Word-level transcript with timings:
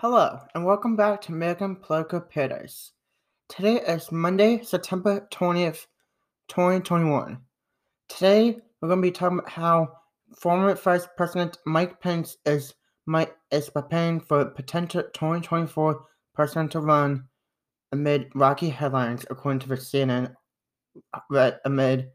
Hello, 0.00 0.38
and 0.54 0.64
welcome 0.64 0.96
back 0.96 1.20
to 1.20 1.32
American 1.32 1.76
Political 1.76 2.22
Paradise. 2.22 2.92
Today 3.50 3.80
is 3.80 4.10
Monday, 4.10 4.62
September 4.62 5.28
20th, 5.30 5.84
2021. 6.48 7.38
Today, 8.08 8.56
we're 8.80 8.88
going 8.88 9.02
to 9.02 9.06
be 9.06 9.12
talking 9.12 9.40
about 9.40 9.50
how 9.50 9.92
former 10.34 10.74
Vice 10.74 11.06
President 11.18 11.58
Mike 11.66 12.00
Pence 12.00 12.38
is, 12.46 12.72
Mike, 13.04 13.36
is 13.50 13.68
preparing 13.68 14.20
for 14.20 14.40
a 14.40 14.50
potential 14.50 15.02
2024 15.02 16.02
presidential 16.34 16.80
run 16.80 17.24
amid 17.92 18.30
rocky 18.34 18.70
headlines, 18.70 19.26
according 19.28 19.58
to 19.58 19.68
the 19.68 19.74
CNN, 19.74 20.34
uh, 21.34 21.50
amid, 21.66 22.08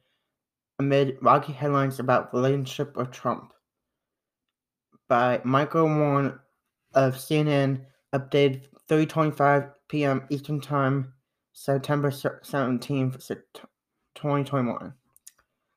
amid 0.79 1.17
rocky 1.21 1.53
headlines 1.53 1.99
about 1.99 2.33
relationship 2.33 2.97
with 2.97 3.11
Trump 3.11 3.53
by 5.07 5.39
Michael 5.43 5.85
Warren 5.85 6.39
of 6.95 7.15
CNN 7.15 7.81
updated 8.13 8.63
3:25 8.89 9.71
p.m. 9.87 10.23
Eastern 10.29 10.59
Time, 10.59 11.13
September 11.53 12.09
17th, 12.09 13.27
2021. 14.15 14.93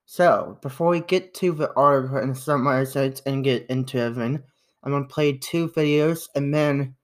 So, 0.06 0.58
before 0.62 0.88
we 0.88 1.00
get 1.00 1.34
to 1.34 1.52
the 1.52 1.72
article 1.74 2.16
and 2.16 2.62
my 2.62 2.84
sites 2.84 3.20
and 3.26 3.44
get 3.44 3.66
into 3.66 3.98
everything, 3.98 4.42
I'm 4.82 4.92
gonna 4.92 5.04
play 5.04 5.36
two 5.36 5.68
videos 5.68 6.28
and 6.34 6.54
then 6.54 6.94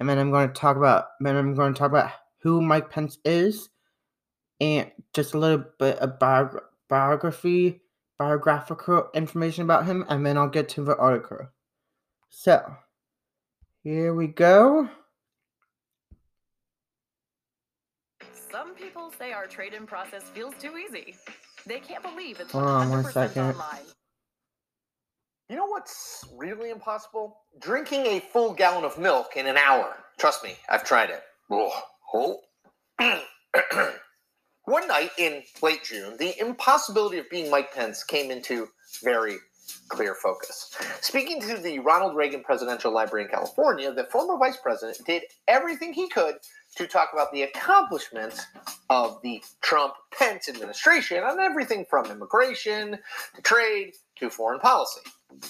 and 0.00 0.08
then 0.08 0.18
I'm 0.18 0.30
gonna 0.30 0.52
talk 0.52 0.76
about 0.76 1.06
then 1.20 1.36
I'm 1.36 1.54
gonna 1.54 1.74
talk 1.74 1.90
about 1.90 2.12
who 2.38 2.62
Mike 2.62 2.90
Pence 2.90 3.18
is 3.24 3.68
and 4.60 4.90
just 5.12 5.34
a 5.34 5.38
little 5.38 5.64
bit 5.78 5.98
of 5.98 6.18
biog- 6.18 6.60
biography 6.88 7.82
biographical 8.18 9.08
information 9.14 9.64
about 9.64 9.84
him 9.84 10.04
and 10.08 10.24
then 10.24 10.38
I'll 10.38 10.48
get 10.48 10.68
to 10.70 10.84
the 10.84 10.96
article. 10.96 11.48
So 12.30 12.76
here 13.86 14.14
we 14.14 14.26
go. 14.26 14.88
Some 18.50 18.74
people 18.74 19.12
say 19.16 19.30
our 19.30 19.46
trade-in 19.46 19.86
process 19.86 20.24
feels 20.24 20.54
too 20.58 20.76
easy. 20.76 21.14
They 21.66 21.78
can't 21.78 22.02
believe 22.02 22.40
it's 22.40 22.50
Hold 22.50 22.64
on 22.64 22.90
one 22.90 23.04
100% 23.04 23.12
second. 23.12 23.42
online. 23.42 23.84
You 25.48 25.54
know 25.54 25.66
what's 25.66 26.24
really 26.34 26.70
impossible? 26.70 27.36
Drinking 27.60 28.06
a 28.06 28.18
full 28.18 28.54
gallon 28.54 28.84
of 28.84 28.98
milk 28.98 29.36
in 29.36 29.46
an 29.46 29.56
hour. 29.56 29.94
Trust 30.18 30.42
me, 30.42 30.56
I've 30.68 30.82
tried 30.82 31.10
it. 31.10 31.22
Oh. 31.48 32.40
One 34.64 34.88
night 34.88 35.10
in 35.16 35.44
late 35.62 35.84
June, 35.84 36.16
the 36.18 36.34
impossibility 36.40 37.18
of 37.18 37.30
being 37.30 37.52
Mike 37.52 37.72
Pence 37.72 38.02
came 38.02 38.32
into 38.32 38.66
very 39.04 39.36
clear 39.88 40.14
focus. 40.14 40.74
Speaking 41.00 41.40
to 41.42 41.56
the 41.56 41.78
Ronald 41.78 42.16
Reagan 42.16 42.42
Presidential 42.42 42.92
Library 42.92 43.24
in 43.24 43.30
California, 43.30 43.92
the 43.92 44.04
former 44.04 44.36
vice 44.36 44.56
president 44.56 44.98
did 45.06 45.22
everything 45.48 45.92
he 45.92 46.08
could 46.08 46.36
to 46.76 46.86
talk 46.86 47.10
about 47.12 47.32
the 47.32 47.42
accomplishments 47.42 48.44
of 48.90 49.20
the 49.22 49.42
Trump 49.62 49.94
Pence 50.16 50.48
administration 50.48 51.22
on 51.22 51.40
everything 51.40 51.86
from 51.88 52.06
immigration 52.06 52.98
to 53.34 53.42
trade 53.42 53.94
to 54.16 54.30
foreign 54.30 54.60
policy. 54.60 55.00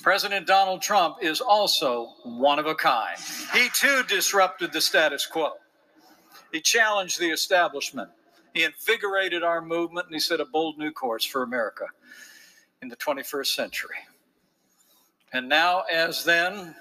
President 0.03 0.47
Donald 0.47 0.83
Trump 0.83 1.17
is 1.23 1.41
also 1.41 2.13
one 2.25 2.59
of 2.59 2.67
a 2.67 2.75
kind. 2.75 3.17
He 3.53 3.69
too 3.75 4.03
disrupted 4.09 4.73
the 4.73 4.81
status 4.81 5.27
quo. 5.27 5.51
He 6.53 6.61
challenged 6.61 7.21
the 7.21 7.31
establishment. 7.31 8.11
He 8.55 8.65
invigorated 8.65 9.43
our 9.43 9.61
movement 9.61 10.07
and 10.07 10.15
he 10.15 10.21
set 10.21 10.41
a 10.41 10.47
bold 10.47 10.79
new 10.79 10.91
course 10.91 11.25
for 11.25 11.43
America 11.43 11.87
in 12.87 12.91
the 12.91 12.97
21st 12.97 13.49
century. 13.49 13.97
And 15.33 15.49
now, 15.49 15.83
as 15.93 16.25
then, 16.25 16.73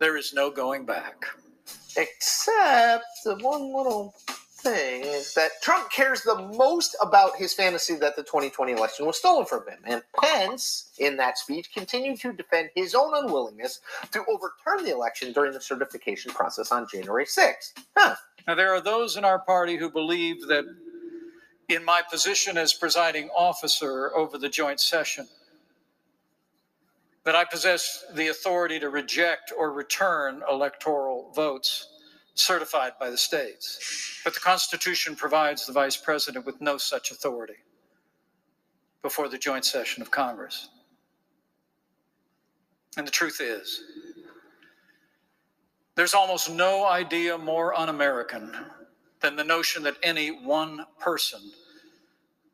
there 0.00 0.16
is 0.16 0.34
no 0.34 0.50
going 0.50 0.84
back. 0.84 1.24
Except 1.96 3.04
the 3.24 3.36
one 3.36 3.72
little 3.72 4.12
thing 4.26 5.02
is 5.02 5.34
that 5.34 5.50
Trump 5.62 5.88
cares 5.92 6.22
the 6.22 6.36
most 6.56 6.96
about 7.00 7.36
his 7.36 7.54
fantasy 7.54 7.94
that 7.94 8.16
the 8.16 8.24
2020 8.24 8.72
election 8.72 9.06
was 9.06 9.18
stolen 9.18 9.46
from 9.46 9.68
him. 9.68 9.78
And 9.84 10.02
Pence, 10.20 10.90
in 10.98 11.16
that 11.18 11.38
speech, 11.38 11.70
continued 11.72 12.18
to 12.20 12.32
defend 12.32 12.70
his 12.74 12.96
own 12.96 13.12
unwillingness 13.14 13.80
to 14.10 14.24
overturn 14.28 14.84
the 14.84 14.92
election 14.92 15.32
during 15.32 15.52
the 15.52 15.60
certification 15.60 16.32
process 16.32 16.72
on 16.72 16.88
January 16.90 17.26
6th. 17.26 17.74
Huh. 17.96 18.16
Now, 18.48 18.56
there 18.56 18.74
are 18.74 18.80
those 18.80 19.16
in 19.16 19.24
our 19.24 19.38
party 19.38 19.76
who 19.76 19.88
believe 19.88 20.48
that 20.48 20.64
in 21.68 21.84
my 21.84 22.02
position 22.10 22.56
as 22.58 22.72
presiding 22.72 23.28
officer 23.30 24.14
over 24.16 24.38
the 24.38 24.48
joint 24.48 24.80
session, 24.80 25.28
that 27.24 27.36
I 27.36 27.44
possess 27.44 28.04
the 28.14 28.28
authority 28.28 28.80
to 28.80 28.88
reject 28.88 29.52
or 29.56 29.72
return 29.72 30.42
electoral 30.50 31.30
votes 31.32 31.88
certified 32.34 32.92
by 32.98 33.10
the 33.10 33.16
states. 33.16 34.20
But 34.24 34.34
the 34.34 34.40
Constitution 34.40 35.14
provides 35.14 35.66
the 35.66 35.72
Vice 35.72 35.96
President 35.96 36.44
with 36.44 36.60
no 36.60 36.78
such 36.78 37.10
authority 37.10 37.58
before 39.02 39.28
the 39.28 39.38
joint 39.38 39.64
session 39.64 40.02
of 40.02 40.10
Congress. 40.10 40.68
And 42.96 43.06
the 43.06 43.10
truth 43.10 43.40
is, 43.40 43.82
there's 45.94 46.14
almost 46.14 46.50
no 46.50 46.86
idea 46.86 47.36
more 47.36 47.78
un 47.78 47.88
American 47.88 48.54
than 49.22 49.36
the 49.36 49.44
notion 49.44 49.82
that 49.84 49.96
any 50.02 50.28
one 50.28 50.84
person 50.98 51.40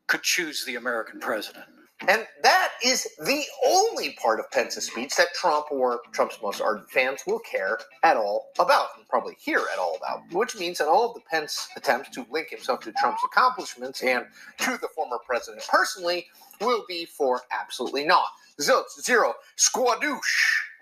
could 0.07 0.23
choose 0.23 0.63
the 0.65 0.75
American 0.75 1.19
president. 1.19 1.65
And 2.07 2.25
that 2.43 2.69
is 2.83 3.05
the 3.19 3.43
only 3.67 4.13
part 4.21 4.39
of 4.39 4.49
Pence's 4.51 4.85
speech 4.85 5.15
that 5.17 5.33
Trump 5.33 5.65
or 5.69 5.99
Trump's 6.13 6.37
most 6.41 6.61
ardent 6.61 6.89
fans 6.89 7.23
will 7.27 7.39
care 7.39 7.77
at 8.03 8.15
all 8.15 8.51
about, 8.57 8.87
and 8.97 9.07
probably 9.09 9.35
hear 9.37 9.59
at 9.73 9.79
all 9.79 9.97
about, 9.97 10.21
which 10.31 10.55
means 10.57 10.77
that 10.77 10.87
all 10.87 11.09
of 11.09 11.13
the 11.15 11.21
Pence 11.29 11.67
attempts 11.75 12.09
to 12.11 12.25
link 12.31 12.49
himself 12.49 12.79
to 12.81 12.93
Trump's 12.93 13.21
accomplishments 13.25 14.01
and 14.01 14.25
to 14.59 14.77
the 14.77 14.87
former 14.95 15.17
president 15.25 15.67
personally 15.67 16.27
will 16.61 16.85
be 16.87 17.05
for 17.05 17.41
absolutely 17.51 18.05
naught. 18.05 18.29
Zilch, 18.61 19.01
zero, 19.01 19.33
squadoosh. 19.57 20.19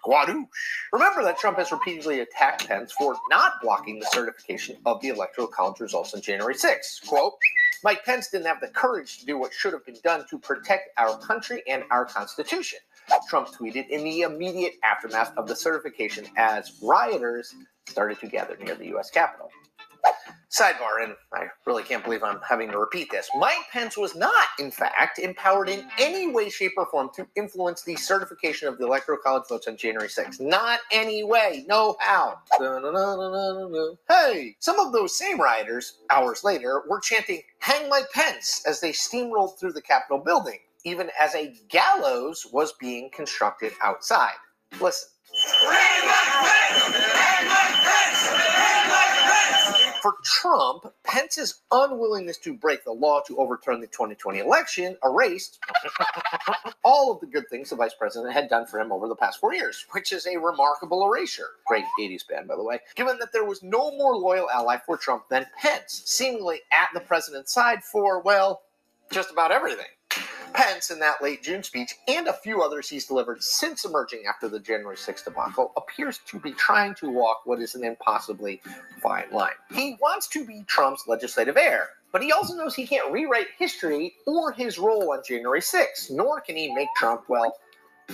Squadoosh. 0.07 0.45
Remember 0.93 1.23
that 1.23 1.37
Trump 1.37 1.57
has 1.57 1.71
repeatedly 1.71 2.21
attacked 2.21 2.67
Pence 2.67 2.91
for 2.93 3.15
not 3.29 3.61
blocking 3.61 3.99
the 3.99 4.07
certification 4.11 4.77
of 4.85 5.01
the 5.01 5.09
Electoral 5.09 5.47
College 5.47 5.79
results 5.79 6.13
on 6.13 6.21
January 6.21 6.53
6th. 6.53 7.07
Quote, 7.07 7.33
Mike 7.83 8.03
Pence 8.05 8.29
didn't 8.29 8.47
have 8.47 8.61
the 8.61 8.67
courage 8.69 9.19
to 9.19 9.25
do 9.25 9.37
what 9.37 9.53
should 9.53 9.73
have 9.73 9.85
been 9.85 9.97
done 10.03 10.25
to 10.29 10.39
protect 10.39 10.89
our 10.97 11.17
country 11.19 11.61
and 11.67 11.83
our 11.91 12.05
Constitution. 12.05 12.79
Trump 13.29 13.47
tweeted 13.49 13.87
in 13.89 14.03
the 14.03 14.21
immediate 14.21 14.73
aftermath 14.83 15.31
of 15.37 15.47
the 15.47 15.55
certification 15.55 16.25
as 16.37 16.73
rioters 16.81 17.55
started 17.87 18.19
to 18.19 18.27
gather 18.27 18.57
near 18.57 18.75
the 18.75 18.87
U.S. 18.87 19.09
Capitol. 19.09 19.49
Sidebar, 20.49 21.03
and 21.03 21.13
I 21.33 21.47
really 21.65 21.83
can't 21.83 22.03
believe 22.03 22.23
I'm 22.23 22.39
having 22.47 22.71
to 22.71 22.77
repeat 22.77 23.11
this. 23.11 23.29
Mike 23.37 23.55
Pence 23.71 23.97
was 23.97 24.15
not, 24.15 24.47
in 24.59 24.71
fact, 24.71 25.19
empowered 25.19 25.67
in 25.67 25.85
any 25.99 26.31
way, 26.31 26.49
shape, 26.49 26.71
or 26.77 26.85
form 26.85 27.09
to 27.15 27.27
influence 27.35 27.81
the 27.83 27.95
certification 27.97 28.67
of 28.69 28.77
the 28.77 28.85
Electoral 28.85 29.17
College 29.21 29.43
votes 29.49 29.67
on 29.67 29.75
January 29.75 30.07
6th. 30.07 30.39
Not 30.39 30.79
any 30.91 31.23
way, 31.23 31.65
no 31.67 31.97
how. 31.99 32.39
Hey, 34.09 34.55
some 34.59 34.79
of 34.79 34.93
those 34.93 35.17
same 35.17 35.39
rioters, 35.39 35.99
hours 36.09 36.43
later, 36.43 36.83
were 36.89 36.99
chanting, 37.01 37.41
Hang 37.59 37.89
Mike 37.89 38.09
Pence, 38.13 38.63
as 38.65 38.79
they 38.79 38.91
steamrolled 38.91 39.59
through 39.59 39.73
the 39.73 39.81
Capitol 39.81 40.19
building, 40.19 40.59
even 40.85 41.09
as 41.19 41.35
a 41.35 41.53
gallows 41.69 42.47
was 42.53 42.73
being 42.79 43.09
constructed 43.13 43.73
outside. 43.81 44.35
Listen. 44.79 45.09
For 50.01 50.15
Trump, 50.23 50.93
Pence's 51.03 51.61
unwillingness 51.71 52.37
to 52.39 52.53
break 52.53 52.83
the 52.83 52.91
law 52.91 53.21
to 53.27 53.37
overturn 53.37 53.81
the 53.81 53.87
2020 53.87 54.39
election 54.39 54.97
erased 55.03 55.59
all 56.83 57.11
of 57.11 57.19
the 57.19 57.27
good 57.27 57.49
things 57.49 57.69
the 57.69 57.75
vice 57.75 57.93
president 57.93 58.33
had 58.33 58.49
done 58.49 58.65
for 58.65 58.79
him 58.79 58.91
over 58.91 59.07
the 59.07 59.15
past 59.15 59.39
four 59.39 59.53
years, 59.53 59.85
which 59.91 60.11
is 60.11 60.27
a 60.27 60.37
remarkable 60.37 61.05
erasure. 61.05 61.49
Great 61.65 61.85
80s 61.99 62.27
band, 62.27 62.47
by 62.47 62.55
the 62.55 62.63
way. 62.63 62.79
Given 62.95 63.17
that 63.19 63.31
there 63.33 63.45
was 63.45 63.63
no 63.63 63.91
more 63.91 64.15
loyal 64.15 64.49
ally 64.49 64.77
for 64.85 64.97
Trump 64.97 65.27
than 65.29 65.45
Pence, 65.59 66.03
seemingly 66.05 66.61
at 66.71 66.89
the 66.93 66.99
president's 66.99 67.53
side 67.53 67.83
for, 67.83 68.21
well, 68.21 68.61
just 69.11 69.31
about 69.31 69.51
everything. 69.51 69.85
Pence, 70.57 70.89
in 70.89 70.97
that 70.97 71.21
late 71.21 71.43
June 71.43 71.61
speech, 71.61 71.93
and 72.07 72.27
a 72.27 72.33
few 72.33 72.63
others 72.63 72.89
he's 72.89 73.05
delivered 73.05 73.43
since 73.43 73.85
emerging 73.85 74.23
after 74.27 74.49
the 74.49 74.59
January 74.59 74.95
6th 74.95 75.23
debacle, 75.23 75.71
appears 75.77 76.19
to 76.25 76.39
be 76.39 76.51
trying 76.53 76.95
to 76.95 77.11
walk 77.11 77.41
what 77.45 77.61
is 77.61 77.75
an 77.75 77.83
impossibly 77.83 78.59
fine 78.99 79.29
line. 79.31 79.51
He 79.71 79.97
wants 80.01 80.27
to 80.29 80.43
be 80.43 80.63
Trump's 80.65 81.03
legislative 81.07 81.57
heir, 81.57 81.89
but 82.11 82.23
he 82.23 82.31
also 82.31 82.55
knows 82.55 82.73
he 82.73 82.87
can't 82.87 83.11
rewrite 83.11 83.49
history 83.59 84.15
or 84.25 84.51
his 84.51 84.79
role 84.79 85.11
on 85.11 85.21
January 85.23 85.61
6th, 85.61 86.09
nor 86.09 86.41
can 86.41 86.55
he 86.55 86.73
make 86.73 86.89
Trump, 86.95 87.25
well, 87.29 87.53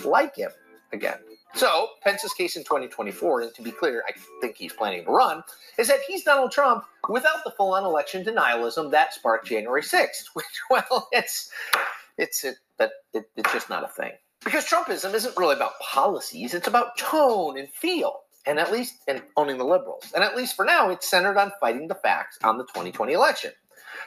like 0.04 0.36
him 0.36 0.52
again. 0.92 1.20
So, 1.56 1.92
Pence's 2.02 2.34
case 2.34 2.58
in 2.58 2.64
2024, 2.64 3.42
and 3.42 3.54
to 3.54 3.62
be 3.62 3.72
clear, 3.72 4.04
I 4.06 4.12
think 4.42 4.58
he's 4.58 4.74
planning 4.74 5.06
to 5.06 5.12
run, 5.12 5.44
is 5.78 5.88
that 5.88 6.00
he's 6.06 6.26
Donald 6.26 6.52
Trump 6.52 6.84
without 7.08 7.46
the 7.46 7.52
full 7.52 7.74
on 7.74 7.86
election 7.86 8.26
denialism 8.26 8.92
that 8.92 9.14
sparked 9.14 9.48
January 9.48 9.84
6th, 9.84 10.26
which, 10.34 10.46
well, 10.70 11.08
it's 11.14 11.50
it's 12.18 12.44
it, 12.44 12.56
that 12.78 12.92
it, 13.14 13.26
it's 13.36 13.52
just 13.54 13.70
not 13.70 13.84
a 13.84 13.88
thing. 13.88 14.12
Because 14.44 14.66
Trumpism 14.66 15.14
isn't 15.14 15.38
really 15.38 15.56
about 15.56 15.80
policies, 15.80 16.54
it's 16.54 16.68
about 16.68 16.98
tone 16.98 17.58
and 17.58 17.70
feel. 17.70 18.22
and 18.46 18.60
at 18.60 18.72
least 18.72 18.96
and 19.08 19.22
owning 19.38 19.58
the 19.58 19.64
liberals. 19.64 20.12
And 20.14 20.24
at 20.24 20.36
least 20.36 20.56
for 20.56 20.66
now, 20.66 20.90
it's 20.90 21.10
centered 21.10 21.38
on 21.38 21.52
fighting 21.60 21.88
the 21.88 21.96
facts 21.96 22.38
on 22.44 22.58
the 22.58 22.66
2020 22.66 23.14
election. 23.14 23.52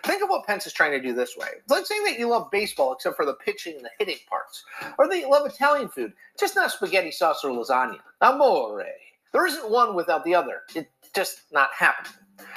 Think 0.04 0.22
of 0.22 0.28
what 0.28 0.46
Pence 0.46 0.66
is 0.66 0.72
trying 0.74 0.90
to 0.92 1.00
do 1.00 1.14
this 1.14 1.36
way. 1.38 1.48
Let's 1.68 1.88
say 1.88 1.94
that 2.04 2.18
you 2.18 2.28
love 2.28 2.50
baseball 2.50 2.92
except 2.92 3.16
for 3.16 3.24
the 3.24 3.34
pitching 3.34 3.76
and 3.76 3.84
the 3.84 3.90
hitting 3.98 4.18
parts, 4.28 4.64
or 4.98 5.08
that 5.08 5.18
you 5.18 5.30
love 5.30 5.46
Italian 5.46 5.88
food, 5.88 6.12
just 6.38 6.54
not 6.54 6.70
spaghetti 6.70 7.10
sauce 7.10 7.42
or 7.44 7.50
lasagna. 7.50 7.98
Amore. 8.20 8.84
There 9.32 9.46
isn't 9.46 9.70
one 9.70 9.94
without 9.94 10.24
the 10.24 10.34
other. 10.34 10.62
It's 10.74 10.88
just 11.14 11.40
not 11.52 11.70
happening. 11.76 12.12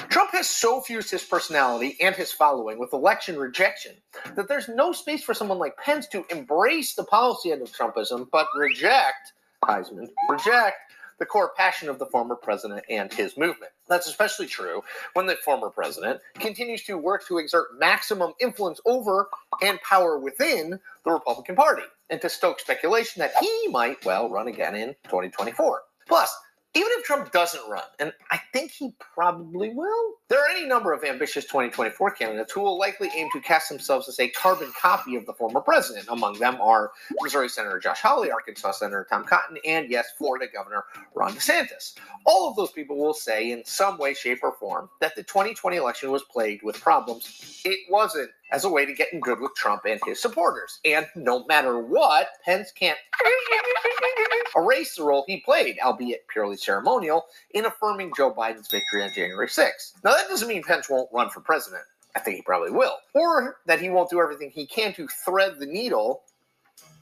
Trump 0.10 0.32
has 0.32 0.50
so 0.50 0.82
fused 0.82 1.12
his 1.12 1.24
personality 1.24 1.98
and 2.02 2.16
his 2.16 2.32
following 2.32 2.80
with 2.80 2.94
election 2.94 3.38
rejection 3.38 3.94
that 4.36 4.48
there's 4.48 4.68
no 4.68 4.92
space 4.92 5.24
for 5.24 5.34
someone 5.34 5.60
like 5.60 5.78
Pence 5.78 6.08
to 6.08 6.26
embrace 6.30 6.96
the 6.96 7.04
policy 7.04 7.52
end 7.52 7.62
of 7.62 7.72
Trumpism, 7.72 8.28
but 8.32 8.48
reject, 8.56 9.34
Heisman, 9.64 10.10
reject 10.30 10.78
the 11.20 11.26
core 11.26 11.52
passion 11.56 11.90
of 11.90 12.00
the 12.00 12.06
former 12.06 12.36
president 12.36 12.84
and 12.90 13.14
his 13.14 13.38
movement. 13.38 13.72
That's 13.88 14.08
especially 14.08 14.48
true 14.48 14.82
when 15.14 15.26
the 15.26 15.36
former 15.36 15.70
president 15.70 16.22
continues 16.36 16.84
to 16.86 16.98
work 16.98 17.28
to 17.28 17.38
exert 17.38 17.78
maximum 17.78 18.34
influence 18.40 18.80
over 18.86 19.30
and 19.62 19.80
power 19.82 20.18
within 20.18 20.80
the 21.04 21.12
Republican 21.12 21.56
Party 21.56 21.84
and 22.10 22.22
to 22.22 22.30
stoke 22.30 22.60
speculation 22.60 23.20
that 23.20 23.34
he 23.40 23.68
might, 23.68 24.04
well, 24.06 24.30
run 24.30 24.48
again 24.48 24.76
in 24.76 24.96
2024. 25.04 25.82
Plus, 26.08 26.36
even 26.76 26.90
if 26.92 27.04
Trump 27.04 27.32
doesn't 27.32 27.68
run, 27.68 27.84
and 28.00 28.14
I 28.30 28.40
think 28.54 28.72
he 28.72 28.94
probably 29.00 29.74
will, 29.74 30.14
there 30.28 30.40
are 30.40 30.50
any 30.50 30.68
number 30.68 30.94
of 30.94 31.04
ambitious 31.04 31.46
2024 31.46 32.12
candidates 32.12 32.54
who 32.54 32.62
will 32.62 32.78
likely 32.78 33.10
aim 33.18 33.28
to 33.34 33.40
cast 33.42 33.70
themselves 33.70 34.08
as 34.08 34.20
a 34.20 34.30
carbon 34.30 34.72
copy 34.80 35.16
of 35.16 35.26
the 35.26 35.34
former 35.34 35.62
president. 35.62 36.06
Among 36.10 36.38
them 36.38 36.62
are 36.62 36.92
Missouri 37.22 37.50
Senator 37.50 37.80
Josh 37.80 38.02
Hawley, 38.02 38.30
Arkansas 38.30 38.74
Senator 38.74 39.08
Tom 39.10 39.24
Cotton, 39.24 39.58
and 39.66 39.90
yes, 39.90 40.10
Florida 40.16 40.46
Governor 40.54 40.84
Ron 41.16 41.34
DeSantis. 41.34 41.96
All 42.26 42.48
of 42.48 42.56
those 42.56 42.72
people 42.72 42.98
will 42.98 43.16
say 43.16 43.52
in 43.52 43.64
some 43.66 43.98
way, 43.98 44.14
shape, 44.14 44.40
or 44.44 44.52
form 44.52 44.90
that 45.02 45.16
the 45.16 45.24
2020 45.24 45.76
election 45.78 46.12
was 46.12 46.22
plagued 46.24 46.62
with 46.62 46.80
problems. 46.80 47.62
It 47.66 47.80
wasn't 47.90 48.30
as 48.52 48.64
a 48.64 48.70
way 48.70 48.86
to 48.86 48.94
get 48.94 49.14
in 49.14 49.20
good 49.20 49.40
with 49.40 49.54
Trump 49.56 49.84
and 49.86 50.00
his 50.06 50.22
supporters. 50.22 50.80
And 50.86 51.08
no 51.16 51.46
matter 51.46 51.80
what, 51.80 52.30
Pence 52.44 52.72
can't 52.72 52.98
erase 54.56 54.96
the 54.96 55.04
role 55.04 55.24
he 55.28 55.42
played, 55.42 55.78
albeit 55.84 56.28
purely 56.28 56.58
ceremonial, 56.58 57.26
in 57.52 57.66
affirming 57.66 58.14
Joe 58.16 58.34
Biden's 58.34 58.70
victory 58.70 59.04
on 59.04 59.12
January 59.14 59.48
6th. 59.48 59.94
Now, 60.04 60.12
that 60.12 60.28
doesn't 60.30 60.48
mean 60.48 60.64
Pence 60.64 60.90
won't 60.90 61.10
run 61.14 61.30
for 61.30 61.42
president. 61.42 61.84
I 62.16 62.20
think 62.20 62.38
he 62.38 62.42
probably 62.42 62.72
will. 62.72 62.98
Or 63.14 63.58
that 63.68 63.80
he 63.80 63.90
won't 63.90 64.10
do 64.10 64.20
everything 64.20 64.50
he 64.50 64.66
can 64.66 64.94
to 64.94 65.08
thread 65.08 65.60
the 65.60 65.66
needle 65.66 66.24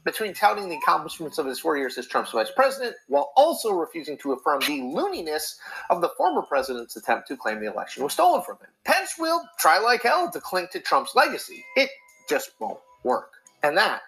between 0.08 0.32
touting 0.32 0.70
the 0.70 0.76
accomplishments 0.76 1.36
of 1.36 1.44
his 1.44 1.58
four 1.58 1.76
years 1.76 1.98
as 1.98 2.06
Trump's 2.06 2.30
vice 2.30 2.50
president 2.50 2.96
while 3.08 3.30
also 3.36 3.72
refusing 3.72 4.16
to 4.16 4.32
affirm 4.32 4.58
the 4.60 4.80
looniness 4.80 5.56
of 5.90 6.00
the 6.00 6.08
former 6.16 6.40
president's 6.40 6.96
attempt 6.96 7.28
to 7.28 7.36
claim 7.36 7.60
the 7.60 7.70
election 7.70 8.02
was 8.02 8.14
stolen 8.14 8.40
from 8.40 8.56
him. 8.56 8.68
Pence 8.86 9.16
will 9.18 9.42
try 9.58 9.78
like 9.78 10.02
hell 10.02 10.30
to 10.30 10.40
cling 10.40 10.66
to 10.72 10.80
Trump's 10.80 11.14
legacy. 11.14 11.62
It 11.76 11.90
just 12.26 12.52
won't 12.58 12.78
work. 13.04 13.32
And 13.62 13.76
that 13.76 14.00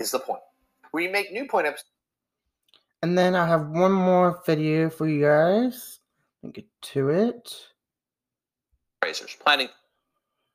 is 0.00 0.12
the 0.12 0.18
point. 0.18 0.40
We 0.94 1.08
make 1.08 1.30
new 1.30 1.46
point 1.46 1.66
ups. 1.66 1.84
And 3.02 3.18
then 3.18 3.34
I 3.34 3.46
have 3.46 3.68
one 3.68 3.92
more 3.92 4.40
video 4.46 4.88
for 4.88 5.06
you 5.06 5.20
guys. 5.20 5.98
Let 6.42 6.48
me 6.48 6.52
get 6.54 6.82
to 6.94 7.10
it. 7.10 7.54
Razors 9.04 9.36
planning 9.44 9.68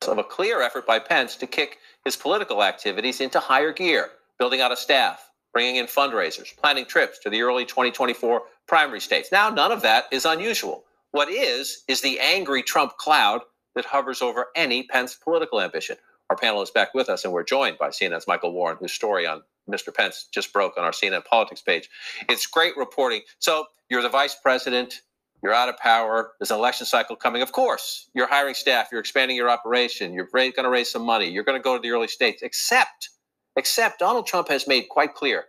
of 0.08 0.18
a 0.18 0.24
clear 0.24 0.62
effort 0.62 0.84
by 0.84 0.98
Pence 0.98 1.36
to 1.36 1.46
kick 1.46 1.78
his 2.04 2.16
political 2.16 2.64
activities 2.64 3.20
into 3.20 3.38
higher 3.38 3.72
gear, 3.72 4.10
building 4.38 4.60
out 4.60 4.72
a 4.72 4.76
staff, 4.76 5.30
bringing 5.52 5.76
in 5.76 5.86
fundraisers, 5.86 6.56
planning 6.56 6.84
trips 6.84 7.18
to 7.20 7.30
the 7.30 7.42
early 7.42 7.64
2024 7.64 8.42
primary 8.66 9.00
states. 9.00 9.30
Now, 9.32 9.50
none 9.50 9.72
of 9.72 9.82
that 9.82 10.04
is 10.12 10.24
unusual. 10.24 10.84
What 11.10 11.30
is, 11.30 11.82
is 11.88 12.00
the 12.00 12.18
angry 12.20 12.62
Trump 12.62 12.96
cloud 12.96 13.42
that 13.74 13.84
hovers 13.84 14.22
over 14.22 14.48
any 14.56 14.84
Pence 14.84 15.14
political 15.14 15.60
ambition. 15.60 15.96
Our 16.30 16.36
panel 16.36 16.62
is 16.62 16.70
back 16.70 16.94
with 16.94 17.08
us, 17.08 17.24
and 17.24 17.32
we're 17.32 17.44
joined 17.44 17.78
by 17.78 17.88
CNN's 17.88 18.26
Michael 18.26 18.52
Warren, 18.52 18.78
whose 18.80 18.92
story 18.92 19.26
on 19.26 19.42
Mr. 19.70 19.94
Pence 19.94 20.28
just 20.32 20.52
broke 20.52 20.76
on 20.78 20.84
our 20.84 20.90
CNN 20.90 21.24
politics 21.24 21.62
page. 21.62 21.88
It's 22.28 22.46
great 22.46 22.76
reporting. 22.76 23.22
So, 23.38 23.66
you're 23.88 24.02
the 24.02 24.08
vice 24.08 24.34
president, 24.34 25.02
you're 25.42 25.52
out 25.52 25.68
of 25.68 25.76
power. 25.76 26.32
There's 26.38 26.52
an 26.52 26.58
election 26.58 26.86
cycle 26.86 27.16
coming. 27.16 27.42
Of 27.42 27.52
course, 27.52 28.08
you're 28.14 28.28
hiring 28.28 28.54
staff. 28.54 28.88
You're 28.92 29.00
expanding 29.00 29.36
your 29.36 29.50
operation. 29.50 30.14
You're 30.14 30.28
going 30.32 30.52
to 30.54 30.70
raise 30.70 30.90
some 30.90 31.02
money. 31.02 31.28
You're 31.28 31.42
going 31.42 31.58
to 31.58 31.62
go 31.62 31.76
to 31.76 31.82
the 31.82 31.90
early 31.90 32.06
states. 32.06 32.42
Except, 32.42 33.10
except 33.56 34.00
Donald 34.00 34.26
Trump 34.26 34.48
has 34.48 34.68
made 34.68 34.88
quite 34.90 35.14
clear 35.14 35.46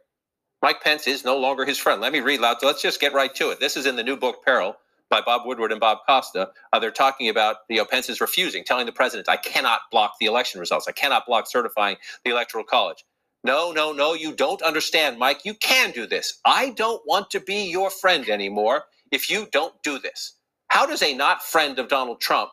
Mike 0.61 0.83
Pence 0.83 1.07
is 1.07 1.25
no 1.25 1.37
longer 1.39 1.65
his 1.65 1.79
friend. 1.79 2.01
Let 2.01 2.13
me 2.13 2.21
read 2.21 2.41
loud. 2.41 2.57
Let's 2.63 2.83
just 2.83 3.01
get 3.01 3.13
right 3.13 3.33
to 3.37 3.51
it. 3.51 3.61
This 3.61 3.77
is 3.77 3.87
in 3.87 3.95
the 3.95 4.03
new 4.03 4.17
book 4.17 4.45
Peril 4.45 4.75
by 5.09 5.21
Bob 5.21 5.47
Woodward 5.47 5.71
and 5.71 5.81
Bob 5.81 5.99
Costa. 6.07 6.51
Uh, 6.73 6.79
they're 6.81 6.91
talking 6.91 7.29
about 7.29 7.57
you 7.69 7.77
know 7.77 7.85
Pence 7.85 8.09
is 8.09 8.21
refusing, 8.21 8.65
telling 8.65 8.87
the 8.87 8.93
president, 8.93 9.29
"I 9.29 9.37
cannot 9.37 9.81
block 9.93 10.15
the 10.19 10.27
election 10.27 10.59
results. 10.59 10.89
I 10.89 10.93
cannot 10.93 11.27
block 11.27 11.47
certifying 11.47 11.97
the 12.25 12.31
electoral 12.31 12.65
college." 12.65 13.05
No, 13.45 13.71
no, 13.71 13.93
no, 13.93 14.15
you 14.15 14.33
don't 14.33 14.61
understand, 14.63 15.17
Mike. 15.19 15.45
You 15.45 15.55
can 15.55 15.93
do 15.93 16.07
this. 16.07 16.41
I 16.45 16.71
don't 16.71 17.01
want 17.07 17.31
to 17.31 17.39
be 17.41 17.71
your 17.71 17.89
friend 17.89 18.29
anymore 18.29 18.85
if 19.13 19.31
you 19.31 19.47
don't 19.53 19.81
do 19.85 20.01
this. 20.01 20.35
How 20.69 20.87
does 20.87 21.03
a 21.03 21.15
not 21.15 21.43
friend 21.45 21.79
of 21.79 21.87
Donald 21.89 22.21
Trump 22.21 22.51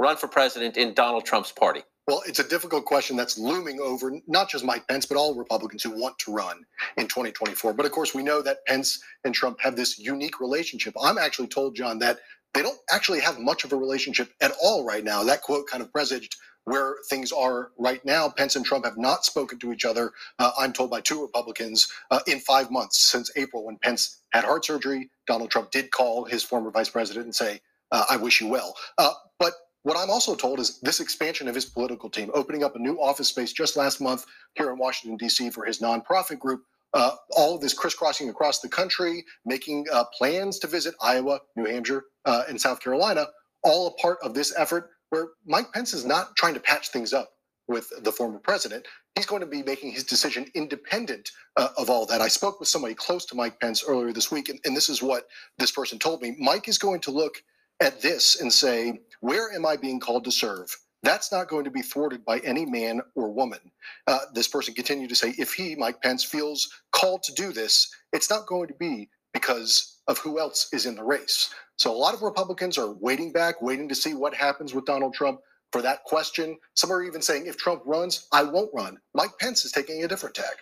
run 0.00 0.16
for 0.16 0.28
president 0.28 0.76
in 0.78 0.94
Donald 0.94 1.26
Trump's 1.26 1.52
party? 1.52 1.82
Well, 2.06 2.22
it's 2.24 2.38
a 2.38 2.48
difficult 2.48 2.84
question 2.84 3.16
that's 3.16 3.36
looming 3.36 3.80
over 3.80 4.12
not 4.28 4.48
just 4.48 4.64
Mike 4.64 4.86
Pence, 4.86 5.06
but 5.06 5.16
all 5.16 5.34
Republicans 5.34 5.82
who 5.82 5.90
want 5.90 6.16
to 6.20 6.32
run 6.32 6.64
in 6.96 7.08
2024. 7.08 7.72
But 7.72 7.84
of 7.84 7.90
course, 7.90 8.14
we 8.14 8.22
know 8.22 8.42
that 8.42 8.64
Pence 8.66 9.02
and 9.24 9.34
Trump 9.34 9.58
have 9.60 9.74
this 9.74 9.98
unique 9.98 10.38
relationship. 10.38 10.94
I'm 11.02 11.18
actually 11.18 11.48
told, 11.48 11.74
John, 11.74 11.98
that 11.98 12.20
they 12.54 12.62
don't 12.62 12.78
actually 12.92 13.20
have 13.20 13.40
much 13.40 13.64
of 13.64 13.72
a 13.72 13.76
relationship 13.76 14.32
at 14.40 14.52
all 14.62 14.84
right 14.86 15.02
now. 15.02 15.24
That 15.24 15.42
quote 15.42 15.66
kind 15.66 15.82
of 15.82 15.92
presaged 15.92 16.36
where 16.64 16.96
things 17.10 17.32
are 17.32 17.70
right 17.76 18.04
now. 18.04 18.28
Pence 18.28 18.54
and 18.54 18.64
Trump 18.64 18.84
have 18.84 18.98
not 18.98 19.24
spoken 19.24 19.58
to 19.58 19.72
each 19.72 19.84
other, 19.84 20.12
uh, 20.38 20.50
I'm 20.58 20.72
told 20.72 20.90
by 20.90 21.00
two 21.00 21.22
Republicans, 21.22 21.90
uh, 22.10 22.20
in 22.26 22.38
five 22.40 22.70
months 22.70 22.98
since 22.98 23.30
April 23.36 23.66
when 23.66 23.78
Pence 23.78 24.22
had 24.30 24.44
heart 24.44 24.64
surgery. 24.64 25.10
Donald 25.26 25.50
Trump 25.50 25.70
did 25.72 25.90
call 25.90 26.24
his 26.24 26.42
former 26.44 26.70
vice 26.70 26.88
president 26.88 27.24
and 27.26 27.34
say, 27.34 27.60
uh, 27.92 28.04
I 28.10 28.16
wish 28.16 28.40
you 28.40 28.48
well. 28.48 28.74
Uh, 28.98 29.12
but 29.38 29.52
what 29.86 29.96
I'm 29.96 30.10
also 30.10 30.34
told 30.34 30.58
is 30.58 30.80
this 30.80 30.98
expansion 30.98 31.46
of 31.46 31.54
his 31.54 31.64
political 31.64 32.10
team, 32.10 32.28
opening 32.34 32.64
up 32.64 32.74
a 32.74 32.78
new 32.80 32.96
office 32.96 33.28
space 33.28 33.52
just 33.52 33.76
last 33.76 34.00
month 34.00 34.26
here 34.54 34.72
in 34.72 34.78
Washington, 34.78 35.16
D.C. 35.16 35.50
for 35.50 35.64
his 35.64 35.78
nonprofit 35.78 36.40
group. 36.40 36.62
Uh, 36.92 37.12
all 37.36 37.54
of 37.54 37.60
this 37.60 37.72
crisscrossing 37.72 38.28
across 38.28 38.58
the 38.58 38.68
country, 38.68 39.24
making 39.44 39.86
uh, 39.92 40.02
plans 40.18 40.58
to 40.58 40.66
visit 40.66 40.96
Iowa, 41.00 41.38
New 41.54 41.66
Hampshire, 41.66 42.02
uh, 42.24 42.42
and 42.48 42.60
South 42.60 42.80
Carolina, 42.80 43.28
all 43.62 43.86
a 43.86 43.92
part 44.02 44.18
of 44.24 44.34
this 44.34 44.52
effort 44.56 44.90
where 45.10 45.28
Mike 45.46 45.72
Pence 45.72 45.94
is 45.94 46.04
not 46.04 46.34
trying 46.34 46.54
to 46.54 46.60
patch 46.60 46.88
things 46.88 47.12
up 47.12 47.30
with 47.68 47.88
the 48.02 48.10
former 48.10 48.40
president. 48.40 48.86
He's 49.14 49.26
going 49.26 49.40
to 49.40 49.46
be 49.46 49.62
making 49.62 49.92
his 49.92 50.02
decision 50.02 50.46
independent 50.56 51.30
uh, 51.56 51.68
of 51.78 51.90
all 51.90 52.06
that. 52.06 52.20
I 52.20 52.26
spoke 52.26 52.58
with 52.58 52.68
somebody 52.68 52.94
close 52.94 53.24
to 53.26 53.36
Mike 53.36 53.60
Pence 53.60 53.84
earlier 53.86 54.12
this 54.12 54.32
week, 54.32 54.48
and, 54.48 54.58
and 54.64 54.76
this 54.76 54.88
is 54.88 55.00
what 55.00 55.28
this 55.58 55.70
person 55.70 56.00
told 56.00 56.22
me. 56.22 56.34
Mike 56.40 56.66
is 56.66 56.76
going 56.76 56.98
to 57.02 57.12
look 57.12 57.40
at 57.80 58.00
this 58.00 58.40
and 58.40 58.52
say, 58.52 59.00
Where 59.20 59.52
am 59.52 59.66
I 59.66 59.76
being 59.76 60.00
called 60.00 60.24
to 60.24 60.32
serve? 60.32 60.74
That's 61.02 61.30
not 61.30 61.48
going 61.48 61.64
to 61.64 61.70
be 61.70 61.82
thwarted 61.82 62.24
by 62.24 62.38
any 62.40 62.66
man 62.66 63.00
or 63.14 63.30
woman. 63.30 63.60
Uh, 64.06 64.18
this 64.34 64.48
person 64.48 64.74
continued 64.74 65.10
to 65.10 65.14
say, 65.14 65.34
if 65.38 65.52
he, 65.52 65.76
Mike 65.76 66.02
Pence, 66.02 66.24
feels 66.24 66.68
called 66.92 67.22
to 67.24 67.34
do 67.34 67.52
this, 67.52 67.88
it's 68.12 68.30
not 68.30 68.46
going 68.46 68.66
to 68.68 68.74
be 68.74 69.08
because 69.32 70.00
of 70.08 70.18
who 70.18 70.40
else 70.40 70.68
is 70.72 70.86
in 70.86 70.96
the 70.96 71.04
race. 71.04 71.54
So 71.76 71.92
a 71.92 71.96
lot 71.96 72.14
of 72.14 72.22
Republicans 72.22 72.78
are 72.78 72.94
waiting 72.94 73.32
back, 73.32 73.60
waiting 73.60 73.88
to 73.88 73.94
see 73.94 74.14
what 74.14 74.34
happens 74.34 74.74
with 74.74 74.86
Donald 74.86 75.14
Trump 75.14 75.40
for 75.70 75.82
that 75.82 76.04
question. 76.04 76.56
Some 76.74 76.90
are 76.90 77.02
even 77.02 77.20
saying, 77.20 77.46
if 77.46 77.56
Trump 77.56 77.82
runs, 77.84 78.26
I 78.32 78.42
won't 78.42 78.70
run. 78.74 78.98
Mike 79.14 79.38
Pence 79.38 79.64
is 79.64 79.72
taking 79.72 80.02
a 80.02 80.08
different 80.08 80.34
tack. 80.34 80.56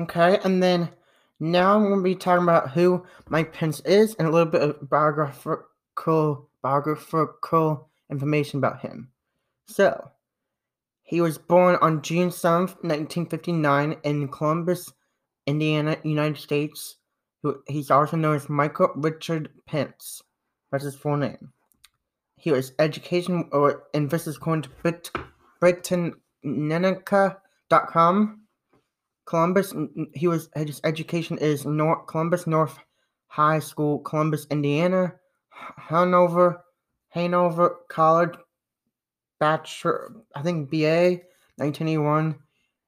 Okay, 0.00 0.38
and 0.42 0.62
then 0.62 0.88
now 1.52 1.76
I'm 1.76 1.84
going 1.84 1.98
to 1.98 2.02
be 2.02 2.14
talking 2.14 2.42
about 2.42 2.70
who 2.70 3.04
Mike 3.28 3.52
Pence 3.52 3.80
is 3.80 4.14
and 4.14 4.26
a 4.26 4.30
little 4.30 4.50
bit 4.50 4.62
of 4.62 4.88
biographical 4.88 6.48
biographical 6.62 7.90
information 8.10 8.58
about 8.58 8.80
him. 8.80 9.10
So, 9.66 10.10
he 11.02 11.20
was 11.20 11.36
born 11.36 11.76
on 11.82 12.00
June 12.00 12.30
7th, 12.30 12.82
1959, 12.82 13.96
in 14.04 14.28
Columbus, 14.28 14.90
Indiana, 15.46 15.98
United 16.02 16.38
States. 16.38 16.96
He's 17.68 17.90
also 17.90 18.16
known 18.16 18.36
as 18.36 18.48
Michael 18.48 18.92
Richard 18.96 19.50
Pence. 19.66 20.22
That's 20.72 20.84
his 20.84 20.94
full 20.94 21.18
name. 21.18 21.52
He 22.36 22.50
was 22.50 22.72
education, 22.78 23.50
or 23.52 23.84
and 23.92 24.08
this 24.08 24.26
is 24.26 24.36
according 24.36 24.62
to 24.62 24.70
Brit- 24.82 25.10
Britannica.com. 25.60 28.43
Columbus, 29.26 29.74
he 30.14 30.28
was 30.28 30.48
his 30.54 30.80
education 30.84 31.38
is 31.38 31.64
North 31.64 32.06
Columbus 32.06 32.46
North 32.46 32.78
High 33.26 33.58
School, 33.58 33.98
Columbus, 34.00 34.46
Indiana. 34.50 35.14
Hanover, 35.76 36.64
Hanover 37.10 37.80
College, 37.88 38.34
Bachelor, 39.40 40.12
I 40.34 40.42
think 40.42 40.70
BA, 40.70 41.20
1981. 41.56 42.36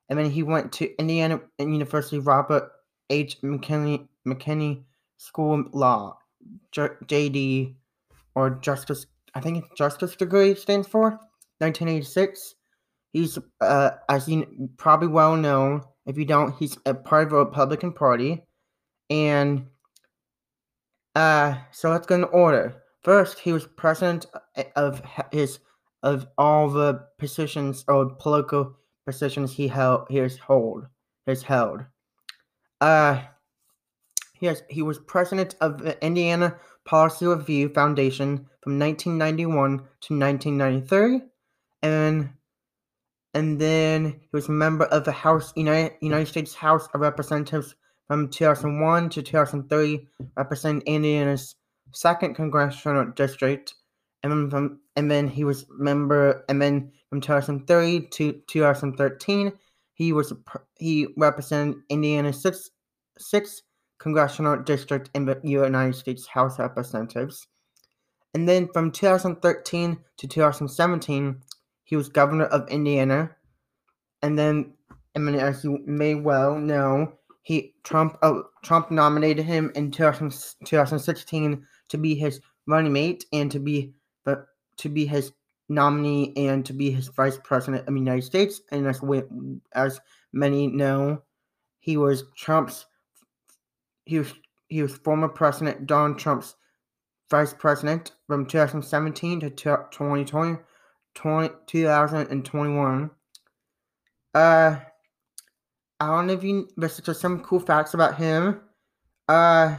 And 0.08 0.18
then 0.18 0.30
he 0.30 0.42
went 0.42 0.72
to 0.72 0.98
Indiana 0.98 1.40
University 1.58 2.18
Robert 2.18 2.70
H. 3.10 3.38
McKinley, 3.42 4.06
McKinney 4.26 4.84
School 5.16 5.60
of 5.60 5.74
Law, 5.74 6.18
JD, 6.72 7.74
or 8.34 8.50
Justice. 8.50 9.06
I 9.34 9.40
think 9.40 9.58
it's 9.58 9.74
Justice 9.76 10.14
degree 10.16 10.54
stands 10.54 10.86
for. 10.86 11.10
1986. 11.58 12.54
He's, 13.12 13.38
uh, 13.60 13.90
as 14.08 14.28
you 14.28 14.70
probably 14.76 15.08
well 15.08 15.36
know, 15.36 15.82
if 16.06 16.16
you 16.16 16.24
don't, 16.24 16.54
he's 16.56 16.78
a 16.86 16.94
part 16.94 17.24
of 17.24 17.30
the 17.30 17.36
Republican 17.36 17.92
Party. 17.92 18.42
And 19.10 19.66
uh, 21.14 21.56
so 21.72 21.90
let's 21.90 22.06
go 22.06 22.14
in 22.14 22.24
order. 22.24 22.82
First, 23.02 23.40
he 23.40 23.52
was 23.52 23.66
president 23.66 24.26
of 24.74 25.02
his 25.32 25.58
of 26.02 26.26
all 26.38 26.68
the 26.68 27.06
positions 27.18 27.84
or 27.88 28.10
political 28.10 28.76
positions 29.04 29.52
he 29.52 29.68
held. 29.68 30.06
He 30.08 30.18
has 30.18 30.38
hold. 30.38 30.86
Has 31.26 31.42
held. 31.42 31.84
Uh, 32.80 33.22
he 34.34 34.46
has 34.46 34.62
he 34.68 34.82
was 34.82 34.98
president 34.98 35.56
of 35.60 35.78
the 35.78 36.02
Indiana 36.04 36.56
Policy 36.84 37.26
Review 37.26 37.68
Foundation 37.68 38.46
from 38.60 38.78
1991 38.78 39.78
to 39.78 40.18
1993, 40.18 41.22
and 41.82 42.30
and 43.36 43.60
then 43.60 44.18
he 44.18 44.28
was 44.32 44.48
a 44.48 44.52
member 44.52 44.86
of 44.86 45.04
the 45.04 45.12
House 45.12 45.52
United 45.56 45.92
United 46.00 46.26
States 46.26 46.54
House 46.54 46.88
of 46.94 47.02
Representatives 47.02 47.74
from 48.08 48.30
2001 48.30 49.10
to 49.10 49.22
2003, 49.22 50.08
representing 50.38 50.80
Indiana's 50.86 51.54
second 51.92 52.34
congressional 52.34 53.12
district, 53.12 53.74
and 54.22 54.32
then 54.32 54.48
from 54.48 54.80
and 54.96 55.10
then 55.10 55.28
he 55.28 55.44
was 55.44 55.66
member, 55.68 56.46
and 56.48 56.62
then 56.62 56.90
from 57.10 57.20
2003 57.20 58.08
to 58.08 58.40
2013, 58.48 59.52
he 59.92 60.14
was 60.14 60.32
he 60.78 61.06
represented 61.18 61.76
Indiana's 61.90 62.40
sixth 62.40 62.70
sixth 63.18 63.60
congressional 63.98 64.56
district 64.62 65.10
in 65.12 65.26
the 65.26 65.38
United 65.42 65.94
States 65.94 66.26
House 66.26 66.54
of 66.54 66.60
Representatives. 66.60 67.46
And 68.32 68.48
then 68.48 68.68
from 68.72 68.92
2013 68.92 69.98
to 70.16 70.26
2017, 70.26 71.42
he 71.86 71.96
was 71.96 72.10
governor 72.10 72.44
of 72.46 72.68
Indiana. 72.68 73.30
And 74.20 74.38
then, 74.38 74.74
I 75.14 75.20
mean, 75.20 75.36
as 75.36 75.64
you 75.64 75.78
may 75.86 76.14
well 76.14 76.58
know, 76.58 77.12
he 77.42 77.74
Trump 77.84 78.18
uh, 78.22 78.42
Trump 78.62 78.90
nominated 78.90 79.46
him 79.46 79.72
in 79.76 79.92
2000, 79.92 80.30
2016 80.64 81.64
to 81.88 81.96
be 81.96 82.14
his 82.14 82.40
running 82.66 82.92
mate 82.92 83.24
and 83.32 83.50
to 83.52 83.60
be 83.60 83.94
the 84.24 84.44
to 84.78 84.88
be 84.88 85.06
his 85.06 85.32
nominee 85.68 86.32
and 86.36 86.66
to 86.66 86.72
be 86.72 86.90
his 86.90 87.06
vice 87.08 87.38
president 87.42 87.86
of 87.86 87.94
the 87.94 88.00
United 88.00 88.24
States. 88.24 88.60
And 88.72 88.86
as 88.86 89.00
we, 89.00 89.22
as 89.72 90.00
many 90.32 90.66
know, 90.66 91.22
he 91.78 91.96
was 91.96 92.24
Trump's 92.36 92.86
he 94.06 94.18
was 94.18 94.34
he 94.68 94.82
was 94.82 94.96
former 94.96 95.28
President 95.28 95.86
Donald 95.86 96.18
Trump's 96.18 96.56
vice 97.30 97.54
president 97.54 98.12
from 98.26 98.46
2017 98.46 99.40
to 99.40 99.50
2020, 99.50 100.58
20, 101.16 101.54
2021. 101.66 103.10
Uh, 104.34 104.76
I 105.98 106.06
don't 106.06 106.26
know 106.26 106.34
if 106.34 106.44
you, 106.44 106.68
there's 106.76 106.98
just 107.00 107.20
some 107.20 107.40
cool 107.40 107.58
facts 107.58 107.94
about 107.94 108.16
him. 108.16 108.60
Uh, 109.28 109.76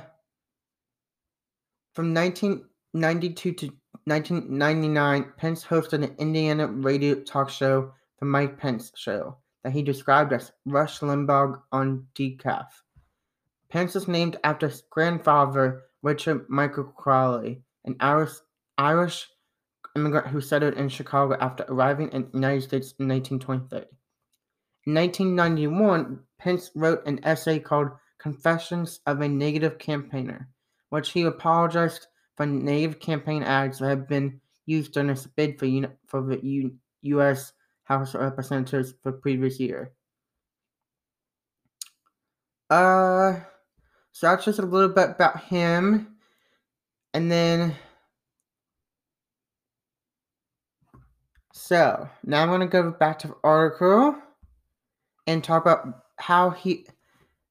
from 1.94 2.14
1992 2.14 3.52
to 3.54 3.68
1999, 4.06 5.34
Pence 5.38 5.64
hosted 5.64 6.04
an 6.04 6.16
Indiana 6.18 6.68
radio 6.68 7.16
talk 7.16 7.50
show, 7.50 7.94
The 8.20 8.26
Mike 8.26 8.58
Pence 8.58 8.92
Show, 8.96 9.38
that 9.64 9.74
he 9.74 9.84
described 9.84 10.34
as 10.34 10.52
Rush 10.66 11.00
Limbaugh 11.00 11.62
on 11.72 12.08
decaf. 12.16 12.68
Pence 13.70 13.96
is 13.96 14.08
named 14.08 14.38
after 14.44 14.68
his 14.70 14.84
grandfather, 14.90 15.84
Richard 16.02 16.50
Michael 16.50 16.86
Crowley, 16.86 17.62
an 17.86 17.96
Irish, 18.00 18.32
Irish 18.78 19.28
immigrant 19.98 20.28
who 20.28 20.40
settled 20.40 20.76
in 20.76 20.90
Chicago 20.90 21.36
after 21.40 21.66
arriving 21.68 22.10
in 22.10 22.24
the 22.24 22.38
United 22.38 22.62
States 22.62 22.94
in 23.00 23.08
1923. 23.08 23.80
In 24.86 24.94
1991, 24.94 26.20
Pence 26.38 26.72
wrote 26.76 27.06
an 27.06 27.20
essay 27.24 27.60
called 27.60 27.90
Confessions 28.20 29.00
of 29.06 29.22
a 29.22 29.28
Negative 29.28 29.78
Campaigner, 29.78 30.50
which 30.90 31.12
he 31.12 31.24
apologized 31.24 32.08
for 32.36 32.46
negative 32.46 33.00
campaign 33.00 33.44
ads 33.44 33.80
that 33.80 33.90
had 33.90 34.08
been 34.08 34.40
used 34.66 34.94
during 34.94 35.10
his 35.10 35.26
bid 35.26 35.60
for, 35.60 35.68
for 36.06 36.22
the 36.22 36.40
U- 36.46 36.76
U.S. 37.02 37.52
House 37.84 38.14
of 38.14 38.22
Representatives 38.22 38.94
for 39.02 39.12
previous 39.12 39.60
year. 39.60 39.92
Uh, 42.70 43.40
so 44.12 44.28
that's 44.28 44.46
just 44.46 44.60
a 44.60 44.66
little 44.66 44.90
bit 44.90 45.10
about 45.12 45.44
him. 45.44 46.18
And 47.14 47.32
then, 47.32 47.76
so 51.58 52.08
now 52.24 52.44
I'm 52.44 52.50
going 52.50 52.62
to 52.62 52.68
go 52.68 52.92
back 52.92 53.20
to 53.20 53.30
the 53.30 53.36
article 53.44 54.16
and 55.26 55.44
talk 55.44 55.64
about 55.64 56.04
how 56.18 56.52
he, 56.52 56.86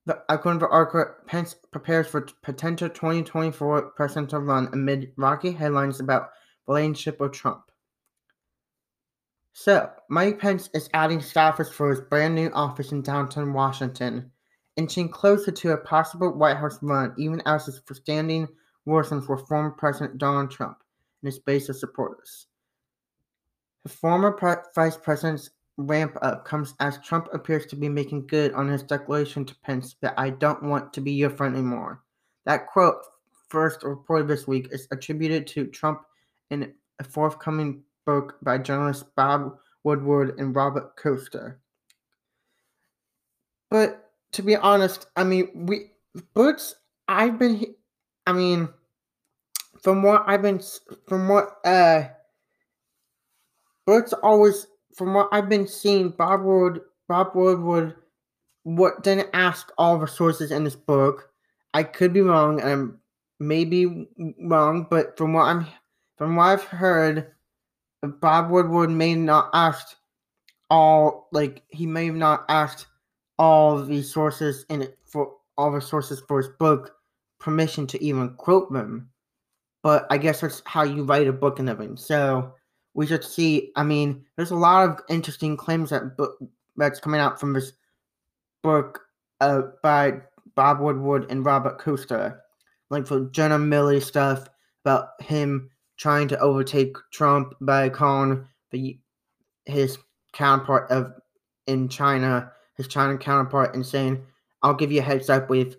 the, 0.07 0.23
according 0.29 0.61
to 0.61 0.67
the 0.67 0.71
article, 0.71 1.07
Pence 1.27 1.57
prepares 1.73 2.07
for 2.07 2.29
potential 2.43 2.89
2024 2.89 3.91
presidential 3.91 4.41
run 4.41 4.69
amid 4.73 5.13
rocky 5.17 5.51
headlines 5.51 5.99
about 5.99 6.31
relationship 6.69 7.21
with 7.21 7.33
Trump. 7.33 7.65
So, 9.53 9.91
Mike 10.09 10.39
Pence 10.39 10.71
is 10.73 10.89
adding 10.95 11.19
staffers 11.19 11.73
for 11.73 11.91
his 11.91 12.01
brand 12.01 12.35
new 12.37 12.51
office 12.51 12.93
in 12.93 13.03
downtown 13.03 13.53
Washington 13.53 14.31
inching 14.77 15.09
closer 15.09 15.51
to 15.51 15.73
a 15.73 15.79
possible 15.79 16.33
White 16.33 16.59
House 16.59 16.79
run, 16.81 17.13
even 17.19 17.43
as 17.45 17.67
his 17.67 17.81
standing 17.93 18.47
worsens 18.87 19.27
for 19.27 19.37
former 19.37 19.71
President 19.71 20.19
Donald 20.19 20.51
Trump 20.51 20.79
and 21.23 21.33
his 21.33 21.41
base 21.41 21.69
of 21.69 21.77
supporters. 21.77 22.47
The 23.87 23.93
former 23.93 24.33
pre- 24.33 24.57
vice 24.75 24.97
president's 24.97 25.50
ramp 25.76 26.16
up 26.21 26.45
comes 26.45 26.75
as 26.81 26.99
Trump 26.99 27.28
appears 27.33 27.66
to 27.66 27.76
be 27.76 27.88
making 27.88 28.26
good 28.26 28.52
on 28.52 28.66
his 28.66 28.83
declaration 28.83 29.45
to 29.45 29.55
Pence 29.61 29.95
that 30.00 30.14
I 30.19 30.31
don't 30.31 30.64
want 30.64 30.93
to 30.95 31.00
be 31.00 31.12
your 31.12 31.31
friend 31.31 31.55
anymore. 31.55 32.02
That 32.47 32.66
quote, 32.66 32.97
first 33.49 33.85
reported 33.85 34.26
this 34.26 34.49
week, 34.49 34.71
is 34.73 34.88
attributed 34.90 35.47
to 35.47 35.69
Trump 35.69 36.00
in 36.50 36.75
a 36.99 37.05
forthcoming 37.05 37.85
book 38.05 38.38
by 38.43 38.59
journalists 38.59 39.05
Bob 39.14 39.57
Woodward 39.85 40.37
and 40.40 40.52
Robert 40.52 40.97
Costa. 40.97 41.55
But 43.71 44.11
to 44.33 44.43
be 44.43 44.57
honest, 44.57 45.07
I 45.14 45.23
mean, 45.23 45.49
we 45.55 45.93
books. 46.35 46.75
I've 47.07 47.38
been, 47.38 47.76
I 48.26 48.33
mean, 48.33 48.69
from 49.81 50.02
what 50.02 50.25
I've 50.26 50.43
been, 50.43 50.61
from 51.07 51.28
what 51.28 51.59
uh, 51.64 52.09
books 53.87 54.12
always, 54.23 54.66
from 54.95 55.14
what 55.14 55.28
I've 55.33 55.49
been 55.49 55.66
seeing, 55.66 56.11
Bob 56.11 56.43
Wood, 56.43 56.81
Bob 57.09 57.35
Woodward, 57.35 57.97
what 58.64 59.02
didn't 59.02 59.31
ask 59.33 59.73
all 59.78 59.99
the 59.99 60.09
sources 60.09 60.50
in 60.50 60.64
this 60.64 60.76
book. 60.76 61.31
I 61.73 61.83
could 61.83 62.12
be 62.12 62.21
wrong, 62.21 62.61
and 62.61 62.69
I'm 62.69 63.00
maybe 63.38 64.09
wrong, 64.43 64.87
but 64.90 65.16
from 65.16 65.33
what 65.33 65.45
I'm, 65.45 65.66
from 66.19 66.37
what 66.37 66.45
I've 66.45 66.64
heard, 66.64 67.33
Bob 68.02 68.50
Woodward 68.50 68.90
may 68.90 69.14
not 69.14 69.50
asked 69.52 69.97
all 70.69 71.28
like 71.33 71.62
he 71.69 71.87
may 71.87 72.07
have 72.07 72.16
not 72.16 72.45
asked 72.49 72.87
all 73.38 73.85
the 73.85 74.02
sources 74.02 74.64
in 74.69 74.83
it 74.83 74.99
for 75.07 75.33
all 75.57 75.71
the 75.71 75.81
sources 75.81 76.21
for 76.26 76.38
his 76.38 76.50
book 76.59 76.97
permission 77.38 77.87
to 77.87 78.02
even 78.02 78.31
quote 78.35 78.73
them. 78.73 79.09
But 79.83 80.07
I 80.11 80.19
guess 80.19 80.40
that's 80.40 80.62
how 80.66 80.83
you 80.83 81.05
write 81.05 81.28
a 81.28 81.33
book 81.33 81.59
and 81.59 81.69
everything. 81.69 81.97
So 81.97 82.52
we 82.97 83.07
should 83.07 83.23
see. 83.23 83.71
I 83.76 83.85
mean, 83.85 84.25
there's 84.37 84.50
a 84.50 84.57
lot 84.57 84.88
of 84.88 85.00
interesting 85.09 85.57
claims 85.57 85.91
that 85.91 86.17
that's 86.76 86.99
coming 86.99 87.21
out 87.21 87.38
from 87.38 87.53
this 87.53 87.73
book 88.62 89.00
uh, 89.41 89.62
by 89.83 90.15
Bob 90.55 90.81
Woodward 90.81 91.31
and 91.31 91.45
Robert 91.45 91.79
Costa, 91.79 92.38
like 92.88 93.07
for 93.07 93.26
General 93.26 93.61
Milley 93.61 94.03
stuff 94.03 94.49
about 94.85 95.11
him 95.21 95.71
trying 95.99 96.26
to 96.29 96.38
overtake 96.41 96.97
Trump 97.12 97.53
by 97.61 97.91
calling 97.91 98.47
the 98.71 98.99
his 99.67 99.99
counterpart 100.33 100.91
of 100.91 101.12
in 101.67 101.88
China 101.88 102.50
his 102.76 102.88
China 102.88 103.19
counterpart 103.19 103.75
and 103.75 103.85
saying, 103.85 104.25
"I'll 104.62 104.75
give 104.75 104.91
you 104.91 105.00
a 105.00 105.05
heads 105.05 105.29
up 105.29 105.50
with 105.50 105.76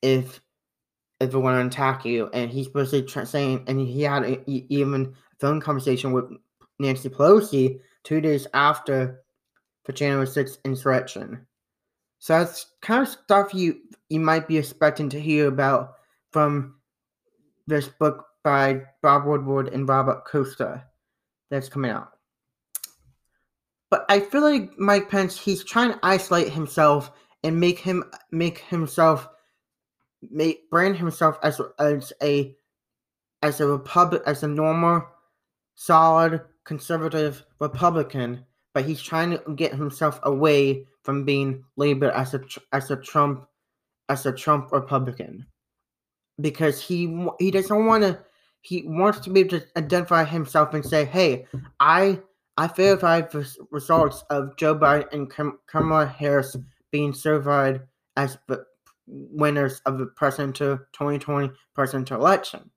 if 0.00 0.40
if 1.18 1.32
they 1.32 1.38
want 1.38 1.60
to 1.60 1.66
attack 1.66 2.04
you." 2.04 2.30
And 2.32 2.52
he's 2.52 2.66
supposedly 2.66 3.04
tra- 3.04 3.26
saying, 3.26 3.64
and 3.66 3.80
he 3.80 4.02
had 4.02 4.22
a, 4.22 4.48
even 4.48 5.06
a 5.06 5.36
phone 5.40 5.60
conversation 5.60 6.12
with 6.12 6.30
Nancy 6.78 7.08
Pelosi 7.08 7.80
two 8.04 8.20
days 8.20 8.46
after 8.54 9.22
the 9.84 9.92
January 9.92 10.26
6th 10.26 10.58
insurrection. 10.64 11.46
So 12.18 12.38
that's 12.38 12.66
kind 12.82 13.02
of 13.02 13.08
stuff 13.08 13.54
you 13.54 13.80
you 14.08 14.20
might 14.20 14.46
be 14.46 14.58
expecting 14.58 15.08
to 15.10 15.20
hear 15.20 15.48
about 15.48 15.94
from 16.30 16.76
this 17.66 17.88
book 17.88 18.26
by 18.44 18.82
Bob 19.02 19.24
Woodward 19.24 19.68
and 19.68 19.88
Robert 19.88 20.24
Costa 20.24 20.84
that's 21.50 21.68
coming 21.68 21.90
out. 21.90 22.10
But 23.90 24.04
I 24.08 24.20
feel 24.20 24.42
like 24.42 24.78
Mike 24.78 25.08
Pence, 25.10 25.38
he's 25.38 25.64
trying 25.64 25.92
to 25.92 25.98
isolate 26.02 26.48
himself 26.48 27.10
and 27.44 27.58
make 27.58 27.78
him 27.78 28.04
make 28.30 28.58
himself 28.58 29.28
make 30.30 30.70
brand 30.70 30.96
himself 30.96 31.38
as 31.42 31.60
as 31.78 32.12
a 32.22 32.54
as 33.42 33.60
a 33.60 33.66
republic 33.66 34.22
as 34.26 34.42
a 34.42 34.48
normal, 34.48 35.04
solid 35.74 36.40
conservative 36.64 37.44
Republican, 37.60 38.44
but 38.74 38.84
he's 38.84 39.02
trying 39.02 39.30
to 39.30 39.54
get 39.54 39.74
himself 39.74 40.20
away 40.22 40.86
from 41.02 41.24
being 41.24 41.64
labeled 41.76 42.12
as 42.12 42.34
a 42.34 42.40
as 42.72 42.90
a 42.90 42.96
Trump 42.96 43.46
as 44.08 44.26
a 44.26 44.32
Trump 44.32 44.72
Republican. 44.72 45.46
Because 46.40 46.80
he 46.80 47.26
he 47.38 47.50
doesn't 47.50 47.86
want 47.86 48.04
to 48.04 48.18
he 48.62 48.84
wants 48.86 49.20
to 49.20 49.30
be 49.30 49.40
able 49.40 49.58
to 49.58 49.66
identify 49.76 50.24
himself 50.24 50.72
and 50.74 50.84
say, 50.84 51.04
"Hey, 51.04 51.46
I 51.80 52.20
I 52.56 52.68
verified 52.68 53.30
the 53.30 53.50
results 53.70 54.24
of 54.30 54.56
Joe 54.56 54.76
Biden 54.76 55.12
and 55.12 55.58
Kamala 55.66 56.06
Harris 56.06 56.56
being 56.90 57.12
certified 57.12 57.80
as 58.16 58.38
the 58.46 58.64
winners 59.06 59.80
of 59.84 59.98
the 59.98 60.06
presidential 60.06 60.78
2020 60.92 61.50
presidential 61.74 62.20
election, 62.20 62.70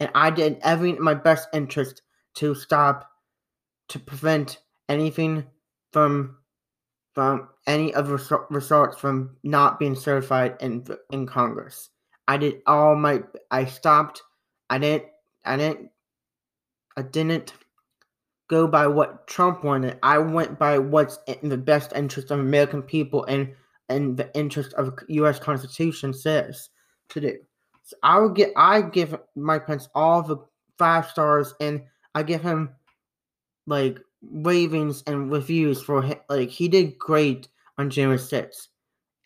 and 0.00 0.10
I 0.14 0.30
did 0.30 0.58
everything 0.62 0.96
in 0.96 1.04
my 1.04 1.14
best 1.14 1.48
interest 1.52 2.02
to 2.34 2.54
stop 2.54 3.10
to 3.88 3.98
prevent 3.98 4.58
anything 4.88 5.44
from 5.92 6.36
from 7.14 7.48
any 7.66 7.92
of 7.94 8.08
the 8.08 8.46
results 8.50 8.96
from 8.96 9.36
not 9.42 9.78
being 9.78 9.94
certified 9.94 10.56
in 10.60 10.84
in 11.10 11.26
Congress. 11.26 11.90
I 12.28 12.36
did 12.36 12.62
all 12.66 12.94
my 12.94 13.22
I 13.50 13.64
stopped. 13.64 14.22
I 14.70 14.78
didn't 14.78 15.04
I 15.44 15.56
didn't 15.56 15.90
I 16.96 17.02
didn't 17.02 17.54
go 18.48 18.66
by 18.66 18.86
what 18.86 19.26
Trump 19.26 19.64
wanted. 19.64 19.98
I 20.02 20.18
went 20.18 20.58
by 20.58 20.78
what's 20.78 21.18
in 21.26 21.48
the 21.48 21.56
best 21.56 21.92
interest 21.94 22.30
of 22.30 22.40
American 22.40 22.82
people 22.82 23.24
and 23.24 23.54
and 23.88 24.16
the 24.16 24.34
interest 24.36 24.74
of 24.74 24.98
U.S. 25.08 25.38
Constitution 25.38 26.12
says 26.12 26.68
to 27.08 27.20
do. 27.20 27.38
So 27.84 27.96
I 28.02 28.18
would 28.18 28.34
get 28.34 28.52
I 28.56 28.82
give 28.82 29.18
Mike 29.34 29.66
Pence 29.66 29.88
all 29.94 30.22
the 30.22 30.36
five 30.78 31.08
stars 31.08 31.54
and 31.60 31.82
I 32.14 32.22
give 32.22 32.42
him 32.42 32.70
like 33.68 34.00
ravings 34.22 35.04
and 35.06 35.30
reviews 35.30 35.82
for 35.82 36.02
him. 36.02 36.18
Like 36.28 36.48
he 36.48 36.68
did 36.68 36.98
great 36.98 37.48
on 37.76 37.90
January 37.90 38.18
6th, 38.18 38.68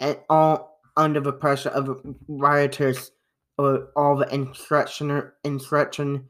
and 0.01 0.19
all 0.29 0.81
under 0.97 1.21
the 1.21 1.33
pressure 1.33 1.71
of 1.71 2.01
rioters 2.29 3.13
or 3.57 3.89
all 3.97 4.17
the 4.17 4.29
insurrection 4.31 5.31
insurrection 5.45 6.29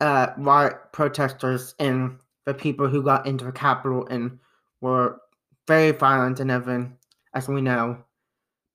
uh 0.00 0.28
riot 0.38 0.76
protesters 0.92 1.74
and 1.78 2.18
the 2.46 2.54
people 2.54 2.88
who 2.88 3.02
got 3.02 3.26
into 3.26 3.44
the 3.44 3.52
Capitol 3.52 4.06
and 4.08 4.38
were 4.80 5.20
very 5.68 5.92
violent 5.92 6.40
and 6.40 6.50
everything, 6.50 6.96
as 7.34 7.46
we 7.46 7.60
know. 7.60 8.02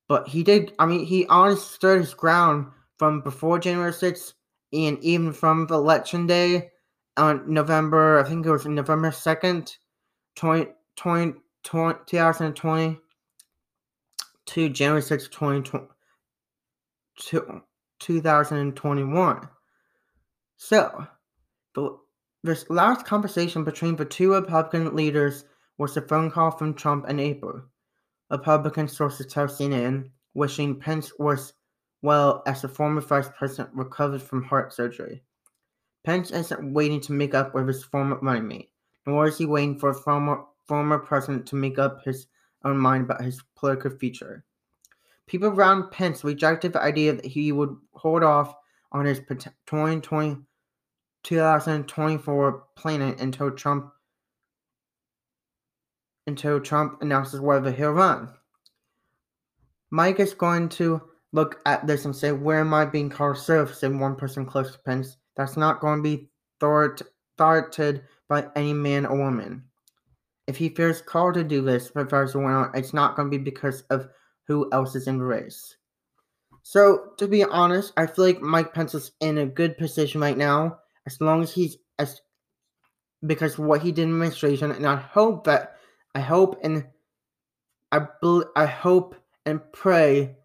But 0.08 0.26
he 0.26 0.42
did. 0.42 0.72
I 0.78 0.86
mean, 0.86 1.04
he 1.04 1.26
honestly 1.26 1.74
stood 1.74 2.00
his 2.00 2.14
ground 2.14 2.66
from 2.98 3.20
before 3.20 3.58
January 3.58 3.92
6th 3.92 4.32
and 4.72 4.98
even 5.02 5.32
from 5.32 5.66
the 5.66 5.74
election 5.74 6.26
day 6.26 6.70
on 7.18 7.52
November, 7.52 8.20
I 8.20 8.28
think 8.28 8.46
it 8.46 8.50
was 8.50 8.64
November 8.66 9.10
2nd, 9.10 9.76
20, 10.36 10.70
20, 10.96 11.34
20 11.64 11.98
2020 12.06 12.98
to 14.46 14.68
January 14.70 15.02
6th, 15.02 15.30
2020, 15.30 15.88
2021. 17.98 19.48
So, 20.56 21.06
the, 21.74 21.98
this 22.42 22.70
last 22.70 23.04
conversation 23.04 23.64
between 23.64 23.96
the 23.96 24.04
two 24.04 24.32
Republican 24.32 24.96
leaders 24.96 25.44
was 25.76 25.96
a 25.96 26.02
phone 26.02 26.30
call 26.30 26.50
from 26.50 26.74
Trump 26.74 27.08
in 27.08 27.20
April. 27.20 27.62
Republican 28.30 28.88
sources 28.88 29.26
tell 29.26 29.46
CNN, 29.46 30.10
wishing 30.34 30.78
Pence 30.78 31.12
was 31.18 31.52
well 32.02 32.42
as 32.46 32.62
the 32.62 32.68
former 32.68 33.00
vice 33.00 33.28
president 33.36 33.74
recovered 33.74 34.22
from 34.22 34.44
heart 34.44 34.72
surgery. 34.72 35.22
Pence 36.08 36.30
isn't 36.30 36.72
waiting 36.72 37.02
to 37.02 37.12
make 37.12 37.34
up 37.34 37.52
with 37.54 37.68
his 37.68 37.84
former 37.84 38.18
running 38.22 38.48
mate, 38.48 38.70
nor 39.06 39.28
is 39.28 39.36
he 39.36 39.44
waiting 39.44 39.78
for 39.78 39.90
a 39.90 39.94
former, 39.94 40.42
former 40.66 40.98
president 40.98 41.44
to 41.44 41.54
make 41.54 41.78
up 41.78 42.02
his 42.02 42.28
own 42.64 42.78
mind 42.78 43.04
about 43.04 43.20
his 43.20 43.42
political 43.54 43.90
future. 43.90 44.42
People 45.26 45.50
around 45.50 45.90
Pence 45.90 46.24
rejected 46.24 46.72
the 46.72 46.80
idea 46.80 47.12
that 47.12 47.26
he 47.26 47.52
would 47.52 47.76
hold 47.92 48.22
off 48.22 48.54
on 48.90 49.04
his 49.04 49.18
2020, 49.18 50.38
2024 51.24 52.64
planning 52.74 53.20
until 53.20 53.50
Trump 53.50 53.92
until 56.26 56.58
Trump 56.58 57.02
announces 57.02 57.38
whether 57.38 57.70
he'll 57.70 57.90
run. 57.90 58.30
Mike 59.90 60.20
is 60.20 60.32
going 60.32 60.70
to 60.70 61.02
look 61.32 61.60
at 61.66 61.86
this 61.86 62.06
and 62.06 62.16
say, 62.16 62.32
Where 62.32 62.60
am 62.60 62.72
I 62.72 62.86
being 62.86 63.10
called 63.10 63.36
serf? 63.36 63.74
said 63.74 63.94
one 63.94 64.16
person 64.16 64.46
close 64.46 64.72
to 64.72 64.78
Pence. 64.78 65.18
That's 65.38 65.56
not 65.56 65.80
going 65.80 66.00
to 66.00 66.02
be 66.02 66.28
thwarted 66.60 68.02
by 68.28 68.48
any 68.56 68.72
man 68.74 69.06
or 69.06 69.16
woman. 69.16 69.62
If 70.48 70.56
he 70.56 70.68
feels 70.68 71.00
called 71.00 71.34
to 71.34 71.44
do 71.44 71.62
this, 71.62 71.90
Professor 71.90 72.40
went 72.40 72.54
on, 72.54 72.70
it's 72.74 72.92
not 72.92 73.14
going 73.14 73.30
to 73.30 73.38
be 73.38 73.42
because 73.42 73.82
of 73.82 74.08
who 74.48 74.68
else 74.72 74.96
is 74.96 75.06
in 75.06 75.18
the 75.18 75.24
race. 75.24 75.76
So, 76.62 77.12
to 77.18 77.28
be 77.28 77.44
honest, 77.44 77.92
I 77.96 78.06
feel 78.06 78.24
like 78.26 78.42
Mike 78.42 78.74
Pence 78.74 78.94
is 78.94 79.12
in 79.20 79.38
a 79.38 79.46
good 79.46 79.78
position 79.78 80.20
right 80.20 80.36
now, 80.36 80.80
as 81.06 81.20
long 81.20 81.42
as 81.42 81.52
he's 81.54 81.78
as 81.98 82.20
because 83.26 83.58
what 83.58 83.82
he 83.82 83.92
did 83.92 84.02
in 84.02 84.10
administration, 84.10 84.72
and 84.72 84.86
I 84.86 84.96
hope 84.96 85.44
that 85.44 85.76
I 86.14 86.20
hope 86.20 86.58
and 86.62 86.86
I 87.92 88.06
I 88.56 88.66
hope 88.66 89.14
and 89.46 89.60
pray 89.72 90.36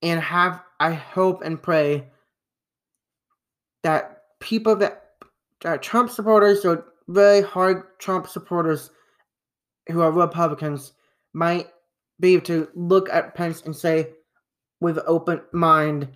and 0.00 0.20
have 0.20 0.62
I 0.80 0.92
hope 0.92 1.42
and 1.42 1.62
pray 1.62 2.11
that 3.82 4.22
people 4.40 4.76
that, 4.76 5.02
that 5.62 5.82
Trump 5.82 6.10
supporters 6.10 6.64
or 6.64 6.84
very 7.08 7.42
hard 7.42 7.98
Trump 7.98 8.28
supporters 8.28 8.90
who 9.88 10.00
are 10.00 10.12
Republicans 10.12 10.92
might 11.32 11.68
be 12.20 12.34
able 12.34 12.44
to 12.44 12.68
look 12.74 13.08
at 13.10 13.34
Pence 13.34 13.62
and 13.62 13.74
say 13.74 14.10
with 14.80 14.98
open 15.06 15.40
mind, 15.52 16.08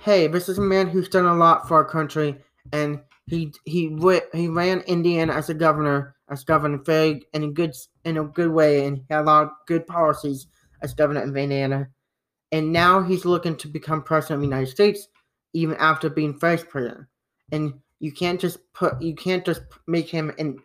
hey, 0.00 0.26
this 0.26 0.48
is 0.48 0.58
a 0.58 0.62
man 0.62 0.88
who's 0.88 1.08
done 1.08 1.26
a 1.26 1.34
lot 1.34 1.66
for 1.66 1.76
our 1.76 1.84
country 1.84 2.36
and 2.72 3.00
he 3.26 3.52
he 3.64 3.96
he 4.34 4.48
ran 4.48 4.80
Indiana 4.80 5.32
as 5.32 5.48
a 5.48 5.54
governor, 5.54 6.16
as 6.28 6.44
governor 6.44 6.78
very 6.78 7.22
in 7.32 7.44
a 7.44 7.48
good 7.48 7.74
in 8.04 8.18
a 8.18 8.24
good 8.24 8.50
way, 8.50 8.84
and 8.86 8.98
he 8.98 9.04
had 9.10 9.20
a 9.20 9.24
lot 9.24 9.44
of 9.44 9.50
good 9.66 9.86
policies 9.86 10.46
as 10.82 10.94
governor 10.94 11.22
of 11.22 11.36
Indiana. 11.36 11.88
And 12.50 12.72
now 12.72 13.02
he's 13.02 13.24
looking 13.24 13.56
to 13.56 13.68
become 13.68 14.02
president 14.02 14.36
of 14.36 14.40
the 14.42 14.54
United 14.54 14.70
States 14.70 15.08
even 15.52 15.76
after 15.76 16.08
being 16.08 16.38
vice 16.38 16.64
president. 16.64 17.06
And 17.50 17.74
you 18.00 18.12
can't 18.12 18.40
just 18.40 18.58
put 18.72 19.00
you 19.00 19.14
can't 19.14 19.44
just 19.44 19.62
make 19.86 20.08
him 20.08 20.32
and 20.38 20.58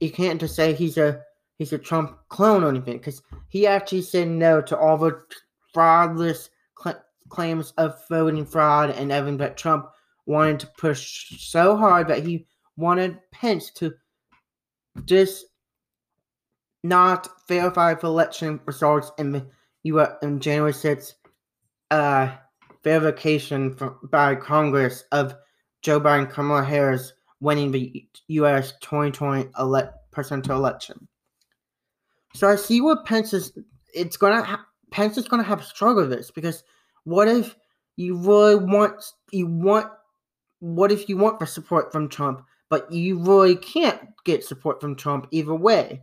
you 0.00 0.10
can't 0.10 0.40
just 0.40 0.54
say 0.54 0.72
he's 0.72 0.96
a 0.96 1.20
he's 1.58 1.72
a 1.72 1.78
Trump 1.78 2.18
clone 2.28 2.64
or 2.64 2.68
anything 2.68 2.98
because 2.98 3.22
he 3.48 3.66
actually 3.66 4.02
said 4.02 4.28
no 4.28 4.60
to 4.62 4.78
all 4.78 4.96
the 4.96 5.20
fraudless 5.72 6.50
cl- 6.82 7.04
claims 7.28 7.72
of 7.76 8.00
voting 8.08 8.46
fraud 8.46 8.90
and 8.90 9.12
everything 9.12 9.38
that 9.38 9.56
Trump 9.56 9.88
wanted 10.26 10.60
to 10.60 10.66
push 10.78 11.38
so 11.38 11.76
hard 11.76 12.08
that 12.08 12.24
he 12.24 12.46
wanted 12.76 13.18
Pence 13.30 13.70
to 13.70 13.94
just 15.04 15.46
not 16.82 17.28
verify 17.48 17.94
the 17.94 18.06
election 18.06 18.60
results 18.64 19.10
in 19.18 19.32
the 19.32 19.46
in 20.22 20.40
January 20.40 20.72
6th. 20.72 21.14
Uh, 21.90 22.32
verification 22.86 23.74
from, 23.74 23.98
by 24.12 24.32
Congress 24.36 25.02
of 25.10 25.34
Joe 25.82 26.00
Biden 26.00 26.30
Kamala 26.30 26.62
Harris 26.62 27.12
winning 27.40 27.72
the 27.72 28.06
U.S. 28.28 28.74
2020 28.80 29.50
ele- 29.58 29.92
presidential 30.12 30.54
election. 30.54 31.08
So 32.32 32.46
I 32.46 32.54
see 32.54 32.80
what 32.80 33.04
Pence 33.04 33.32
is. 33.32 33.58
It's 33.92 34.16
gonna 34.16 34.44
ha- 34.44 34.64
Pence 34.92 35.18
is 35.18 35.26
gonna 35.26 35.42
have 35.42 35.64
struggle 35.64 36.02
with 36.02 36.10
this 36.16 36.30
because 36.30 36.62
what 37.02 37.26
if 37.26 37.56
you 37.96 38.16
really 38.16 38.54
want 38.54 39.02
you 39.32 39.48
want 39.48 39.90
what 40.60 40.92
if 40.92 41.08
you 41.08 41.16
want 41.16 41.40
the 41.40 41.46
support 41.46 41.90
from 41.90 42.08
Trump, 42.08 42.44
but 42.70 42.90
you 42.92 43.18
really 43.18 43.56
can't 43.56 44.00
get 44.24 44.44
support 44.44 44.80
from 44.80 44.94
Trump 44.94 45.26
either 45.32 45.56
way 45.56 46.02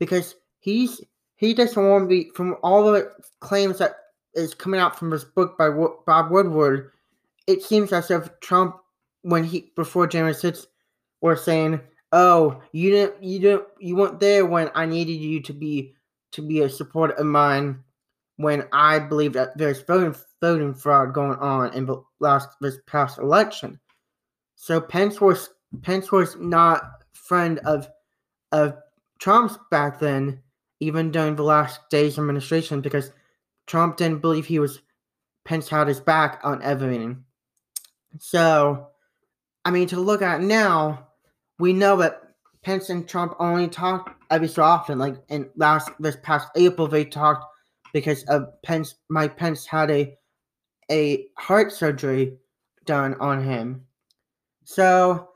because 0.00 0.34
he's 0.58 1.00
he 1.36 1.54
doesn't 1.54 1.88
want 1.88 2.02
to 2.02 2.08
be 2.08 2.30
from 2.34 2.56
all 2.64 2.90
the 2.90 3.08
claims 3.38 3.78
that 3.78 3.94
is 4.34 4.54
coming 4.54 4.80
out 4.80 4.98
from 4.98 5.10
this 5.10 5.24
book 5.24 5.56
by 5.58 5.68
Bob 6.06 6.30
Woodward, 6.30 6.90
it 7.46 7.62
seems 7.62 7.92
as 7.92 8.10
if 8.10 8.28
Trump, 8.40 8.76
when 9.22 9.44
he 9.44 9.72
before 9.76 10.06
January 10.06 10.34
6th, 10.34 10.66
were 11.20 11.36
saying, 11.36 11.80
"Oh, 12.12 12.60
you 12.72 12.90
didn't, 12.90 13.22
you 13.22 13.38
didn't, 13.38 13.64
you 13.78 13.96
weren't 13.96 14.20
there 14.20 14.46
when 14.46 14.70
I 14.74 14.86
needed 14.86 15.14
you 15.14 15.42
to 15.42 15.52
be 15.52 15.94
to 16.32 16.42
be 16.42 16.60
a 16.60 16.68
supporter 16.68 17.14
of 17.14 17.26
mine." 17.26 17.82
When 18.36 18.66
I 18.72 18.98
believe 18.98 19.32
that 19.34 19.56
there's 19.56 19.82
voting 19.82 20.16
voting 20.40 20.74
fraud 20.74 21.14
going 21.14 21.38
on 21.38 21.72
in 21.72 21.86
the 21.86 22.02
last 22.18 22.48
this 22.60 22.78
past 22.86 23.18
election, 23.18 23.78
so 24.56 24.80
Pence 24.80 25.20
was 25.20 25.50
Pence 25.82 26.10
was 26.10 26.36
not 26.36 27.04
friend 27.12 27.60
of 27.60 27.88
of 28.50 28.76
Trump's 29.18 29.56
back 29.70 30.00
then, 30.00 30.42
even 30.80 31.10
during 31.10 31.36
the 31.36 31.44
last 31.44 31.80
days 31.90 32.18
administration, 32.18 32.80
because 32.80 33.12
Trump 33.66 33.96
didn't 33.96 34.20
believe 34.20 34.46
he 34.46 34.58
was 34.58 34.80
Pence 35.44 35.68
had 35.68 35.88
his 35.88 36.00
back 36.00 36.40
on 36.42 36.62
everything. 36.62 37.24
So, 38.18 38.88
I 39.64 39.70
mean, 39.70 39.88
to 39.88 40.00
look 40.00 40.22
at 40.22 40.40
now, 40.40 41.08
we 41.58 41.72
know 41.72 41.96
that 41.98 42.22
Pence 42.62 42.88
and 42.88 43.06
Trump 43.06 43.34
only 43.38 43.68
talk 43.68 44.16
every 44.30 44.48
so 44.48 44.62
often. 44.62 44.98
Like 44.98 45.16
in 45.28 45.50
last 45.56 45.90
this 46.00 46.16
past 46.22 46.48
April, 46.56 46.88
they 46.88 47.04
talked 47.04 47.44
because 47.92 48.24
of 48.24 48.46
Pence. 48.62 48.94
Mike 49.10 49.36
Pence 49.36 49.66
had 49.66 49.90
a 49.90 50.16
a 50.90 51.26
heart 51.38 51.72
surgery 51.72 52.36
done 52.84 53.14
on 53.20 53.42
him. 53.42 53.84
So 54.64 55.28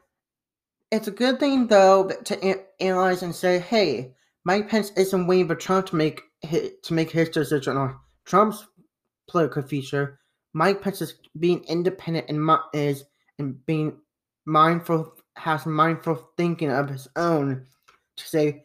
it's 0.91 1.09
a 1.09 1.13
good 1.13 1.39
thing 1.39 1.67
though 1.67 2.09
to 2.25 2.47
a- 2.47 2.65
analyze 2.83 3.23
and 3.23 3.35
say, 3.35 3.59
hey, 3.59 4.15
Mike 4.45 4.69
Pence 4.69 4.91
isn't 4.97 5.27
waiting 5.27 5.49
for 5.49 5.55
Trump 5.55 5.87
to 5.87 5.97
make 5.97 6.23
his, 6.41 6.71
to 6.85 6.95
make 6.95 7.11
his 7.11 7.29
decision 7.29 7.77
on 7.77 7.99
Trump's 8.29 8.67
political 9.27 9.63
future. 9.63 10.21
Mike 10.53 10.83
Pence 10.83 11.01
is 11.01 11.15
being 11.39 11.65
independent 11.65 12.29
and 12.29 12.59
is 12.75 13.05
and 13.39 13.65
being 13.65 13.97
mindful 14.45 15.15
has 15.37 15.65
mindful 15.65 16.31
thinking 16.37 16.71
of 16.71 16.91
his 16.91 17.09
own 17.17 17.65
to 18.17 18.29
say, 18.29 18.65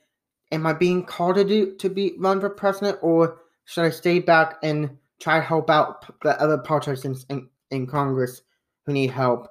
am 0.51 0.65
I 0.65 0.73
being 0.73 1.05
called 1.05 1.35
to 1.35 1.45
do 1.45 1.75
to 1.77 1.89
be 1.89 2.13
run 2.17 2.41
for 2.41 2.49
president 2.49 2.97
or 3.01 3.39
should 3.65 3.85
I 3.85 3.89
stay 3.89 4.19
back 4.19 4.57
and 4.63 4.97
try 5.21 5.39
to 5.39 5.45
help 5.45 5.69
out 5.69 6.19
the 6.21 6.39
other 6.41 6.57
politicians 6.57 7.25
in, 7.29 7.47
in 7.71 7.87
Congress 7.87 8.41
who 8.85 8.91
need 8.91 9.11
help 9.11 9.47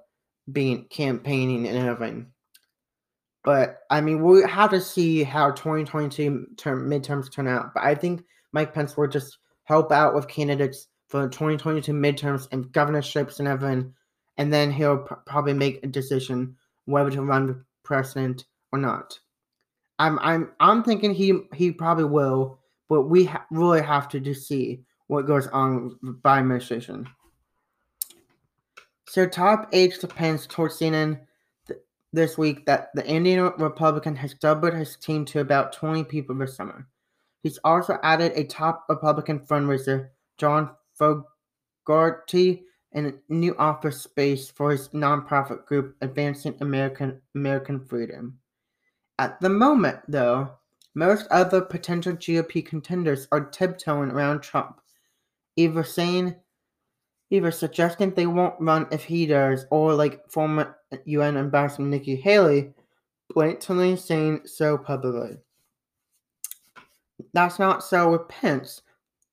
being 0.51 0.85
campaigning 0.91 1.67
and 1.67 1.79
everything? 1.79 2.27
But 3.45 3.81
I 3.89 4.03
mean, 4.03 4.23
we'll 4.23 4.47
have 4.47 4.71
to 4.71 4.81
see 4.81 5.23
how 5.23 5.53
2022 5.53 6.49
term 6.59 6.91
midterms 6.91 7.33
turn 7.33 7.49
out. 7.49 7.73
But 7.73 7.85
I 7.85 7.95
think 7.95 8.25
Mike 8.53 8.75
Pence 8.75 8.97
will 8.97 9.09
just 9.09 9.39
help 9.65 9.93
out 9.93 10.15
with 10.15 10.29
candidates 10.29 10.89
for 11.09 11.29
2022 11.29 11.93
midterms 11.93 12.49
and 12.53 12.73
governorships 12.73 13.39
and 13.39 13.49
everything, 13.49 13.93
and 14.39 14.53
then 14.53 14.71
he'll 14.71 14.99
pr- 14.99 15.15
probably 15.27 15.53
make 15.53 15.83
a 15.83 15.87
decision 15.87 16.57
whether 16.87 17.11
to 17.11 17.23
run 17.23 17.49
for 17.49 17.67
president 17.85 18.45
or 18.73 18.79
not. 18.79 19.19
I'm 19.99 20.19
I'm 20.21 20.51
I'm 20.59 20.83
thinking 20.83 21.15
he 21.15 21.41
he 21.55 21.71
probably 21.71 22.05
will, 22.05 22.59
but 22.89 23.03
we 23.03 23.27
ha- 23.27 23.47
really 23.51 23.83
have 23.83 24.09
to 24.09 24.21
just 24.21 24.49
see 24.49 24.83
what 25.07 25.27
goes 25.27 25.47
on 25.49 25.99
by 26.23 26.39
administration. 26.39 27.07
So 29.07 29.27
top 29.27 29.69
aides 29.73 29.99
to 29.99 30.09
Pence 30.09 30.47
told 30.47 30.71
CNN 30.71 31.21
th- 31.69 31.81
this 32.15 32.39
week 32.39 32.65
that 32.65 32.89
the 32.95 33.07
Indiana 33.07 33.53
Republican 33.59 34.17
has 34.17 34.33
doubled 34.33 34.73
his 34.73 34.97
team 34.97 35.27
to 35.27 35.41
about 35.41 35.75
20 35.75 36.05
people 36.05 36.35
this 36.35 36.57
summer. 36.57 36.89
He's 37.43 37.59
also 37.65 37.99
added 38.03 38.33
a 38.35 38.45
top 38.45 38.85
Republican 38.89 39.41
fundraiser, 39.41 40.11
John 40.39 40.71
Fogarty, 40.95 42.65
and 42.93 43.07
a 43.07 43.15
new 43.29 43.57
office 43.57 44.01
space 44.01 44.51
for 44.51 44.71
his 44.71 44.89
nonprofit 44.91 45.67
group 45.67 45.97
Advancing 46.01 46.55
American 46.61 47.21
American 47.35 47.85
Freedom. 47.85 48.39
At 49.19 49.41
the 49.41 49.49
moment, 49.49 50.01
though, 50.09 50.51
most 50.95 51.27
other 51.31 51.61
potential 51.63 52.13
GOP 52.13 52.65
contenders 52.65 53.27
are 53.33 53.47
tiptoeing 53.47 54.11
around 54.11 54.43
Trump, 54.43 54.81
either 55.57 55.85
saying, 55.85 56.37
either 57.31 57.51
suggesting 57.51 58.11
they 58.11 58.27
won't 58.27 58.61
run 58.61 58.87
if 58.93 59.05
he 59.05 59.27
does, 59.27 59.65
or 59.71 59.95
like 59.95 60.31
former 60.31 60.77
UN 61.07 61.37
Ambassador 61.37 61.85
Nikki 61.85 62.17
Haley, 62.17 62.75
blatantly 63.31 63.97
saying 63.97 64.43
so 64.45 64.77
publicly. 64.77 65.39
That's 67.35 67.59
not 67.59 67.85
so 67.85 68.11
with 68.11 68.29
Pence, 68.29 68.83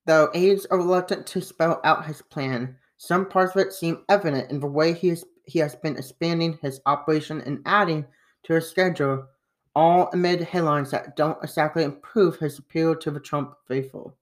though 0.05 0.29
aides 0.33 0.65
are 0.67 0.77
reluctant 0.77 1.25
to 1.27 1.41
spell 1.41 1.81
out 1.83 2.05
his 2.05 2.21
plan. 2.21 2.75
Some 2.97 3.27
parts 3.27 3.55
of 3.55 3.61
it 3.61 3.73
seem 3.73 4.03
evident 4.09 4.51
in 4.51 4.59
the 4.59 4.67
way 4.67 4.93
he 4.93 5.09
has, 5.09 5.23
he 5.45 5.59
has 5.59 5.75
been 5.75 5.97
expanding 5.97 6.59
his 6.61 6.81
operation 6.85 7.41
and 7.41 7.61
adding 7.65 8.05
to 8.43 8.53
his 8.53 8.69
schedule, 8.69 9.27
all 9.75 10.09
amid 10.13 10.41
headlines 10.41 10.91
that 10.91 11.15
don't 11.15 11.41
exactly 11.43 11.83
improve 11.83 12.37
his 12.37 12.59
appeal 12.59 12.95
to 12.95 13.11
the 13.11 13.19
Trump 13.19 13.55
faithful. 13.67 14.17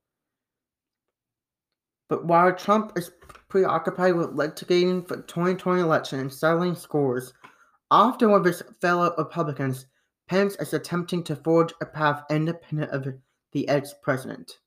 But 2.09 2.25
while 2.25 2.53
Trump 2.53 2.97
is 2.97 3.11
preoccupied 3.49 4.15
with 4.15 4.35
litigating 4.35 5.07
for 5.07 5.17
the 5.17 5.23
2020 5.23 5.81
election 5.81 6.19
and 6.19 6.33
settling 6.33 6.75
scores, 6.75 7.33
often 7.91 8.31
with 8.31 8.45
his 8.45 8.63
fellow 8.81 9.13
Republicans, 9.17 9.87
Pence 10.27 10.55
is 10.57 10.73
attempting 10.73 11.23
to 11.23 11.35
forge 11.35 11.73
a 11.81 11.85
path 11.85 12.23
independent 12.29 12.91
of 12.91 13.03
the 13.51 13.67
ex 13.69 13.93
president. 14.01 14.59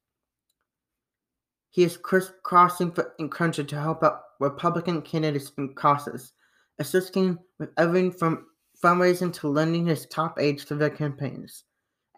He 1.70 1.84
is 1.84 1.96
crisscrossing 1.96 2.92
the 2.92 3.28
country 3.28 3.64
to 3.64 3.80
help 3.80 4.02
out 4.02 4.22
Republican 4.40 5.02
candidates 5.02 5.52
and 5.56 5.74
causes, 5.76 6.32
assisting 6.78 7.38
with 7.58 7.70
everything 7.76 8.10
from 8.10 8.46
fundraising 8.82 9.32
to 9.34 9.48
lending 9.48 9.86
his 9.86 10.06
top 10.06 10.40
aides 10.40 10.64
to 10.64 10.74
their 10.74 10.90
campaigns. 10.90 11.64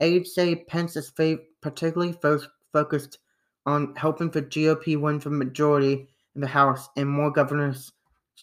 Aides 0.01 0.35
say 0.35 0.65
Pence 0.65 0.97
is 0.97 1.13
particularly 1.61 2.13
fo- 2.13 2.41
focused 2.73 3.19
on 3.67 3.95
helping 3.97 4.31
the 4.31 4.43
GOP 4.43 4.99
win 4.99 5.19
the 5.19 5.31
majority 5.31 6.09
in 6.35 6.41
the 6.41 6.47
House 6.47 6.89
and 6.97 7.09
more 7.09 7.31
governor's 7.31 7.93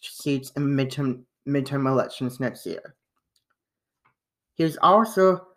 seats 0.01 0.51
in 0.55 0.63
midterm 0.63 1.23
midterm 1.47 1.87
elections 1.87 2.39
next 2.39 2.65
year. 2.65 2.95
He 4.53 4.63
is 4.63 4.77
also, 4.81 5.47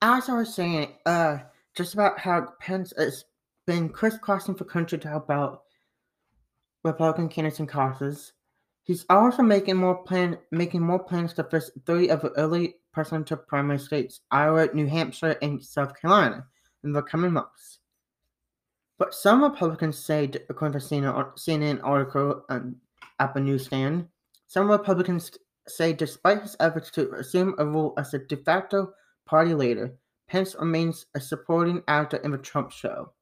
I 0.00 0.20
was 0.28 0.54
saying, 0.54 0.92
uh, 1.06 1.38
just 1.74 1.94
about 1.94 2.18
how 2.18 2.48
Pence 2.60 2.92
has 2.96 3.24
been 3.66 3.88
crisscrossing 3.88 4.54
the 4.54 4.64
country 4.64 4.98
to 4.98 5.08
help 5.08 5.30
out 5.30 5.62
Republican 6.84 7.28
candidates 7.28 7.58
and 7.58 7.68
causes. 7.68 8.32
He's 8.84 9.04
also 9.10 9.42
making 9.42 9.76
more 9.76 9.96
plan 10.04 10.38
making 10.50 10.80
more 10.80 10.98
plans 10.98 11.34
to 11.34 11.44
face 11.44 11.70
three 11.84 12.08
of 12.08 12.22
the 12.22 12.30
early 12.30 12.76
presidential 12.92 13.36
primary 13.36 13.78
states, 13.78 14.20
Iowa, 14.30 14.68
New 14.72 14.86
Hampshire, 14.86 15.36
and 15.42 15.62
South 15.62 16.00
Carolina, 16.00 16.46
in 16.84 16.92
the 16.92 17.02
coming 17.02 17.32
months. 17.32 17.80
But 18.98 19.14
some 19.14 19.42
Republicans 19.42 19.98
say, 19.98 20.30
according 20.48 20.80
to 20.80 20.86
CNN, 20.86 21.36
CNN 21.36 21.80
article 21.82 22.44
um, 22.48 22.76
at 23.20 23.34
the 23.34 23.40
newsstand, 23.40 24.08
some 24.46 24.70
Republicans 24.70 25.30
say 25.66 25.92
despite 25.92 26.42
his 26.42 26.56
efforts 26.58 26.90
to 26.92 27.12
assume 27.12 27.54
a 27.58 27.66
role 27.66 27.92
as 27.98 28.14
a 28.14 28.18
de 28.18 28.36
facto 28.36 28.94
party 29.28 29.54
leader, 29.54 29.92
Pence 30.28 30.56
remains 30.58 31.06
a 31.14 31.20
supporting 31.20 31.82
actor 31.86 32.16
in 32.18 32.32
the 32.32 32.38
Trump 32.38 32.72
show. 32.72 33.12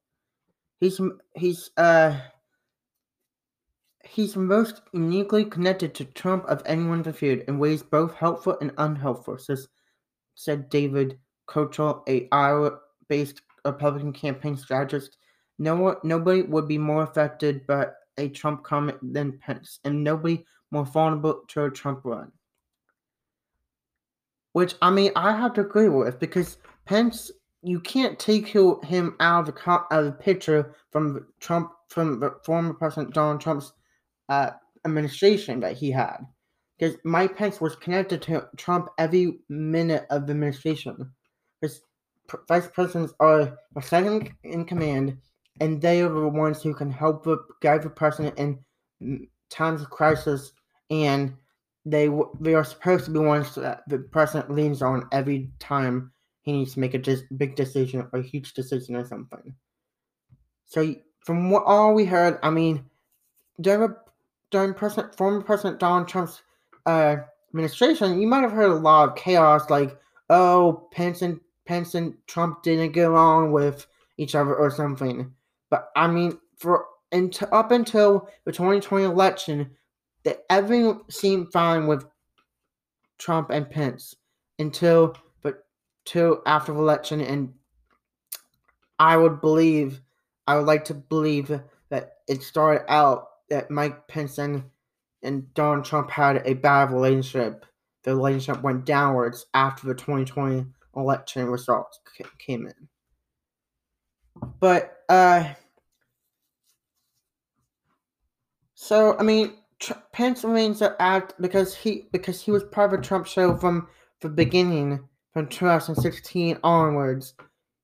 He's 0.81 1.01
he's 1.35 1.71
uh 1.77 2.19
he's 4.05 4.37
most 4.37 4.83
uniquely 4.93 5.45
connected 5.45 5.95
to 5.95 6.05
Trump 6.05 6.45
of 6.47 6.63
anyone 6.65 6.99
in 6.99 7.03
the 7.03 7.13
field 7.13 7.41
in 7.49 7.59
ways 7.59 7.83
both 7.83 8.15
helpful 8.15 8.57
and 8.61 8.73
unhelpful, 8.79 9.39
says, 9.39 9.69
said 10.35 10.69
David 10.69 11.19
Kochel, 11.49 12.03
a 12.09 12.29
Iowa-based 12.33 13.43
Republican 13.65 14.13
campaign 14.13 14.57
strategist. 14.57 15.19
No 15.59 15.77
one, 15.77 15.97
nobody 16.05 16.43
would 16.43 16.69
be 16.69 16.79
more 16.79 17.03
affected 17.03 17.67
by 17.67 17.89
a 18.19 18.29
Trump 18.29 18.63
comment 18.63 18.99
than 19.03 19.39
Pence, 19.39 19.81
and 19.85 20.05
nobody 20.05 20.45
more 20.71 20.85
vulnerable 20.85 21.43
to 21.49 21.65
a 21.65 21.71
Trump 21.71 22.01
run. 22.05 22.31
Which 24.57 24.75
I 24.81 24.89
mean, 24.89 25.13
I 25.17 25.37
have 25.37 25.53
to 25.53 25.61
agree 25.61 25.91
with 25.91 26.19
because 26.19 26.57
Pence, 26.87 27.31
you 27.63 27.79
can't 27.79 28.19
take 28.19 28.47
him 28.49 29.15
out 29.21 29.47
of 29.47 29.55
the 29.55 29.71
out 29.71 29.87
of 29.91 30.07
the 30.07 30.13
picture 30.13 30.75
from 30.91 31.27
Trump 31.41 31.73
from 31.91 32.21
the 32.21 32.37
former 32.43 32.73
President 32.73 33.13
Donald 33.13 33.43
Trump's 33.43 33.75
uh, 34.31 34.53
administration 34.87 35.61
that 35.61 35.77
he 35.77 35.91
had, 35.91 36.21
because 36.79 36.97
Mike 37.05 37.37
Pence 37.37 37.61
was 37.61 37.77
connected 37.77 38.23
to 38.23 38.49
Trump 38.57 38.89
every 38.97 39.41
minute 39.51 40.07
of 40.09 40.27
the 40.27 40.33
administration. 40.33 41.13
Because 41.61 41.83
vice 42.49 42.69
presidents 42.69 43.13
are 43.21 43.59
the 43.75 43.83
second 43.83 44.33
in 44.43 44.65
command, 44.65 45.19
and 45.61 45.83
they 45.83 46.01
are 46.01 46.09
the 46.09 46.29
ones 46.29 46.63
who 46.63 46.73
can 46.73 46.91
help 46.91 47.25
the 47.25 47.37
guide 47.61 47.83
the 47.83 47.91
president 47.91 48.39
in 48.39 49.29
times 49.51 49.83
of 49.83 49.91
crisis, 49.91 50.53
and 50.89 51.35
they 51.87 52.11
they 52.41 52.55
are 52.55 52.65
supposed 52.65 53.05
to 53.05 53.13
be 53.13 53.21
ones 53.21 53.55
that 53.55 53.83
the 53.89 53.99
president 53.99 54.51
leans 54.51 54.83
on 54.83 55.09
every 55.13 55.51
time 55.61 56.13
he 56.43 56.53
needs 56.53 56.75
to 56.75 56.81
make 56.81 56.95
a 56.95 56.99
dis- 56.99 57.23
big 57.37 57.55
decision 57.55 58.09
or 58.13 58.19
a 58.19 58.23
huge 58.23 58.55
decision 58.55 58.97
or 58.97 59.07
something. 59.07 59.55
So 60.67 60.97
from 61.21 61.51
what 61.51 61.63
all 61.65 61.95
we 61.95 62.05
heard, 62.05 62.39
I 62.43 62.51
mean, 62.51 62.85
during, 63.61 63.95
during 64.51 64.75
President 64.75 65.15
former 65.17 65.41
President 65.43 65.79
Donald 65.79 66.09
Trump's 66.09 66.43
uh, 66.87 67.17
administration, 67.53 68.21
you 68.21 68.27
might 68.27 68.43
have 68.43 68.53
heard 68.53 68.73
a 68.73 68.75
lot 68.75 69.09
of 69.09 69.17
chaos, 69.17 69.71
like 69.71 69.97
oh 70.29 70.89
Pence 70.93 71.23
and 71.23 71.41
Pence 71.67 71.95
and 71.95 72.15
Trump 72.27 72.65
didn't 72.65 72.93
get 72.93 73.09
along 73.09 73.53
with 73.53 73.87
each 74.19 74.35
other 74.35 74.57
or 74.57 74.71
something. 74.73 75.33
But 75.71 75.91
I 75.95 76.09
mean, 76.09 76.39
for 76.57 76.87
until 77.13 77.49
up 77.53 77.71
until 77.71 78.29
the 78.45 78.51
2020 78.51 79.05
election, 79.05 79.71
that 80.27 80.45
everything 80.51 81.01
seemed 81.09 81.53
fine 81.53 81.87
with 81.87 82.05
Trump 83.17 83.51
and 83.51 83.71
Pence 83.71 84.17
until 84.59 85.17
but 85.41 85.65
till 86.05 86.43
after 86.45 86.73
the 86.73 86.81
election 86.81 87.21
and 87.21 87.55
I 88.99 89.17
would 89.17 89.41
believe, 89.41 90.01
I 90.49 90.57
would 90.57 90.67
like 90.67 90.85
to 90.87 90.95
believe 90.95 91.61
that 91.91 92.15
it 92.27 92.43
started 92.43 92.91
out 92.91 93.29
that 93.51 93.71
Mike 93.71 94.09
Pence 94.09 94.39
and, 94.39 94.65
and 95.23 95.55
Donald 95.55 95.85
Trump 95.85 96.11
had 96.11 96.43
a 96.45 96.55
bad 96.55 96.91
relationship. 96.91 97.65
The 98.03 98.17
relationship 98.17 98.65
went 98.65 98.85
downwards 98.85 99.47
after 99.55 99.87
the 99.87 99.95
2020 99.95 100.67
election 100.97 101.47
results 101.47 102.01
came 102.45 102.67
in. 102.67 102.89
But, 104.59 104.97
uh, 105.09 105.53
so, 108.75 109.17
I 109.19 109.23
mean, 109.23 109.53
Tr- 109.87 109.93
Pence 110.13 110.43
remains 110.43 110.83
at 110.83 111.41
because 111.41 111.77
he 111.77 112.09
because 112.11 112.41
he 112.43 112.51
was 112.51 112.65
part 112.65 112.93
of 112.93 112.99
a 112.99 113.03
Trump 113.03 113.25
show 113.25 113.57
from 113.57 113.87
the 114.21 114.29
beginning, 114.29 115.09
from 115.33 115.47
2016 115.47 116.59
onwards. 116.65 117.35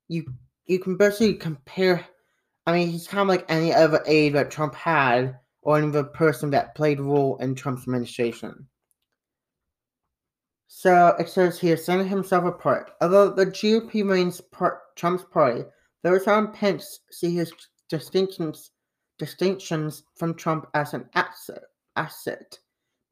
You 0.08 0.24
you 0.66 0.80
can 0.80 0.96
basically 0.96 1.34
compare. 1.34 2.04
I 2.66 2.72
mean, 2.72 2.88
he's 2.88 3.06
kind 3.06 3.20
of 3.20 3.28
like 3.28 3.44
any 3.48 3.72
other 3.72 4.02
aide 4.04 4.34
that 4.34 4.50
Trump 4.50 4.74
had, 4.74 5.38
or 5.62 5.78
any 5.78 5.88
other 5.88 6.02
person 6.02 6.50
that 6.50 6.74
played 6.74 6.98
a 6.98 7.04
role 7.04 7.36
in 7.36 7.54
Trump's 7.54 7.82
administration. 7.82 8.66
So 10.66 11.14
it 11.20 11.28
says 11.28 11.60
here, 11.60 11.76
setting 11.76 12.08
himself 12.08 12.44
apart. 12.44 12.90
Although 13.00 13.30
the 13.30 13.46
GOP 13.46 13.94
remains 13.94 14.40
part, 14.40 14.80
Trump's 14.96 15.24
party, 15.24 15.64
those 16.02 16.26
on 16.26 16.52
Pence 16.52 16.98
see 17.12 17.32
his 17.32 17.52
distinctions 17.88 18.72
distinctions 19.18 20.02
from 20.16 20.34
Trump 20.34 20.66
as 20.74 20.94
an 20.94 21.08
asset 21.14 21.62
asset. 21.96 22.58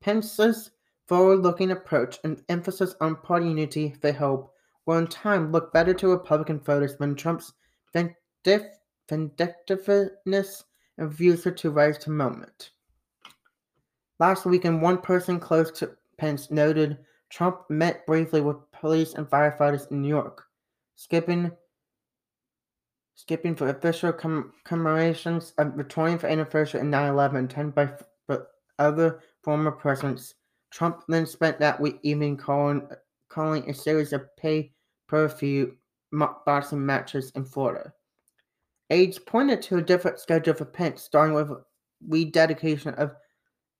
Pence's 0.00 0.70
forward-looking 1.06 1.72
approach 1.72 2.18
and 2.24 2.42
emphasis 2.48 2.94
on 3.00 3.16
party 3.16 3.48
unity, 3.48 3.96
they 4.00 4.12
hope, 4.12 4.54
will 4.86 4.98
in 4.98 5.06
time 5.06 5.52
look 5.52 5.72
better 5.72 5.94
to 5.94 6.08
Republican 6.08 6.58
voters 6.60 6.94
when 6.98 7.14
Trump's 7.14 7.52
vindictiveness 7.92 10.64
and 10.98 11.44
her 11.44 11.50
to 11.50 11.70
rise 11.70 11.98
to 11.98 12.10
moment. 12.10 12.70
Last 14.18 14.46
weekend, 14.46 14.82
one 14.82 14.98
person 14.98 15.40
close 15.40 15.70
to 15.78 15.96
Pence 16.18 16.50
noted 16.50 16.98
Trump 17.30 17.70
met 17.70 18.06
briefly 18.06 18.40
with 18.40 18.56
police 18.72 19.14
and 19.14 19.28
firefighters 19.28 19.90
in 19.90 20.02
New 20.02 20.08
York, 20.08 20.44
skipping 20.96 21.52
skipping 23.14 23.54
for 23.54 23.68
official 23.68 24.12
commemorations 24.64 25.52
of 25.58 25.76
the 25.76 25.84
20th 25.84 26.24
anniversary 26.24 26.80
of 26.80 26.86
9/11 26.86 27.44
attended 27.44 27.74
by 27.74 27.92
other 28.80 29.20
former 29.44 29.70
presidents. 29.70 30.34
Trump 30.70 31.04
then 31.08 31.26
spent 31.26 31.58
that 31.60 31.80
week 31.80 31.98
evening 32.02 32.36
calling, 32.36 32.88
calling 33.28 33.68
a 33.68 33.74
series 33.74 34.12
of 34.12 34.34
pay 34.36 34.72
per 35.06 35.28
view 35.28 35.76
boxing 36.12 36.84
matches 36.84 37.30
in 37.36 37.44
Florida. 37.44 37.92
Aides 38.90 39.18
pointed 39.18 39.62
to 39.62 39.76
a 39.76 39.82
different 39.82 40.18
schedule 40.18 40.54
for 40.54 40.64
Pence, 40.64 41.02
starting 41.02 41.34
with 41.34 41.50
rededication 42.08 42.94
of 42.94 43.14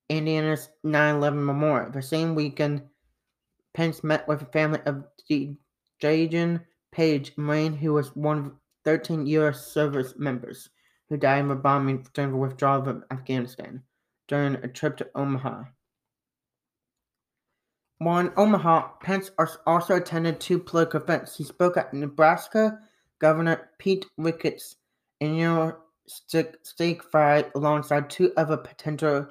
Indiana's 0.08 0.68
9 0.84 1.16
11 1.16 1.44
memorial. 1.44 1.90
The 1.90 2.02
same 2.02 2.34
weekend, 2.34 2.82
Pence 3.74 4.04
met 4.04 4.26
with 4.28 4.40
the 4.40 4.46
family 4.46 4.80
of 4.86 5.04
Jaden 6.02 6.60
Page 6.92 7.32
Marine, 7.36 7.76
who 7.76 7.92
was 7.92 8.14
one 8.14 8.38
of 8.38 8.52
13 8.84 9.26
U.S. 9.26 9.66
service 9.66 10.14
members 10.16 10.70
who 11.08 11.16
died 11.16 11.40
in 11.40 11.48
the 11.48 11.56
bombing 11.56 12.06
during 12.14 12.30
the 12.30 12.36
withdrawal 12.36 12.88
of 12.88 13.02
Afghanistan 13.10 13.82
during 14.30 14.54
a 14.54 14.68
trip 14.68 14.96
to 14.96 15.10
Omaha. 15.16 15.64
While 17.98 18.20
in 18.20 18.32
Omaha, 18.36 18.92
Pence 19.02 19.30
also 19.66 19.96
attended 19.96 20.40
two 20.40 20.58
political 20.60 21.02
events. 21.02 21.36
He 21.36 21.44
spoke 21.44 21.76
at 21.76 21.92
Nebraska 21.92 22.78
Governor 23.18 23.70
Pete 23.78 24.06
Ricketts' 24.16 24.76
annual 25.20 25.76
Steak 26.06 27.02
Fry 27.02 27.44
alongside 27.54 28.08
two 28.08 28.32
other 28.36 28.56
potential 28.56 29.26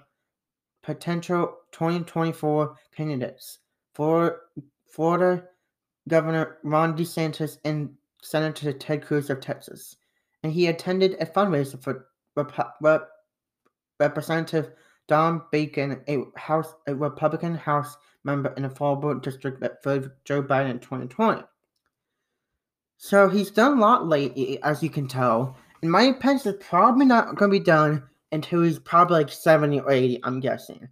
potential 0.83 1.57
2024 1.71 2.75
candidates, 2.95 3.59
Florida 3.95 5.43
Governor 6.07 6.57
Ron 6.63 6.95
DeSantis 6.97 7.57
and 7.63 7.89
Senator 8.21 8.73
Ted 8.73 9.05
Cruz 9.05 9.29
of 9.29 9.39
Texas. 9.39 9.95
And 10.43 10.51
he 10.51 10.67
attended 10.67 11.15
a 11.19 11.25
fundraiser 11.25 11.81
for 11.81 12.07
Rep- 12.35 12.75
Rep- 12.81 13.09
Representative 13.99 14.71
Don 15.09 15.41
Bacon, 15.51 16.01
a 16.07 16.23
House 16.39 16.73
a 16.87 16.95
Republican 16.95 17.55
House 17.55 17.97
member 18.23 18.53
in 18.55 18.63
a 18.63 18.69
Fallbrook 18.69 19.21
district 19.21 19.59
that 19.59 19.83
voted 19.83 20.11
Joe 20.23 20.41
Biden 20.41 20.69
in 20.69 20.79
2020. 20.79 21.43
So 22.97 23.27
he's 23.27 23.51
done 23.51 23.77
a 23.77 23.81
lot 23.81 24.07
lately, 24.07 24.61
as 24.63 24.83
you 24.83 24.89
can 24.89 25.07
tell. 25.07 25.57
And 25.81 25.91
Mike 25.91 26.19
Pence 26.19 26.45
is 26.45 26.55
probably 26.59 27.05
not 27.05 27.35
going 27.35 27.51
to 27.51 27.59
be 27.59 27.63
done 27.63 28.03
until 28.31 28.61
he's 28.61 28.79
probably 28.79 29.19
like 29.19 29.31
70 29.31 29.79
or 29.79 29.91
80, 29.91 30.19
I'm 30.23 30.39
guessing. 30.39 30.87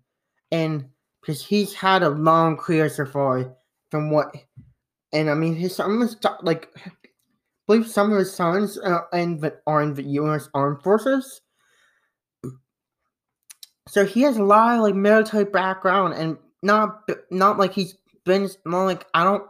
And 0.52 0.86
because 1.22 1.46
he's 1.46 1.74
had 1.74 2.04
a 2.04 2.10
long 2.10 2.58
career 2.58 2.90
so 2.90 3.06
far 3.06 3.54
from 3.92 4.10
what. 4.10 4.34
And 5.14 5.30
I 5.30 5.34
mean, 5.34 5.56
his 5.56 5.76
some 5.76 6.10
like, 6.42 6.70
I 6.86 6.92
believe 7.68 7.88
some 7.88 8.12
of 8.12 8.18
his 8.18 8.34
sons 8.34 8.78
uh, 8.80 9.02
in 9.14 9.40
the, 9.40 9.60
are 9.68 9.84
in 9.84 9.94
the 9.94 10.04
U.S. 10.04 10.50
Armed 10.54 10.82
Forces. 10.82 11.42
So 13.88 14.06
he 14.06 14.22
has 14.22 14.38
a 14.38 14.44
lot 14.44 14.76
of 14.76 14.82
like 14.82 14.96
military 14.96 15.46
background 15.46 16.14
and 16.14 16.38
not 16.62 17.10
not 17.32 17.58
like 17.58 17.74
he's 17.74 17.96
been 18.26 18.50
not 18.66 18.86
like 18.86 19.06
I 19.14 19.24
don't 19.24 19.44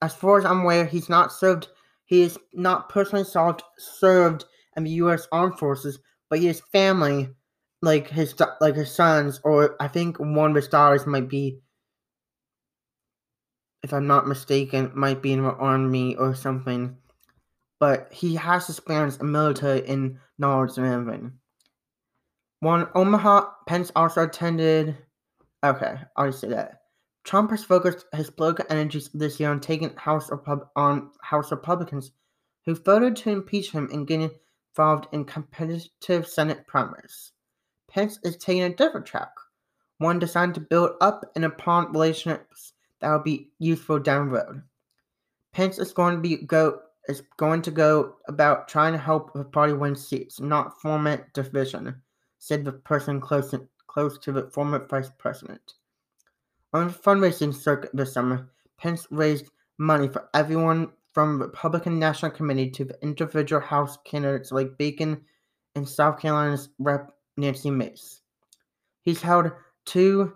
as 0.00 0.14
far 0.14 0.38
as 0.38 0.44
I'm 0.44 0.60
aware 0.60 0.84
he's 0.84 1.08
not 1.08 1.32
served 1.32 1.68
he 2.12 2.22
is 2.22 2.38
not 2.52 2.88
personally 2.88 3.24
served 3.24 3.62
served 3.78 4.44
in 4.76 4.84
the 4.84 4.90
U.S. 4.90 5.26
Armed 5.32 5.58
Forces, 5.58 5.98
but 6.28 6.40
his 6.40 6.60
family, 6.72 7.30
like 7.80 8.08
his 8.08 8.34
like 8.60 8.74
his 8.74 8.94
sons, 8.94 9.40
or 9.44 9.76
I 9.80 9.88
think 9.88 10.18
one 10.18 10.50
of 10.50 10.56
his 10.56 10.68
daughters 10.68 11.06
might 11.06 11.28
be, 11.28 11.60
if 13.82 13.92
I'm 13.92 14.06
not 14.06 14.28
mistaken, 14.28 14.92
might 14.94 15.22
be 15.22 15.32
in 15.32 15.42
the 15.42 15.50
army 15.50 16.16
or 16.16 16.34
something. 16.34 16.96
But 17.80 18.12
he 18.12 18.36
has 18.36 18.68
experience 18.68 19.16
in 19.16 19.32
military 19.32 19.80
in 19.80 20.20
knowledge 20.38 20.76
and 20.76 20.86
everything. 20.86 21.32
One 22.62 22.86
Omaha, 22.94 23.54
Pence 23.66 23.90
also 23.96 24.22
attended. 24.22 24.96
Okay, 25.64 25.96
I'll 26.14 26.28
just 26.28 26.42
say 26.42 26.48
that. 26.50 26.82
Trump 27.24 27.50
has 27.50 27.64
focused 27.64 28.06
his 28.14 28.30
political 28.30 28.66
energies 28.70 29.10
this 29.12 29.40
year 29.40 29.50
on 29.50 29.58
taking 29.58 29.92
House 29.96 30.30
Repub- 30.30 30.68
on 30.76 31.10
House 31.22 31.50
Republicans 31.50 32.12
who 32.64 32.76
voted 32.76 33.16
to 33.16 33.30
impeach 33.30 33.72
him 33.72 33.88
and 33.92 34.06
getting 34.06 34.30
involved 34.70 35.08
in 35.10 35.24
competitive 35.24 36.28
Senate 36.28 36.64
primaries. 36.68 37.32
Pence 37.90 38.20
is 38.22 38.36
taking 38.36 38.62
a 38.62 38.72
different 38.72 39.06
track, 39.06 39.32
one 39.98 40.20
designed 40.20 40.54
to 40.54 40.60
build 40.60 40.92
up 41.00 41.24
and 41.34 41.44
upon 41.44 41.90
relationships 41.90 42.74
that 43.00 43.10
will 43.10 43.24
be 43.24 43.50
useful 43.58 43.98
down 43.98 44.28
the 44.28 44.34
road. 44.34 44.62
Pence 45.52 45.80
is 45.80 45.92
going 45.92 46.14
to 46.14 46.20
be 46.20 46.36
go 46.36 46.78
is 47.08 47.24
going 47.38 47.62
to 47.62 47.72
go 47.72 48.18
about 48.28 48.68
trying 48.68 48.92
to 48.92 48.98
help 49.00 49.32
the 49.32 49.42
party 49.42 49.72
win 49.72 49.96
seats, 49.96 50.38
not 50.38 50.80
foment 50.80 51.24
division 51.32 52.00
said 52.42 52.64
the 52.64 52.72
person 52.72 53.20
close, 53.20 53.54
close 53.86 54.18
to 54.18 54.32
the 54.32 54.42
former 54.50 54.84
vice 54.88 55.12
president. 55.16 55.74
On 56.72 56.88
the 56.88 56.92
fundraising 56.92 57.54
circuit 57.54 57.90
this 57.94 58.14
summer, 58.14 58.50
Pence 58.78 59.06
raised 59.12 59.46
money 59.78 60.08
for 60.08 60.28
everyone 60.34 60.90
from 61.12 61.38
the 61.38 61.46
Republican 61.46 62.00
National 62.00 62.32
Committee 62.32 62.68
to 62.70 62.84
the 62.84 63.00
individual 63.00 63.62
House 63.62 63.96
candidates 64.04 64.50
like 64.50 64.76
Bacon 64.76 65.20
and 65.76 65.88
South 65.88 66.18
Carolina's 66.18 66.70
Rep. 66.80 67.12
Nancy 67.36 67.70
Mace. 67.70 68.22
He's 69.02 69.22
held 69.22 69.52
two 69.86 70.32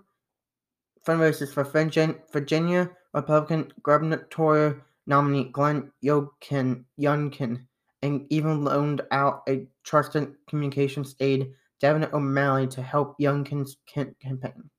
fundraisers 1.04 1.52
for 1.52 1.64
Virginia 1.64 2.88
Republican 3.14 3.72
gubernatorial 3.82 4.76
nominee 5.08 5.50
Glenn 5.50 5.90
Youngkin, 6.04 6.84
Youngkin 7.00 7.66
and 8.02 8.26
even 8.30 8.62
loaned 8.62 9.02
out 9.10 9.42
a 9.48 9.66
trusted 9.82 10.34
communications 10.46 11.16
aide 11.18 11.52
Devin 11.80 12.08
O'Malley 12.12 12.66
to 12.68 12.82
help 12.82 13.18
Youngkin's 13.18 13.76
campaign. 13.86 14.70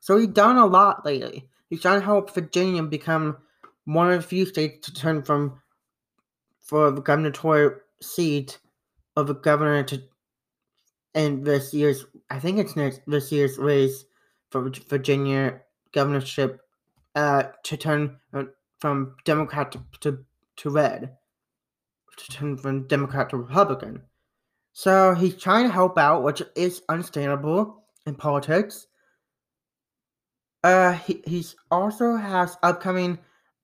So 0.00 0.16
he's 0.18 0.28
done 0.28 0.56
a 0.56 0.66
lot 0.66 1.04
lately. 1.04 1.48
He's 1.68 1.82
trying 1.82 2.00
to 2.00 2.06
help 2.06 2.34
Virginia 2.34 2.82
become 2.82 3.38
one 3.84 4.10
of 4.10 4.22
the 4.22 4.26
few 4.26 4.46
states 4.46 4.86
to 4.86 4.94
turn 4.94 5.22
from 5.22 5.60
for 6.60 6.90
the 6.90 7.00
gubernatorial 7.00 7.72
seat 8.00 8.58
of 9.16 9.26
the 9.26 9.34
governor 9.34 9.82
to 9.82 10.02
in 11.14 11.42
this 11.42 11.74
year's 11.74 12.06
I 12.30 12.38
think 12.38 12.58
it's 12.58 12.76
next 12.76 13.00
this 13.06 13.32
year's 13.32 13.58
race 13.58 14.04
for 14.50 14.70
Virginia 14.88 15.60
governorship 15.92 16.60
uh, 17.16 17.44
to 17.64 17.76
turn 17.76 18.16
uh, 18.32 18.44
from 18.78 19.16
Democrat 19.24 19.72
to, 19.72 19.82
to, 20.00 20.24
to 20.56 20.70
red 20.70 21.16
to 22.16 22.32
turn 22.32 22.56
from 22.56 22.86
Democrat 22.86 23.30
to 23.30 23.36
Republican. 23.36 24.02
So 24.80 25.14
he's 25.14 25.36
trying 25.36 25.66
to 25.66 25.70
help 25.70 25.98
out, 25.98 26.22
which 26.22 26.40
is 26.56 26.80
understandable 26.88 27.84
in 28.06 28.14
politics. 28.14 28.86
Uh, 30.64 30.92
he 30.92 31.22
he's 31.26 31.54
also 31.70 32.16
has 32.16 32.56
upcoming 32.62 33.18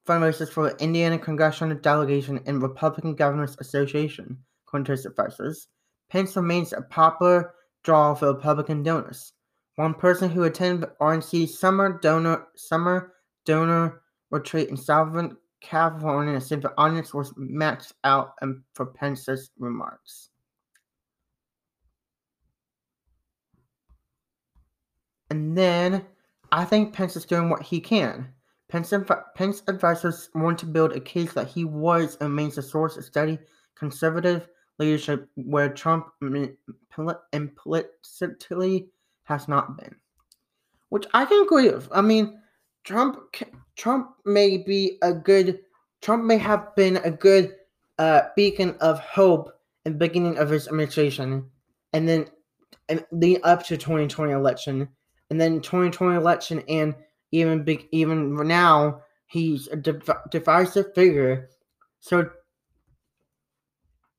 fundraisers 0.06 0.50
for 0.50 0.68
the 0.68 0.76
Indiana 0.76 1.18
Congressional 1.18 1.74
Delegation 1.78 2.40
and 2.44 2.60
Republican 2.60 3.14
Governors 3.14 3.56
Association, 3.60 4.36
according 4.66 4.84
to 4.84 4.92
his 4.92 5.06
advisors. 5.06 5.68
Pence 6.10 6.36
remains 6.36 6.74
a 6.74 6.82
popular 6.82 7.54
draw 7.82 8.14
for 8.14 8.34
Republican 8.34 8.82
donors. 8.82 9.32
One 9.76 9.94
person 9.94 10.28
who 10.28 10.42
attended 10.42 10.90
RNC's 11.00 11.58
summer 11.58 11.98
donor 11.98 12.48
summer 12.56 13.14
donor 13.46 14.02
retreat 14.30 14.68
in 14.68 14.76
Southern 14.76 15.38
California 15.62 16.38
said 16.42 16.60
the 16.60 16.74
audience 16.76 17.14
was 17.14 17.32
maxed 17.38 17.94
out 18.04 18.34
for 18.74 18.84
Pence's 18.84 19.50
remarks. 19.58 20.28
And 25.30 25.56
then 25.56 26.04
I 26.52 26.64
think 26.64 26.92
Pence 26.92 27.16
is 27.16 27.24
doing 27.24 27.50
what 27.50 27.62
he 27.62 27.80
can. 27.80 28.28
Pence, 28.68 28.92
Pence 29.34 29.62
advisors 29.68 30.28
want 30.34 30.58
to 30.58 30.66
build 30.66 30.92
a 30.92 31.00
case 31.00 31.32
that 31.34 31.48
he 31.48 31.64
was 31.64 32.16
and 32.20 32.30
remains 32.30 32.58
a 32.58 32.62
source 32.62 32.96
of 32.96 33.04
steady 33.04 33.38
conservative 33.76 34.48
leadership 34.78 35.28
where 35.34 35.68
Trump 35.72 36.08
implicitly 37.32 38.88
has 39.24 39.48
not 39.48 39.76
been. 39.78 39.94
Which 40.88 41.06
I 41.14 41.24
can 41.24 41.42
agree 41.42 41.70
with. 41.70 41.88
I 41.92 42.00
mean, 42.00 42.40
Trump 42.84 43.36
Trump 43.76 44.10
may 44.24 44.58
be 44.58 44.98
a 45.02 45.12
good 45.12 45.60
Trump 46.00 46.24
may 46.24 46.38
have 46.38 46.74
been 46.76 46.98
a 46.98 47.10
good 47.10 47.56
uh, 47.98 48.22
beacon 48.36 48.76
of 48.80 49.00
hope 49.00 49.52
in 49.84 49.92
the 49.92 49.98
beginning 49.98 50.38
of 50.38 50.50
his 50.50 50.68
administration, 50.68 51.50
and 51.92 52.08
then 52.08 52.26
and 52.88 53.04
leading 53.10 53.42
up 53.42 53.64
to 53.64 53.76
2020 53.76 54.32
election, 54.32 54.88
and 55.30 55.40
then 55.40 55.60
2020 55.60 56.16
election, 56.16 56.62
and 56.68 56.94
even 57.32 57.64
even 57.92 58.34
now 58.46 59.02
he's 59.26 59.68
a 59.68 59.76
div- 59.76 60.10
divisive 60.30 60.94
figure. 60.94 61.50
So, 62.00 62.30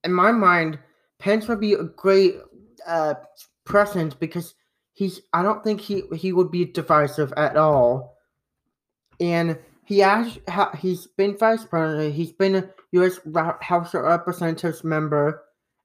in 0.04 0.14
my 0.14 0.32
mind, 0.32 0.80
Pence 1.20 1.48
would 1.48 1.60
be 1.60 1.74
a 1.74 1.84
great 1.84 2.36
uh, 2.86 3.16
precedent 3.66 4.20
because 4.20 4.56
he's. 4.94 5.22
I 5.34 5.42
don't 5.44 5.64
think 5.64 5.82
he 5.82 6.04
he 6.16 6.34
would 6.34 6.52
be 6.52 6.66
divisive 6.66 7.34
at 7.38 7.58
all, 7.58 8.18
and 9.20 9.58
he 9.86 10.00
has 10.00 10.38
he's 10.78 11.08
been 11.08 11.38
vice 11.38 11.64
president. 11.64 12.14
He's 12.14 12.34
been 12.34 12.56
a 12.56 12.70
U.S. 12.92 13.20
House 13.62 13.94
of 13.94 14.04
Representatives 14.04 14.84
member, 14.84 15.44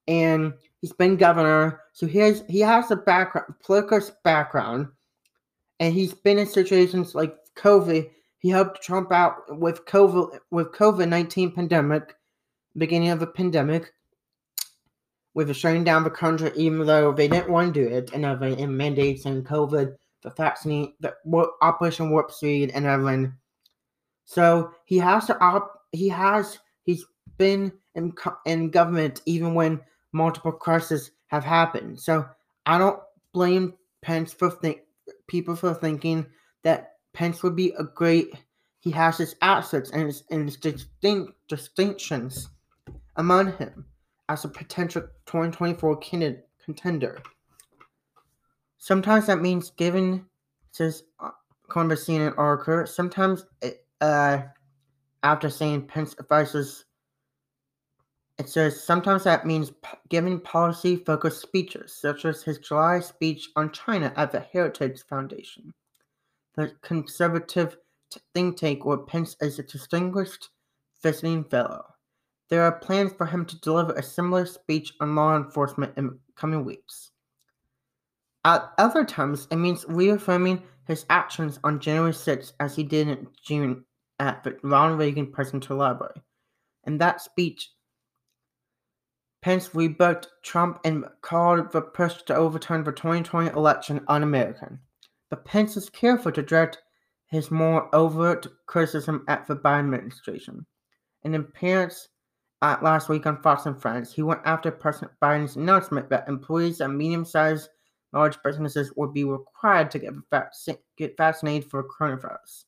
and 0.09 0.55
he's 0.81 0.93
been 0.93 1.17
governor. 1.17 1.81
So 1.93 2.07
he 2.07 2.19
has 2.19 2.43
he 2.49 2.61
has 2.61 2.91
a 2.91 2.97
background, 2.97 3.55
political 3.65 4.01
background, 4.25 4.89
and 5.83 5.93
he's 5.93 6.15
been 6.15 6.39
in 6.39 6.47
situations 6.47 7.13
like 7.13 7.37
COVID. 7.57 8.09
He 8.39 8.49
helped 8.49 8.83
Trump 8.83 9.11
out 9.11 9.59
with 9.59 9.85
COVID 9.85 10.39
with 10.53 10.73
COVID 10.73 11.09
nineteen 11.09 11.51
pandemic, 11.51 12.15
beginning 12.77 13.11
of 13.11 13.19
the 13.19 13.27
pandemic, 13.27 13.93
with 15.35 15.55
shutting 15.57 15.83
down 15.83 16.05
the 16.05 16.11
country, 16.11 16.53
even 16.55 16.87
though 16.87 17.13
they 17.13 17.27
didn't 17.27 17.51
want 17.51 17.75
to 17.75 17.81
do 17.83 17.95
it, 17.95 18.13
and 18.13 18.25
everything, 18.25 18.63
and 18.63 18.79
mandates 18.79 19.27
and 19.27 19.45
COVID, 19.45 19.97
the 20.23 20.31
vaccine, 20.31 20.95
the 21.01 21.15
Operation 21.63 22.11
Warp 22.11 22.31
Speed, 22.31 22.71
and 22.75 22.87
everything 22.87 23.33
so 24.25 24.73
he 24.85 24.99
has 24.99 25.27
to 25.27 25.39
op- 25.41 25.81
he 25.91 26.09
has 26.09 26.59
he's 26.85 27.05
been 27.39 27.73
in 27.97 28.15
in 28.47 28.71
government 28.71 29.21
even 29.27 29.55
when 29.55 29.81
multiple 30.13 30.53
crises 30.53 31.11
have 31.27 31.45
happened. 31.45 31.99
So 31.99 32.25
I 32.67 32.79
don't 32.79 33.01
blame 33.33 33.75
Pence 34.01 34.33
for 34.33 34.49
think 34.49 34.83
people 35.27 35.57
for 35.57 35.75
thinking 35.75 36.27
that 36.63 36.97
Pence 37.13 37.43
would 37.43 37.57
be 37.57 37.73
a 37.79 37.85
great. 37.85 38.35
He 38.81 38.91
has 38.91 39.19
his 39.19 39.37
assets 39.43 39.91
and 39.91 40.07
his, 40.07 40.25
and 40.31 40.45
his 40.45 40.57
distinct 40.57 41.33
distinctions 41.49 42.49
among 43.17 43.57
him 43.59 43.87
as 44.29 44.45
a 44.45 44.49
potential 44.49 45.03
2024 45.27 45.97
candidate 45.99 46.49
contender. 46.65 47.19
Sometimes 48.79 49.27
that 49.27 49.41
means 49.41 49.71
giving, 49.71 50.25
says 50.73 51.05
Conversing 51.69 52.21
and 52.21 52.35
Oracle, 52.37 52.87
sometimes 52.87 53.47
it, 53.61 53.87
uh, 54.01 54.39
after 55.23 55.49
saying 55.49 55.87
Pence 55.87 56.17
advises, 56.19 56.87
it 58.43 58.49
says 58.49 58.83
sometimes 58.83 59.23
that 59.23 59.47
means 59.47 59.71
giving 60.09 60.41
policy 60.41 60.97
focused 60.97 61.43
speeches, 61.43 61.95
such 61.95 62.25
as 62.25 62.43
his 62.43 62.59
July 62.59 62.99
speech 62.99 63.51
on 63.55 63.71
China 63.71 64.13
at 64.17 64.33
the 64.33 64.41
Heritage 64.41 65.01
Foundation. 65.09 65.73
The 66.57 66.73
conservative 66.83 67.77
think 68.35 68.57
tank 68.57 68.85
where 68.85 68.97
Pence 68.97 69.37
is 69.41 69.61
a 69.61 69.63
distinguished 69.63 70.49
visiting 71.05 71.45
fellow. 71.45 71.85
There 72.51 72.65
are 72.65 72.81
plans 72.81 73.13
for 73.13 73.27
him 73.27 73.47
to 73.47 73.61
deliver 73.61 73.93
a 73.93 74.03
similar 74.03 74.45
speech 74.45 74.93
on 74.99 75.15
law 75.15 75.37
enforcement 75.37 75.93
in 75.97 76.19
coming 76.35 76.65
weeks. 76.65 77.13
At 78.45 78.73
other 78.77 79.05
times, 79.05 79.47
it 79.53 79.57
means 79.57 79.85
reaffirming 79.87 80.65
his 80.89 81.07
actions 81.11 81.61
on 81.63 81.79
January 81.79 82.13
6th 82.13 82.55
as 82.59 82.75
he 82.75 82.83
did 82.83 83.07
in 83.07 83.29
June 83.41 83.85
at 84.19 84.43
the 84.43 84.59
Ronald 84.65 84.99
Reagan 84.99 85.31
Presidential 85.31 85.77
Library. 85.77 86.21
In 86.89 86.99
that 86.99 87.21
speech, 87.21 87.71
Pence 89.43 89.75
rebuked 89.75 90.29
Trump 90.43 90.79
and 90.85 91.05
called 91.21 91.73
the 91.73 91.83
push 91.83 92.23
to 92.23 92.35
overturn 92.35 92.85
the 92.85 92.93
2020 92.93 93.51
election 93.51 94.05
un 94.07 94.23
American. 94.23 94.79
But 95.31 95.45
Pence 95.45 95.77
is 95.77 95.91
careful 95.91 96.31
to 96.33 96.43
direct 96.43 96.81
his 97.27 97.51
more 97.51 97.93
overt 97.93 98.47
criticism 98.67 99.25
at 99.27 99.49
the 99.49 99.57
Biden 99.57 99.95
administration. 99.95 100.65
In 101.25 101.35
an 101.35 101.41
appearance 101.41 102.09
at 102.63 102.85
last 102.85 103.09
week 103.09 103.27
on 103.27 103.43
Fox 103.43 103.67
and 103.67 103.81
Friends, 103.81 104.13
he 104.13 104.23
went 104.23 104.43
after 104.45 104.71
President 104.71 105.11
Biden's 105.21 105.57
announcement 105.57 106.09
that 106.11 106.29
employees 106.29 106.81
at 106.81 106.91
medium 106.91 107.25
sized 107.25 107.69
large 108.13 108.41
businesses 108.45 108.93
would 108.97 109.13
be 109.13 109.25
required 109.25 109.91
to 109.91 109.99
get, 109.99 110.13
vac- 110.31 110.53
get 110.97 111.17
vaccinated 111.17 111.69
for 111.69 111.83
coronavirus. 111.83 112.65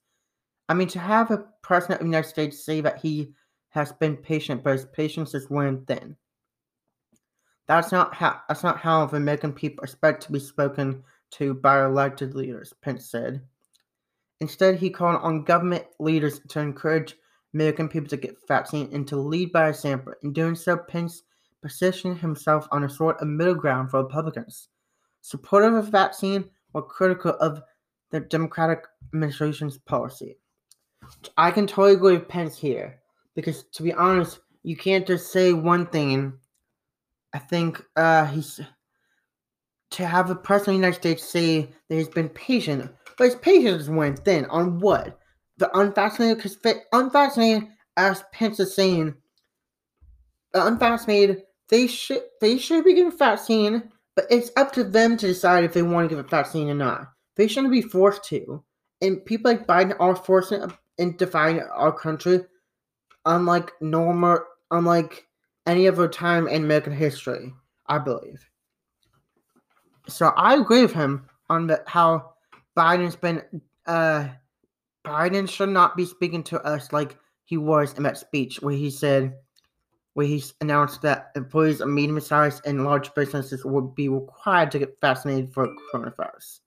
I 0.69 0.75
mean, 0.75 0.89
to 0.89 0.99
have 0.99 1.31
a 1.31 1.47
president 1.63 2.01
of 2.01 2.07
the 2.07 2.11
United 2.11 2.29
States 2.29 2.65
say 2.65 2.81
that 2.81 2.99
he 2.99 3.33
has 3.69 3.93
been 3.93 4.17
patient, 4.17 4.65
but 4.65 4.73
his 4.73 4.87
patience 4.87 5.35
is 5.35 5.51
wearing 5.51 5.85
thin. 5.85 6.17
That's 7.67 7.93
not 7.93 8.15
how 8.15 8.41
that's 8.49 8.63
not 8.63 8.79
how 8.79 9.07
the 9.07 9.17
American 9.17 9.53
people 9.53 9.85
expect 9.85 10.23
to 10.25 10.33
be 10.33 10.39
spoken 10.39 11.03
to 11.33 11.55
by 11.55 11.85
elected 11.85 12.35
leaders, 12.35 12.73
Pence 12.83 13.11
said. 13.11 13.41
Instead, 14.41 14.77
he 14.77 14.91
called 14.91 15.21
on 15.23 15.45
government 15.45 15.85
leaders 15.99 16.41
to 16.49 16.61
encourage 16.61 17.17
American 17.55 17.89
people 17.89 18.09
to 18.09 18.17
get 18.17 18.37
vaccine 18.47 18.91
and 18.93 19.07
to 19.09 19.17
lead 19.17 19.53
by 19.53 19.69
example. 19.69 20.13
In 20.23 20.33
doing 20.33 20.55
so, 20.55 20.77
Pence 20.77 21.23
positioned 21.63 22.19
himself 22.19 22.69
on 22.71 22.85
a 22.85 22.89
sort 22.89 23.21
of 23.21 23.29
middle 23.29 23.55
ground 23.55 23.91
for 23.91 24.03
Republicans. 24.03 24.69
Supportive 25.23 25.73
of 25.75 25.89
vaccine 25.89 26.45
were 26.75 26.83
critical 26.83 27.33
of 27.41 27.63
the 28.11 28.21
Democratic 28.21 28.85
administration's 29.13 29.79
policy. 29.79 30.37
I 31.37 31.51
can 31.51 31.67
totally 31.67 31.95
agree 31.95 32.17
with 32.19 32.29
Pence 32.29 32.59
here 32.59 33.01
because, 33.35 33.65
to 33.73 33.83
be 33.83 33.93
honest, 33.95 34.41
you 34.63 34.77
can't 34.77 35.07
just 35.07 35.33
say 35.33 35.53
one 35.53 35.87
thing. 35.87 36.35
I 37.35 37.39
think 37.39 37.85
uh, 37.97 38.27
he's 38.27 38.61
to 39.91 40.07
have 40.07 40.31
a 40.31 40.35
president 40.35 40.77
of 40.77 40.81
the 40.81 40.87
United 40.87 41.01
States 41.01 41.25
say 41.25 41.69
that 41.89 41.95
he's 41.95 42.09
been 42.09 42.29
patient, 42.29 42.91
but 43.19 43.25
his 43.25 43.35
patience 43.35 43.89
went 43.89 44.25
thin 44.25 44.47
on 44.47 44.79
what 44.81 45.19
the 45.59 45.77
unvaccinated. 45.77 46.39
Because 46.39 46.59
unvaccinated, 46.93 47.69
as 47.97 48.25
Pence 48.33 48.61
is 48.61 48.75
saying, 48.75 49.15
the 50.53 50.67
unvaccinated 50.67 51.43
they 51.69 51.87
should 51.87 52.23
they 52.41 52.57
should 52.59 52.85
be 52.85 52.95
given 52.95 53.17
vaccine, 53.17 53.91
but 54.15 54.27
it's 54.31 54.51
up 54.57 54.73
to 54.73 54.85
them 54.85 55.17
to 55.17 55.27
decide 55.27 55.65
if 55.65 55.73
they 55.73 55.83
want 55.83 56.09
to 56.09 56.15
give 56.15 56.25
a 56.25 56.29
vaccine 56.29 56.69
or 56.69 56.75
not. 56.75 57.09
They 57.37 57.49
shouldn't 57.49 57.73
be 57.73 57.83
forced 57.83 58.25
to. 58.25 58.63
And 59.01 59.25
people 59.25 59.51
like 59.51 59.67
Biden 59.67 59.97
are 59.99 60.15
forcing 60.15 60.63
and 60.99 61.19
defining 61.19 61.63
our 61.63 61.93
country, 61.93 62.41
unlike 63.27 63.73
normal, 63.81 64.39
unlike 64.71 65.27
any 65.67 65.89
other 65.89 66.09
time 66.09 66.47
in 66.49 66.65
American 66.65 66.93
history, 66.93 67.53
I 67.87 67.99
believe. 67.99 68.49
So 70.09 70.29
I 70.37 70.55
agree 70.55 70.83
with 70.83 70.93
him 70.93 71.27
on 71.49 71.67
the, 71.67 71.83
how 71.87 72.35
Biden's 72.77 73.17
been. 73.17 73.43
Uh, 73.87 74.29
Biden 75.05 75.49
should 75.49 75.69
not 75.69 75.97
be 75.97 76.07
speaking 76.07 76.43
to 76.45 76.61
us 76.63 76.93
like 76.93 77.19
he 77.45 77.59
was 77.59 77.93
in 77.95 78.03
that 78.05 78.17
speech 78.17 78.63
where 78.63 78.75
he 78.75 78.91
said, 78.91 79.35
where 80.15 80.27
he 80.27 80.43
announced 80.63 81.03
that 81.03 81.31
employees 81.37 81.83
of 81.83 81.89
medium-sized 81.89 82.67
and 82.67 82.85
large 82.85 83.15
businesses 83.15 83.65
would 83.65 83.95
be 83.95 84.09
required 84.09 84.71
to 84.71 84.79
get 84.79 84.99
vaccinated 85.03 85.53
for 85.53 85.69
coronavirus. 85.93 86.61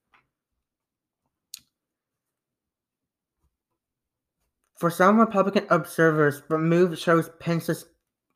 For 4.75 4.91
some 4.91 5.19
Republican 5.19 5.65
observers, 5.71 6.43
the 6.47 6.59
move 6.59 6.99
shows 6.99 7.31
Pence's 7.39 7.85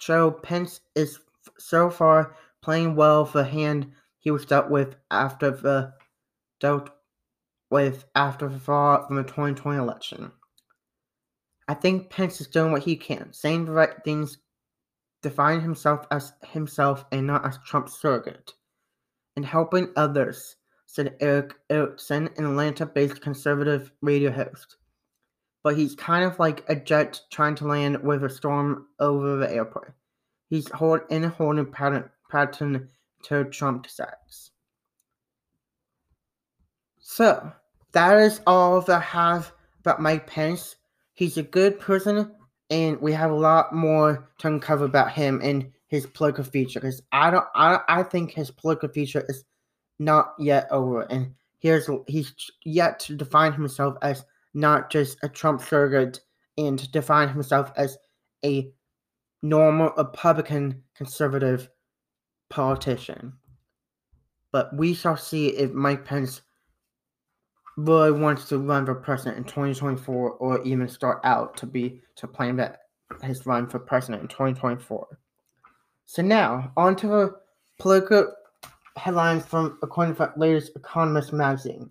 show 0.02 0.32
Pence 0.32 0.82
is 0.96 1.20
so 1.58 1.90
far 1.90 2.36
playing 2.62 2.96
well 2.96 3.26
the 3.26 3.44
hand 3.44 3.92
he 4.20 4.32
was 4.32 4.46
dealt 4.46 4.70
with 4.70 4.96
after 5.12 5.52
the 5.52 5.94
dealt 6.60 6.90
with 7.70 8.06
after 8.16 8.50
the 8.50 8.60
fall 8.60 9.06
from 9.06 9.16
the 9.16 9.24
2020 9.24 9.78
election. 9.78 10.32
I 11.68 11.74
think 11.74 12.10
Pence 12.10 12.42
is 12.42 12.48
doing 12.48 12.72
what 12.72 12.84
he 12.84 12.96
can, 12.96 13.32
saying 13.32 13.66
the 13.66 13.72
right 13.72 13.94
things, 14.04 14.40
defining 15.22 15.62
himself 15.62 16.06
as 16.12 16.34
himself 16.44 17.06
and 17.12 17.26
not 17.26 17.46
as 17.46 17.60
Trump's 17.66 18.00
surrogate, 18.00 18.54
and 19.36 19.46
helping 19.46 19.90
others, 19.96 20.58
said 20.88 21.16
Erick 21.22 21.56
Erickson, 21.70 22.30
an 22.38 22.46
Atlanta 22.46 22.86
based 22.86 23.22
conservative 23.22 23.92
radio 24.02 24.32
host. 24.32 24.78
But 25.64 25.78
he's 25.78 25.96
kind 25.96 26.24
of 26.24 26.40
like 26.40 26.64
a 26.68 26.76
jet 26.76 27.22
trying 27.32 27.56
to 27.56 27.68
land 27.68 28.02
with 28.02 28.24
a 28.24 28.30
storm 28.30 28.88
over 29.00 29.38
the 29.38 29.52
airport. 29.52 29.94
He's 30.50 30.68
in 31.10 31.24
a 31.24 31.30
holding 31.30 31.72
pattern, 31.72 32.10
pattern 32.30 32.90
to 33.24 33.46
Trump 33.46 33.84
decides. 33.84 34.52
So, 37.00 37.52
that 37.92 38.18
is 38.18 38.42
all 38.48 38.82
that 38.82 38.98
I 38.98 39.00
have 39.02 39.52
about 39.80 40.02
Mike 40.02 40.28
Pence. 40.28 40.76
He's 41.14 41.38
a 41.38 41.44
good 41.44 41.80
person, 41.80 42.32
and 42.70 43.00
we 43.02 43.12
have 43.14 43.32
a 43.32 43.36
lot 43.36 43.74
more 43.74 44.30
to 44.40 44.48
uncover 44.48 44.86
about 44.86 45.12
him 45.12 45.40
and 45.44 45.72
his 45.88 46.06
political 46.06 46.44
future. 46.44 46.80
Because 46.80 47.02
I 47.12 47.32
don't, 47.32 47.46
I, 47.54 47.80
I 47.88 48.04
think 48.04 48.32
his 48.32 48.50
political 48.50 48.90
future 48.90 49.26
is 49.28 49.44
not 50.00 50.34
yet 50.40 50.68
over, 50.72 51.02
and 51.04 51.34
here's 51.60 51.90
he's 52.08 52.34
yet 52.64 53.00
to 53.02 53.16
define 53.16 53.54
himself 53.54 53.98
as 54.02 54.26
not 54.54 54.92
just 54.92 55.18
a 55.24 55.30
Trump 55.30 55.62
surrogate, 55.62 56.22
and 56.58 56.92
define 56.92 57.30
himself 57.30 57.72
as 57.76 57.98
a 58.44 58.72
normal 59.42 59.92
Republican 59.98 60.84
conservative 60.96 61.70
politician. 62.50 63.34
But 64.52 64.76
we 64.76 64.94
shall 64.94 65.18
see 65.18 65.48
if 65.48 65.72
Mike 65.72 66.06
Pence 66.06 66.42
really 67.78 68.12
wants 68.12 68.50
to 68.50 68.58
run 68.58 68.86
for 68.86 68.96
president 68.96 69.38
in 69.38 69.44
2024 69.46 70.32
or 70.32 70.62
even 70.64 70.88
start 70.88 71.22
out 71.24 71.56
to 71.58 71.66
be 71.66 72.02
to 72.16 72.28
plan 72.28 72.58
that 72.58 72.80
his 73.24 73.46
run 73.46 73.68
for 73.68 73.80
president 73.80 74.22
in 74.22 74.28
2024. 74.28 75.08
So 76.06 76.22
now 76.22 76.72
on 76.76 76.96
to 76.98 77.08
the 77.08 77.36
political 77.80 78.34
headlines 78.98 79.46
from 79.46 79.80
according 79.82 80.16
to 80.16 80.20
the 80.20 80.40
latest 80.40 80.76
Economist 80.76 81.32
magazine. 81.32 81.90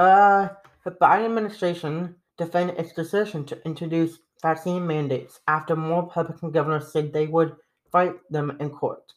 Uh, 0.00 0.48
the 0.82 0.92
Biden 0.92 1.26
administration 1.26 2.14
defended 2.38 2.78
its 2.78 2.94
decision 2.94 3.44
to 3.44 3.62
introduce 3.66 4.18
vaccine 4.40 4.86
mandates 4.86 5.40
after 5.46 5.76
more 5.76 6.04
Republican 6.04 6.52
governors 6.52 6.90
said 6.90 7.12
they 7.12 7.26
would 7.26 7.54
fight 7.92 8.14
them 8.30 8.56
in 8.60 8.70
court. 8.70 9.12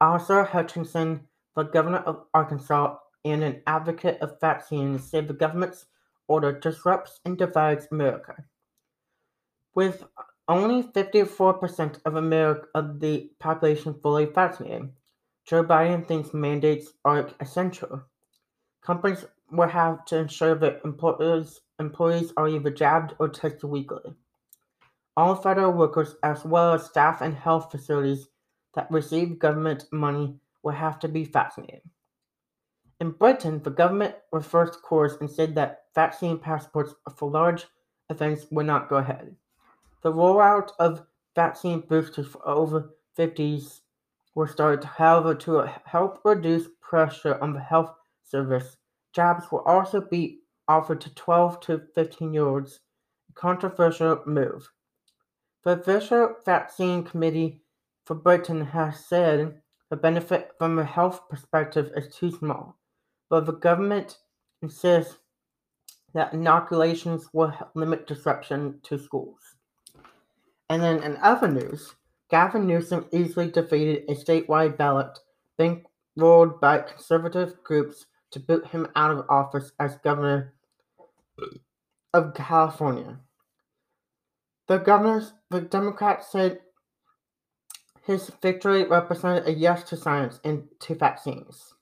Asa 0.00 0.44
Hutchinson, 0.44 1.26
the 1.56 1.64
governor 1.64 2.04
of 2.06 2.22
Arkansas 2.32 2.98
and 3.24 3.42
an 3.42 3.62
advocate 3.66 4.18
of 4.20 4.40
vaccines, 4.40 5.10
said 5.10 5.26
the 5.26 5.34
government's 5.34 5.86
order 6.28 6.52
disrupts 6.52 7.18
and 7.24 7.36
divides 7.36 7.88
America. 7.90 8.44
With 9.74 10.04
only 10.46 10.84
54% 10.84 11.98
of 12.04 12.14
America 12.14 12.68
of 12.76 13.00
the 13.00 13.32
population 13.40 13.98
fully 14.00 14.26
vaccinated, 14.26 14.92
Joe 15.44 15.64
Biden 15.64 16.06
thinks 16.06 16.32
mandates 16.32 16.92
are 17.04 17.28
essential. 17.40 18.04
Companies 18.82 19.24
will 19.50 19.68
have 19.68 20.04
to 20.06 20.18
ensure 20.18 20.54
that 20.56 20.80
employees 20.84 21.60
employees 21.78 22.32
are 22.36 22.48
either 22.48 22.70
jabbed 22.70 23.14
or 23.18 23.28
tested 23.28 23.64
weekly. 23.64 24.14
All 25.16 25.34
federal 25.34 25.72
workers, 25.72 26.16
as 26.22 26.44
well 26.44 26.74
as 26.74 26.84
staff 26.84 27.20
and 27.20 27.34
health 27.34 27.70
facilities 27.70 28.28
that 28.74 28.90
receive 28.90 29.38
government 29.38 29.84
money, 29.92 30.34
will 30.62 30.72
have 30.72 30.98
to 31.00 31.08
be 31.08 31.24
vaccinated. 31.24 31.82
In 33.00 33.10
Britain, 33.10 33.62
the 33.62 33.70
government 33.70 34.14
reversed 34.32 34.80
course 34.82 35.16
and 35.20 35.30
said 35.30 35.54
that 35.54 35.84
vaccine 35.94 36.38
passports 36.38 36.94
for 37.14 37.30
large 37.30 37.66
events 38.08 38.46
would 38.50 38.66
not 38.66 38.88
go 38.88 38.96
ahead. 38.96 39.36
The 40.02 40.12
rollout 40.12 40.70
of 40.78 41.06
vaccine 41.34 41.80
boosters 41.80 42.26
for 42.26 42.46
over 42.48 42.94
50s 43.18 43.80
were 44.34 44.46
started, 44.46 44.84
however, 44.84 45.34
to 45.34 45.70
help 45.84 46.20
reduce 46.24 46.68
pressure 46.80 47.38
on 47.42 47.52
the 47.52 47.60
health 47.60 47.92
service. 48.22 48.76
Jabs 49.16 49.50
will 49.50 49.60
also 49.60 50.02
be 50.02 50.40
offered 50.68 51.00
to 51.00 51.14
12 51.14 51.60
to 51.60 51.80
15 51.94 52.34
year 52.34 52.46
olds, 52.46 52.80
a 53.30 53.32
controversial 53.32 54.20
move. 54.26 54.68
The 55.64 55.70
official 55.70 56.34
vaccine 56.44 57.02
committee 57.02 57.62
for 58.04 58.14
Britain 58.14 58.62
has 58.66 59.06
said 59.06 59.62
the 59.88 59.96
benefit 59.96 60.50
from 60.58 60.78
a 60.78 60.84
health 60.84 61.30
perspective 61.30 61.92
is 61.96 62.14
too 62.14 62.30
small, 62.30 62.76
but 63.30 63.46
the 63.46 63.54
government 63.54 64.18
insists 64.60 65.16
that 66.12 66.34
inoculations 66.34 67.30
will 67.32 67.54
limit 67.74 68.06
disruption 68.06 68.80
to 68.82 68.98
schools. 68.98 69.40
And 70.68 70.82
then 70.82 71.02
in 71.02 71.16
other 71.22 71.48
news, 71.48 71.94
Gavin 72.28 72.66
Newsom 72.66 73.06
easily 73.12 73.50
defeated 73.50 74.04
a 74.10 74.14
statewide 74.14 74.76
ballot 74.76 75.18
bankrolled 75.58 76.60
by 76.60 76.80
conservative 76.80 77.62
groups 77.64 78.04
to 78.36 78.40
boot 78.40 78.66
him 78.66 78.86
out 78.94 79.10
of 79.10 79.24
office 79.30 79.72
as 79.80 79.96
governor 80.04 80.52
of 82.12 82.34
California. 82.34 83.18
The 84.68 84.76
governors, 84.76 85.32
the 85.50 85.62
Democrats 85.62 86.30
said 86.30 86.60
his 88.02 88.30
victory 88.42 88.84
represented 88.84 89.48
a 89.48 89.52
yes 89.52 89.84
to 89.84 89.96
science 89.96 90.38
and 90.44 90.64
to 90.80 90.94
vaccines. 90.94 91.72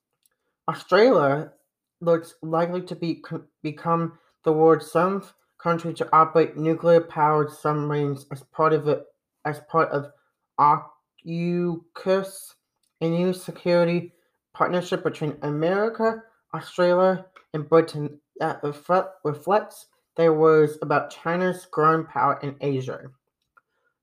Australia 0.69 1.53
looks 2.01 2.35
likely 2.41 2.83
to 2.83 2.95
be, 2.95 3.21
become 3.63 4.17
the 4.45 4.53
world's 4.53 4.93
seventh 4.93 5.33
country 5.59 5.93
to 5.95 6.09
operate 6.15 6.57
nuclear-powered 6.57 7.51
submarines 7.51 8.27
as 8.31 8.45
part 8.45 8.73
of 8.73 8.87
it, 8.87 9.05
as 9.45 9.61
part 9.69 9.91
of 9.91 10.13
AUKUS, 10.61 12.55
a 13.01 13.09
new 13.09 13.33
security 13.33 14.13
partnership 14.53 15.03
between 15.03 15.37
America, 15.43 16.23
Australia, 16.55 17.27
and 17.53 17.69
Britain 17.69 18.21
uh, 18.41 18.55
that 18.63 19.13
reflects 19.25 19.87
there 20.17 20.33
was 20.33 20.79
about 20.81 21.11
China's 21.11 21.67
growing 21.67 22.07
power 22.07 22.39
in 22.43 22.57
Asia. 22.61 23.11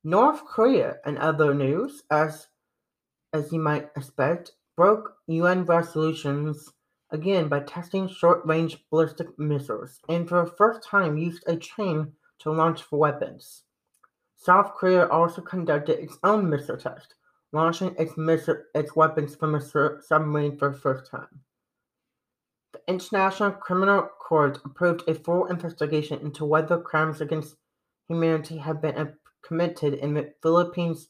North 0.03 0.43
Korea, 0.45 0.97
and 1.05 1.17
other 1.17 1.53
news, 1.53 2.03
as 2.11 2.47
as 3.33 3.53
you 3.53 3.59
might 3.59 3.89
expect, 3.95 4.51
broke 4.75 5.15
UN 5.27 5.63
resolutions 5.63 6.73
again 7.11 7.47
by 7.47 7.59
testing 7.61 8.07
short-range 8.07 8.83
ballistic 8.89 9.37
missiles, 9.39 10.01
and 10.09 10.27
for 10.27 10.43
the 10.43 10.51
first 10.51 10.83
time 10.83 11.17
used 11.17 11.43
a 11.47 11.55
train 11.55 12.13
to 12.39 12.51
launch 12.51 12.91
weapons. 12.91 13.63
South 14.35 14.73
Korea 14.73 15.07
also 15.07 15.41
conducted 15.41 15.99
its 15.99 16.17
own 16.23 16.49
missile 16.49 16.77
test, 16.77 17.13
launching 17.51 17.95
its 17.99 18.17
missile, 18.17 18.57
its 18.73 18.95
weapons 18.95 19.35
from 19.35 19.55
a 19.55 19.61
submarine 20.01 20.57
for 20.57 20.71
the 20.71 20.77
first 20.77 21.09
time. 21.09 21.41
International 22.87 23.51
Criminal 23.51 24.09
Court 24.19 24.59
approved 24.65 25.07
a 25.07 25.15
full 25.15 25.45
investigation 25.45 26.19
into 26.19 26.45
whether 26.45 26.79
crimes 26.79 27.21
against 27.21 27.55
humanity 28.07 28.57
have 28.57 28.81
been 28.81 29.13
committed 29.41 29.93
in 29.93 30.13
the 30.13 30.33
Philippines' 30.41 31.09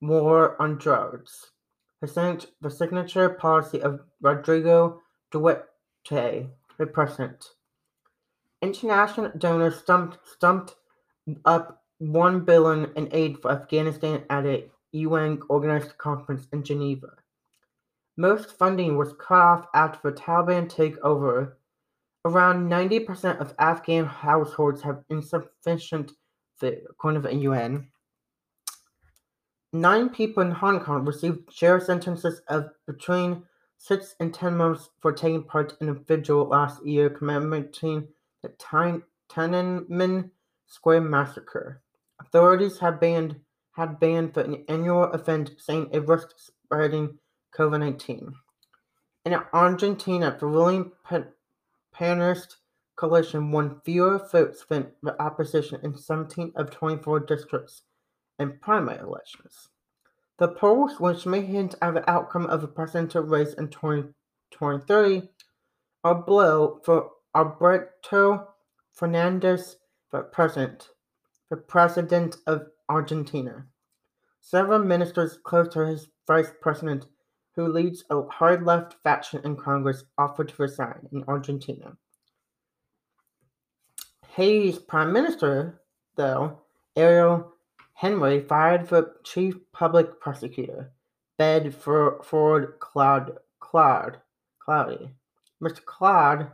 war 0.00 0.60
on 0.60 0.76
drugs. 0.78 1.52
The 2.00 2.70
signature 2.70 3.30
policy 3.30 3.80
of 3.80 4.00
Rodrigo 4.20 5.00
Duterte, 5.32 6.50
the 6.78 6.86
president. 6.86 7.46
International 8.60 9.30
donors 9.36 9.76
stumped, 9.76 10.18
stumped 10.26 10.74
up 11.44 11.82
one 11.98 12.40
billion 12.44 12.92
in 12.96 13.08
aid 13.12 13.40
for 13.40 13.50
Afghanistan 13.50 14.24
at 14.28 14.44
a 14.44 14.70
UN 14.92 15.40
organized 15.48 15.96
conference 15.96 16.46
in 16.52 16.62
Geneva. 16.62 17.08
Most 18.16 18.56
funding 18.56 18.96
was 18.96 19.14
cut 19.18 19.40
off 19.40 19.66
after 19.74 20.10
the 20.10 20.16
Taliban 20.16 20.68
takeover. 20.68 21.54
Around 22.24 22.70
90% 22.70 23.40
of 23.40 23.54
Afghan 23.58 24.06
households 24.06 24.82
have 24.82 25.04
insufficient 25.10 26.12
food, 26.56 26.82
according 26.88 27.22
to 27.22 27.28
the 27.28 27.34
UN. 27.36 27.88
Nine 29.72 30.08
people 30.08 30.42
in 30.42 30.52
Hong 30.52 30.78
Kong 30.80 31.04
received 31.04 31.50
jail 31.52 31.80
sentences 31.80 32.40
of 32.48 32.70
between 32.86 33.42
six 33.76 34.14
and 34.20 34.32
ten 34.32 34.56
months 34.56 34.88
for 35.00 35.12
taking 35.12 35.42
part 35.42 35.74
in 35.80 35.88
a 35.88 35.94
vigil 35.94 36.46
last 36.46 36.86
year 36.86 37.10
commemorating 37.10 38.06
the 38.42 38.50
Tiananmen 39.28 40.30
Square 40.66 41.00
massacre. 41.02 41.82
Authorities 42.20 42.78
had 42.78 43.00
banned 43.00 43.40
had 43.72 43.98
banned 43.98 44.32
the 44.34 44.64
annual 44.68 45.12
event, 45.12 45.50
saying 45.58 45.90
it 45.92 46.06
risked 46.06 46.34
spreading 46.38 47.18
COVID 47.56 47.80
19. 47.80 48.34
In 49.24 49.34
Argentina, 49.52 50.36
the 50.38 50.46
ruling 50.46 50.92
Peronist 51.94 52.56
coalition 52.96 53.50
won 53.52 53.80
fewer 53.84 54.18
votes 54.30 54.64
than 54.68 54.92
the 55.02 55.20
opposition 55.20 55.80
in 55.82 55.96
17 55.96 56.52
of 56.56 56.70
24 56.70 57.20
districts 57.20 57.82
in 58.38 58.58
primary 58.58 58.98
elections. 58.98 59.68
The 60.38 60.48
polls, 60.48 60.98
which 60.98 61.26
may 61.26 61.42
hint 61.42 61.76
at 61.80 61.94
the 61.94 62.10
outcome 62.10 62.46
of 62.46 62.60
the 62.60 62.66
presidential 62.66 63.22
race 63.22 63.54
in 63.54 63.68
2023, 63.68 65.22
are 66.02 66.14
below 66.22 66.80
for 66.84 67.10
Alberto 67.34 68.48
Fernandez, 68.92 69.76
for 70.10 70.22
president, 70.22 70.88
for 71.48 71.56
president 71.56 72.36
of 72.46 72.66
Argentina. 72.88 73.66
Several 74.40 74.80
ministers 74.80 75.38
close 75.42 75.68
to 75.74 75.86
his 75.86 76.08
vice 76.26 76.52
president, 76.60 77.06
who 77.56 77.68
leads 77.68 78.04
a 78.10 78.22
hard 78.22 78.64
left 78.64 78.96
faction 79.02 79.40
in 79.44 79.56
Congress, 79.56 80.04
offered 80.18 80.48
to 80.48 80.62
resign 80.62 81.08
in 81.12 81.24
Argentina. 81.28 81.96
Haiti's 84.34 84.78
prime 84.78 85.12
minister, 85.12 85.80
though, 86.16 86.58
Ariel 86.96 87.52
Henry, 87.94 88.40
fired 88.40 88.88
the 88.88 89.14
chief 89.22 89.54
public 89.72 90.20
prosecutor, 90.20 90.90
Bed-Ford 91.38 92.78
Cloud, 92.80 93.38
Cloud, 93.60 94.18
Cloudy. 94.58 95.10
Mr. 95.62 95.84
Cloud 95.84 96.50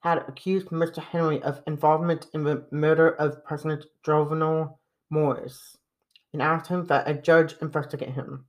had 0.00 0.18
accused 0.26 0.68
Mr. 0.68 0.98
Henry 0.98 1.42
of 1.42 1.62
involvement 1.66 2.26
in 2.34 2.42
the 2.42 2.64
murder 2.70 3.10
of 3.10 3.44
President 3.44 3.84
Jovenel 4.04 4.78
Morris 5.10 5.76
and 6.32 6.42
asked 6.42 6.68
him 6.68 6.86
that 6.86 7.08
a 7.08 7.14
judge 7.14 7.54
investigate 7.60 8.10
him. 8.10 8.46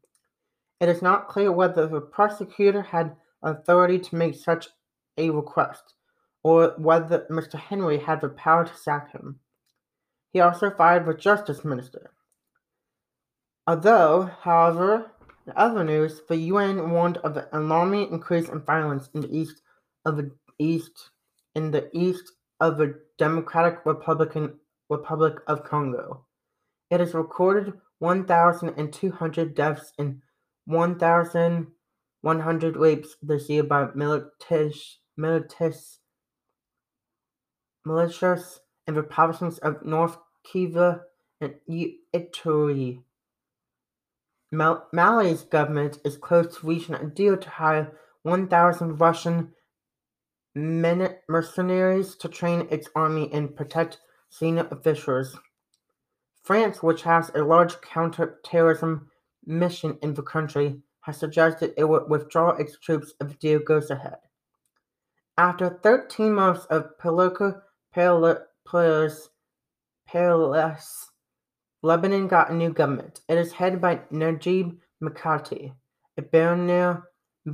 It 0.82 0.90
is 0.90 1.04
not 1.04 1.28
clear 1.28 1.52
whether 1.52 1.88
the 1.88 2.02
prosecutor 2.02 2.82
had 2.82 3.16
authority 3.44 4.00
to 4.00 4.16
make 4.16 4.34
such 4.36 4.68
a 5.16 5.30
request 5.30 5.94
or 6.44 6.74
whether 6.78 7.28
Mr. 7.30 7.54
Henry 7.54 8.00
had 8.00 8.20
the 8.20 8.30
power 8.30 8.66
to 8.66 8.76
sack 8.76 9.12
him. 9.12 9.40
He 10.34 10.40
also 10.40 10.72
fired 10.72 11.06
the 11.06 11.14
justice 11.14 11.64
minister. 11.64 12.12
Although, 13.68 14.32
however, 14.42 15.12
in 15.46 15.54
other 15.56 15.84
news, 15.84 16.24
the 16.28 16.38
UN 16.38 16.90
warned 16.90 17.18
of 17.18 17.38
an 17.38 17.46
alarming 17.54 18.12
increase 18.12 18.50
in 18.50 18.62
violence 18.62 19.08
in 19.14 19.22
the 19.22 19.38
east 19.38 19.62
of 20.04 20.18
the 20.18 20.32
east 20.58 21.12
in 21.54 21.70
the 21.70 21.96
east 21.96 22.32
of 22.60 22.78
the 22.78 23.00
Democratic 23.20 23.86
Republican 23.86 24.56
Republic 24.90 25.36
of 25.46 25.64
Congo. 25.64 26.26
It 26.90 27.00
has 27.00 27.14
recorded 27.14 27.74
1,200 28.00 29.54
deaths 29.54 29.94
and 30.00 30.22
1,100 30.66 32.78
rapes 32.78 33.16
this 33.22 33.49
year 33.49 33.64
by 33.64 33.86
militias, 33.88 34.95
militias, 35.20 35.97
militias 37.88 38.59
in 38.88 38.95
the 38.95 39.03
provinces 39.03 39.59
of 39.59 39.86
North 39.86 40.18
Kivu 40.45 41.01
and 41.39 41.55
Ituri. 42.14 43.03
Mal- 44.51 44.88
Mali's 44.91 45.43
government 45.43 45.99
is 46.03 46.18
close 46.18 46.57
to 46.57 46.68
reaching 46.68 46.95
a 46.95 47.05
deal 47.05 47.38
to 47.38 47.49
hire 47.49 47.97
1,000 48.24 48.99
Russian 48.99 49.53
mercenaries 50.55 52.16
to 52.16 52.28
train 52.28 52.68
its 52.70 52.89
army 52.95 53.32
and 53.32 53.55
protect 53.55 53.99
senior 54.30 54.68
officials. 54.70 55.38
France, 56.43 56.84
which 56.84 57.03
has 57.03 57.32
a 57.34 57.43
large 57.43 57.80
counter-terrorism 57.82 59.11
mission 59.46 59.98
in 60.02 60.14
the 60.14 60.24
country, 60.24 60.82
has 61.02 61.18
suggested 61.18 61.74
it 61.78 61.84
would 61.84 62.10
withdraw 62.10 62.52
its 62.52 62.78
troops 62.78 63.14
if 63.20 63.28
the 63.30 63.34
deal 63.36 63.60
goes 63.60 63.89
ahead. 63.89 64.18
After 65.38 65.80
13 65.82 66.34
months 66.34 66.66
of 66.66 66.98
political 67.00 67.62
players, 67.94 69.30
Lebanon 71.84 72.28
got 72.28 72.52
a 72.52 72.54
new 72.54 72.72
government. 72.72 73.22
It 73.28 73.38
is 73.38 73.54
headed 73.54 73.82
by 73.82 74.02
Najib 74.12 74.80
Mikati, 75.02 75.74
a 76.18 76.22
billionaire 76.22 77.04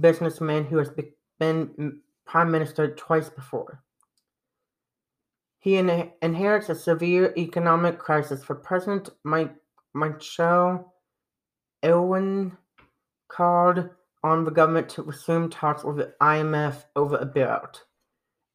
businessman 0.02 0.66
who 0.66 0.78
has 0.80 0.90
been 1.40 2.02
prime 2.26 2.52
minister 2.52 2.94
twice 2.94 3.30
before. 3.30 3.82
He 5.60 5.78
in- 5.78 6.12
inherits 6.22 6.70
a 6.70 6.76
severe 6.76 7.34
economic 7.38 8.00
crisis 8.00 8.44
for 8.44 8.56
President 8.56 9.10
Mike, 9.24 9.56
Michel 9.94 10.94
Aoun 11.84 12.58
called 13.28 13.90
on 14.24 14.44
the 14.44 14.52
government 14.52 14.90
to 14.90 15.04
resume 15.04 15.50
talks 15.50 15.84
with 15.84 15.98
the 15.98 16.14
IMF 16.22 16.86
over 16.96 17.18
a 17.18 17.26
bailout. 17.26 17.82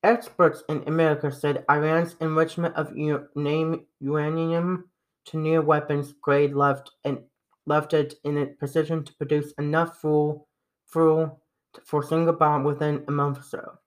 Experts 0.03 0.65
in 0.69 0.83
America 0.87 1.31
said 1.31 1.65
Iran's 1.71 2.17
enrichment 2.21 2.75
of 2.75 2.97
uranium 2.97 4.85
to 5.25 5.37
near 5.37 5.63
weapons 5.63 6.15
grade 6.21 6.55
left 6.55 6.91
and 7.05 7.21
left 7.67 7.93
it 7.95 8.15
in 8.25 8.39
a 8.39 8.47
position 8.47 9.05
to 9.05 9.15
produce 9.15 9.53
enough 9.53 10.01
fuel, 10.01 10.49
fuel 10.87 11.41
for 11.85 12.03
a 12.03 12.07
single 12.07 12.35
bomb 12.35 12.65
within 12.65 13.05
a 13.07 13.13
month 13.13 13.39
or 13.39 13.43
so. 13.43 13.79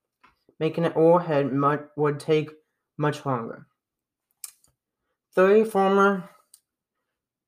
Making 0.58 0.86
it 0.86 0.96
warhead 0.96 1.52
would 1.96 2.18
take 2.18 2.50
much 2.96 3.26
longer. 3.26 3.66
Three 5.34 5.64
former 5.64 6.30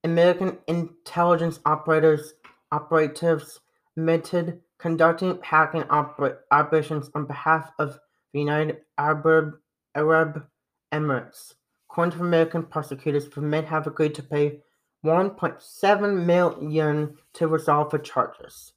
American 0.05 0.59
intelligence 0.68 1.61
operators 1.66 2.34
operatives 2.70 3.61
admitted 3.96 4.61
conducting 4.78 5.38
hacking 5.42 5.82
oper- 5.82 6.38
operations 6.51 7.11
on 7.14 7.26
behalf 7.26 7.70
of 7.78 7.99
the 8.32 8.38
United 8.38 8.78
Arab, 8.96 9.59
Arab 9.94 10.46
Emirates. 10.92 11.55
According 11.90 12.18
to 12.18 12.24
American 12.24 12.62
prosecutors, 12.62 13.28
the 13.28 13.40
men 13.40 13.64
have 13.64 13.86
agreed 13.86 14.14
to 14.14 14.22
pay 14.22 14.61
1.7 15.05 16.24
million 16.24 17.16
to 17.32 17.49
resolve 17.49 17.90
the 17.90 17.99
charges. 17.99 18.72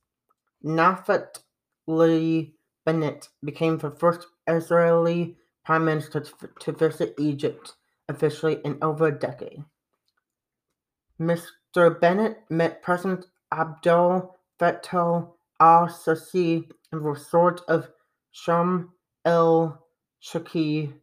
Naftali 0.63 2.53
Bennett 2.85 3.29
became 3.43 3.77
the 3.77 3.91
first 3.91 4.27
Israeli 4.47 5.37
prime 5.65 5.85
minister 5.85 6.25
to 6.61 6.71
visit 6.71 7.13
Egypt 7.19 7.75
officially 8.09 8.59
in 8.65 8.77
over 8.81 9.07
a 9.07 9.19
decade. 9.19 9.63
Mr. 11.21 11.99
Bennett 12.01 12.39
met 12.49 12.81
President 12.81 13.27
Abdel 13.51 14.35
Fattah 14.59 15.27
al-Sisi 15.59 16.55
in 16.55 16.71
the 16.91 16.97
resort 16.99 17.61
of 17.67 17.89
Sharm 18.33 18.89
el-Sheikh 19.23 20.93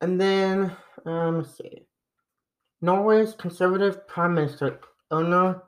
And 0.00 0.18
then, 0.18 0.74
um, 1.04 1.38
let's 1.38 1.58
see. 1.58 1.86
Norway's 2.80 3.34
conservative 3.34 4.06
prime 4.08 4.34
minister, 4.34 4.80
Erna 5.12 5.60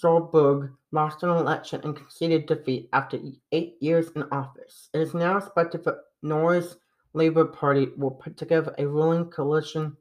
Solberg, 0.00 0.70
lost 0.92 1.24
an 1.24 1.30
election 1.30 1.80
and 1.82 1.96
conceded 1.96 2.46
defeat 2.46 2.88
after 2.92 3.18
eight 3.50 3.74
years 3.80 4.10
in 4.14 4.22
office. 4.30 4.88
It 4.94 5.00
is 5.00 5.12
now 5.12 5.38
expected 5.38 5.82
that 5.84 5.96
Norway's 6.22 6.76
Labour 7.12 7.44
Party 7.44 7.88
will 7.96 8.10
put 8.10 8.36
together 8.36 8.74
a 8.78 8.86
ruling 8.86 9.26
coalition 9.26 9.96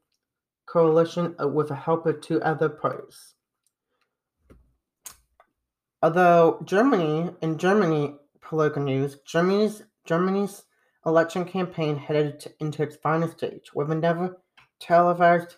coalition 0.65 1.35
uh, 1.41 1.47
with 1.47 1.69
the 1.69 1.75
help 1.75 2.05
of 2.05 2.21
two 2.21 2.41
other 2.43 2.69
parties. 2.69 3.33
Although 6.03 6.61
Germany, 6.63 7.31
in 7.41 7.57
Germany 7.57 8.15
political 8.41 8.83
news, 8.83 9.17
Germany's 9.25 9.83
Germany's 10.05 10.63
election 11.05 11.45
campaign 11.45 11.97
headed 11.97 12.39
to, 12.41 12.51
into 12.59 12.83
its 12.83 12.95
final 12.97 13.27
stage, 13.27 13.71
with 13.73 13.91
a 13.91 13.95
never 13.95 14.37
televised 14.79 15.55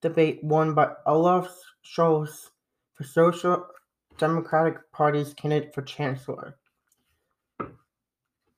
debate 0.00 0.40
won 0.44 0.74
by 0.74 0.92
Olaf 1.06 1.48
Scholz 1.84 2.50
for 2.94 3.04
Social 3.04 3.66
Democratic 4.18 4.92
Party's 4.92 5.34
candidate 5.34 5.74
for 5.74 5.82
chancellor. 5.82 6.56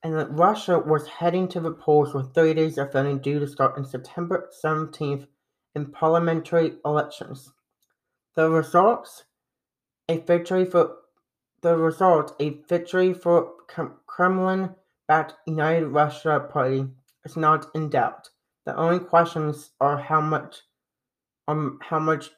And 0.03 0.15
that 0.15 0.31
Russia 0.31 0.79
was 0.79 1.07
heading 1.07 1.47
to 1.49 1.61
the 1.61 1.71
polls 1.71 2.13
with 2.13 2.33
30 2.33 2.55
days 2.55 2.77
of 2.77 2.91
voting 2.91 3.19
due 3.19 3.39
to 3.39 3.47
start 3.47 3.77
on 3.77 3.85
September 3.85 4.49
17th 4.63 5.27
in 5.73 5.91
parliamentary 5.91 6.73
elections. 6.83 7.53
The 8.35 8.49
results, 8.49 9.23
a 10.09 10.17
victory 10.17 10.65
for 10.65 10.97
the 11.61 11.77
result, 11.77 12.35
a 12.39 12.61
victory 12.67 13.13
for 13.13 13.53
Kremlin-backed 14.05 15.33
United 15.47 15.87
Russia 15.87 16.47
Party 16.51 16.87
is 17.23 17.37
not 17.37 17.67
in 17.73 17.89
doubt. 17.89 18.29
The 18.65 18.75
only 18.75 18.99
questions 18.99 19.71
are 19.79 19.97
how 19.97 20.19
much, 20.19 20.61
um, 21.47 21.79
how 21.81 21.99
much 21.99 22.31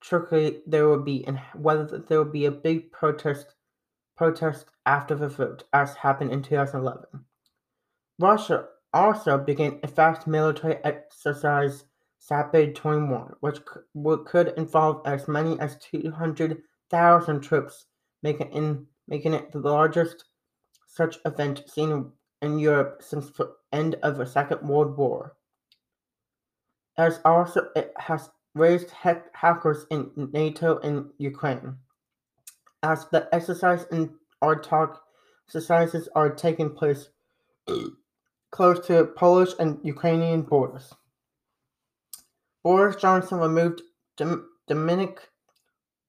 trickery 0.00 0.62
there 0.66 0.88
will 0.88 1.02
be 1.02 1.24
and 1.26 1.40
whether 1.54 1.98
there 1.98 2.18
will 2.18 2.32
be 2.32 2.46
a 2.46 2.50
big 2.50 2.90
protest 2.92 3.54
protest 4.18 4.66
after 4.84 5.14
the 5.14 5.28
vote, 5.28 5.62
as 5.72 5.94
happened 5.94 6.32
in 6.32 6.42
2011. 6.42 7.24
Russia 8.18 8.66
also 8.92 9.38
began 9.38 9.78
a 9.82 9.88
fast 9.88 10.26
military 10.26 10.76
exercise 10.84 11.84
Zapad 12.20 12.74
21, 12.74 13.36
which 13.40 13.60
could 14.26 14.48
involve 14.56 15.02
as 15.06 15.28
many 15.28 15.58
as 15.60 15.78
200,000 15.78 17.40
troops, 17.40 17.86
making, 18.22 18.50
in, 18.50 18.86
making 19.06 19.34
it 19.34 19.52
the 19.52 19.60
largest 19.60 20.24
such 20.88 21.18
event 21.24 21.62
seen 21.68 22.10
in 22.42 22.58
Europe 22.58 23.02
since 23.02 23.30
the 23.30 23.54
end 23.72 23.94
of 24.02 24.16
the 24.16 24.26
Second 24.26 24.68
World 24.68 24.96
War. 24.96 25.36
As 26.96 27.20
also 27.24 27.68
it 27.76 27.92
has 27.96 28.30
raised 28.54 28.90
hackers 28.90 29.86
in 29.90 30.10
NATO 30.32 30.78
and 30.80 31.10
Ukraine. 31.18 31.76
As 32.82 33.06
the 33.10 33.28
exercise 33.32 33.86
and 33.90 34.10
our 34.40 34.60
talk 34.60 35.02
exercises 35.48 36.08
are 36.14 36.30
taking 36.30 36.70
place, 36.70 37.08
close 38.50 38.86
to 38.86 39.04
Polish 39.16 39.50
and 39.58 39.78
Ukrainian 39.82 40.42
borders. 40.42 40.92
Boris 42.62 42.96
Johnson 42.96 43.38
removed 43.38 43.82
Dom- 44.16 44.48
Dominic 44.66 45.30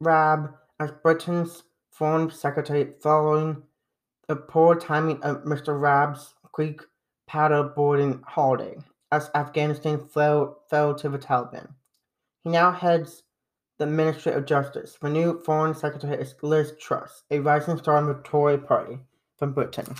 Raab 0.02 0.54
as 0.80 0.92
Britain's 1.04 1.64
foreign 1.92 2.30
secretary 2.32 2.94
following 3.02 3.64
the 4.28 4.36
poor 4.36 4.76
timing 4.76 5.22
of 5.24 5.44
Mr. 5.44 5.80
Raab's 5.80 6.34
Greek 6.52 6.82
paddleboarding 7.30 8.22
holiday 8.26 8.78
as 9.12 9.32
Afghanistan 9.34 10.00
fell, 10.00 10.62
fell 10.70 10.94
to 10.96 11.10
the 11.10 11.18
Taliban. 11.18 11.70
He 12.44 12.50
now 12.50 12.72
heads 12.72 13.24
the 13.80 13.88
Ministry 13.88 14.34
of 14.34 14.46
Justice. 14.46 14.98
The 15.02 15.10
new 15.10 15.42
Foreign 15.44 15.74
Secretary 15.74 16.22
is 16.22 16.36
Liz 16.42 16.74
Truss, 16.80 17.24
a 17.32 17.40
rising 17.40 17.78
star 17.78 17.98
in 17.98 18.06
the 18.06 18.22
Tory 18.26 18.58
party 18.58 19.00
from 19.38 19.54
Britain. 19.54 19.96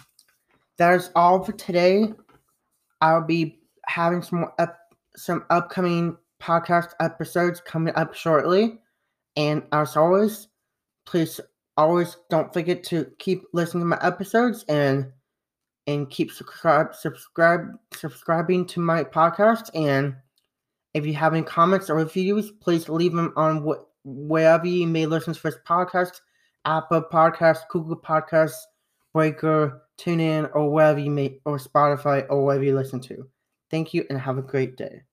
That 0.78 0.96
is 0.96 1.10
all 1.16 1.44
for 1.44 1.54
today. 1.54 2.14
I'll 3.02 3.26
be 3.26 3.60
having 3.86 4.22
some 4.22 4.46
up, 4.60 4.78
some 5.16 5.46
upcoming 5.50 6.18
podcast 6.42 6.90
episodes 7.00 7.62
coming 7.62 7.96
up 7.96 8.14
shortly. 8.14 8.80
And 9.38 9.64
as 9.72 9.96
always, 9.96 10.50
please 11.06 11.40
always 11.78 12.18
don't 12.30 12.54
forget 12.54 12.84
to 12.84 13.10
keep 13.18 13.44
listening 13.54 13.84
to 13.84 13.88
my 13.88 14.00
episodes 14.02 14.66
and 14.68 15.12
and 15.88 16.10
keep 16.10 16.30
subscribe 16.30 16.94
subscribe 16.94 17.62
subscribing 17.94 18.66
to 18.68 18.82
my 18.82 19.04
podcast 19.04 19.70
and 19.74 20.14
if 20.94 21.06
you 21.06 21.14
have 21.14 21.34
any 21.34 21.44
comments 21.44 21.90
or 21.90 21.96
reviews 21.96 22.52
please 22.62 22.90
leave 22.90 23.14
them 23.14 23.34
on 23.36 23.64
what 23.64 23.88
wherever 24.04 24.66
you 24.66 24.88
may 24.88 25.06
listen 25.06 25.34
to 25.34 25.42
this 25.42 25.58
podcast 25.68 26.22
apple 26.66 27.02
podcast 27.02 27.60
google 27.70 28.00
podcasts 28.00 28.54
breaker 29.14 29.84
tune 30.00 30.20
in 30.20 30.46
or 30.54 30.72
wherever 30.72 31.00
you 31.00 31.12
may 31.12 31.40
or 31.46 31.58
spotify 31.58 32.26
or 32.30 32.46
wherever 32.46 32.64
you 32.64 32.76
listen 32.76 33.02
to. 33.02 33.28
Thank 33.70 33.94
you 33.94 34.06
and 34.10 34.20
have 34.20 34.38
a 34.38 34.42
great 34.42 34.78
day 34.78 35.04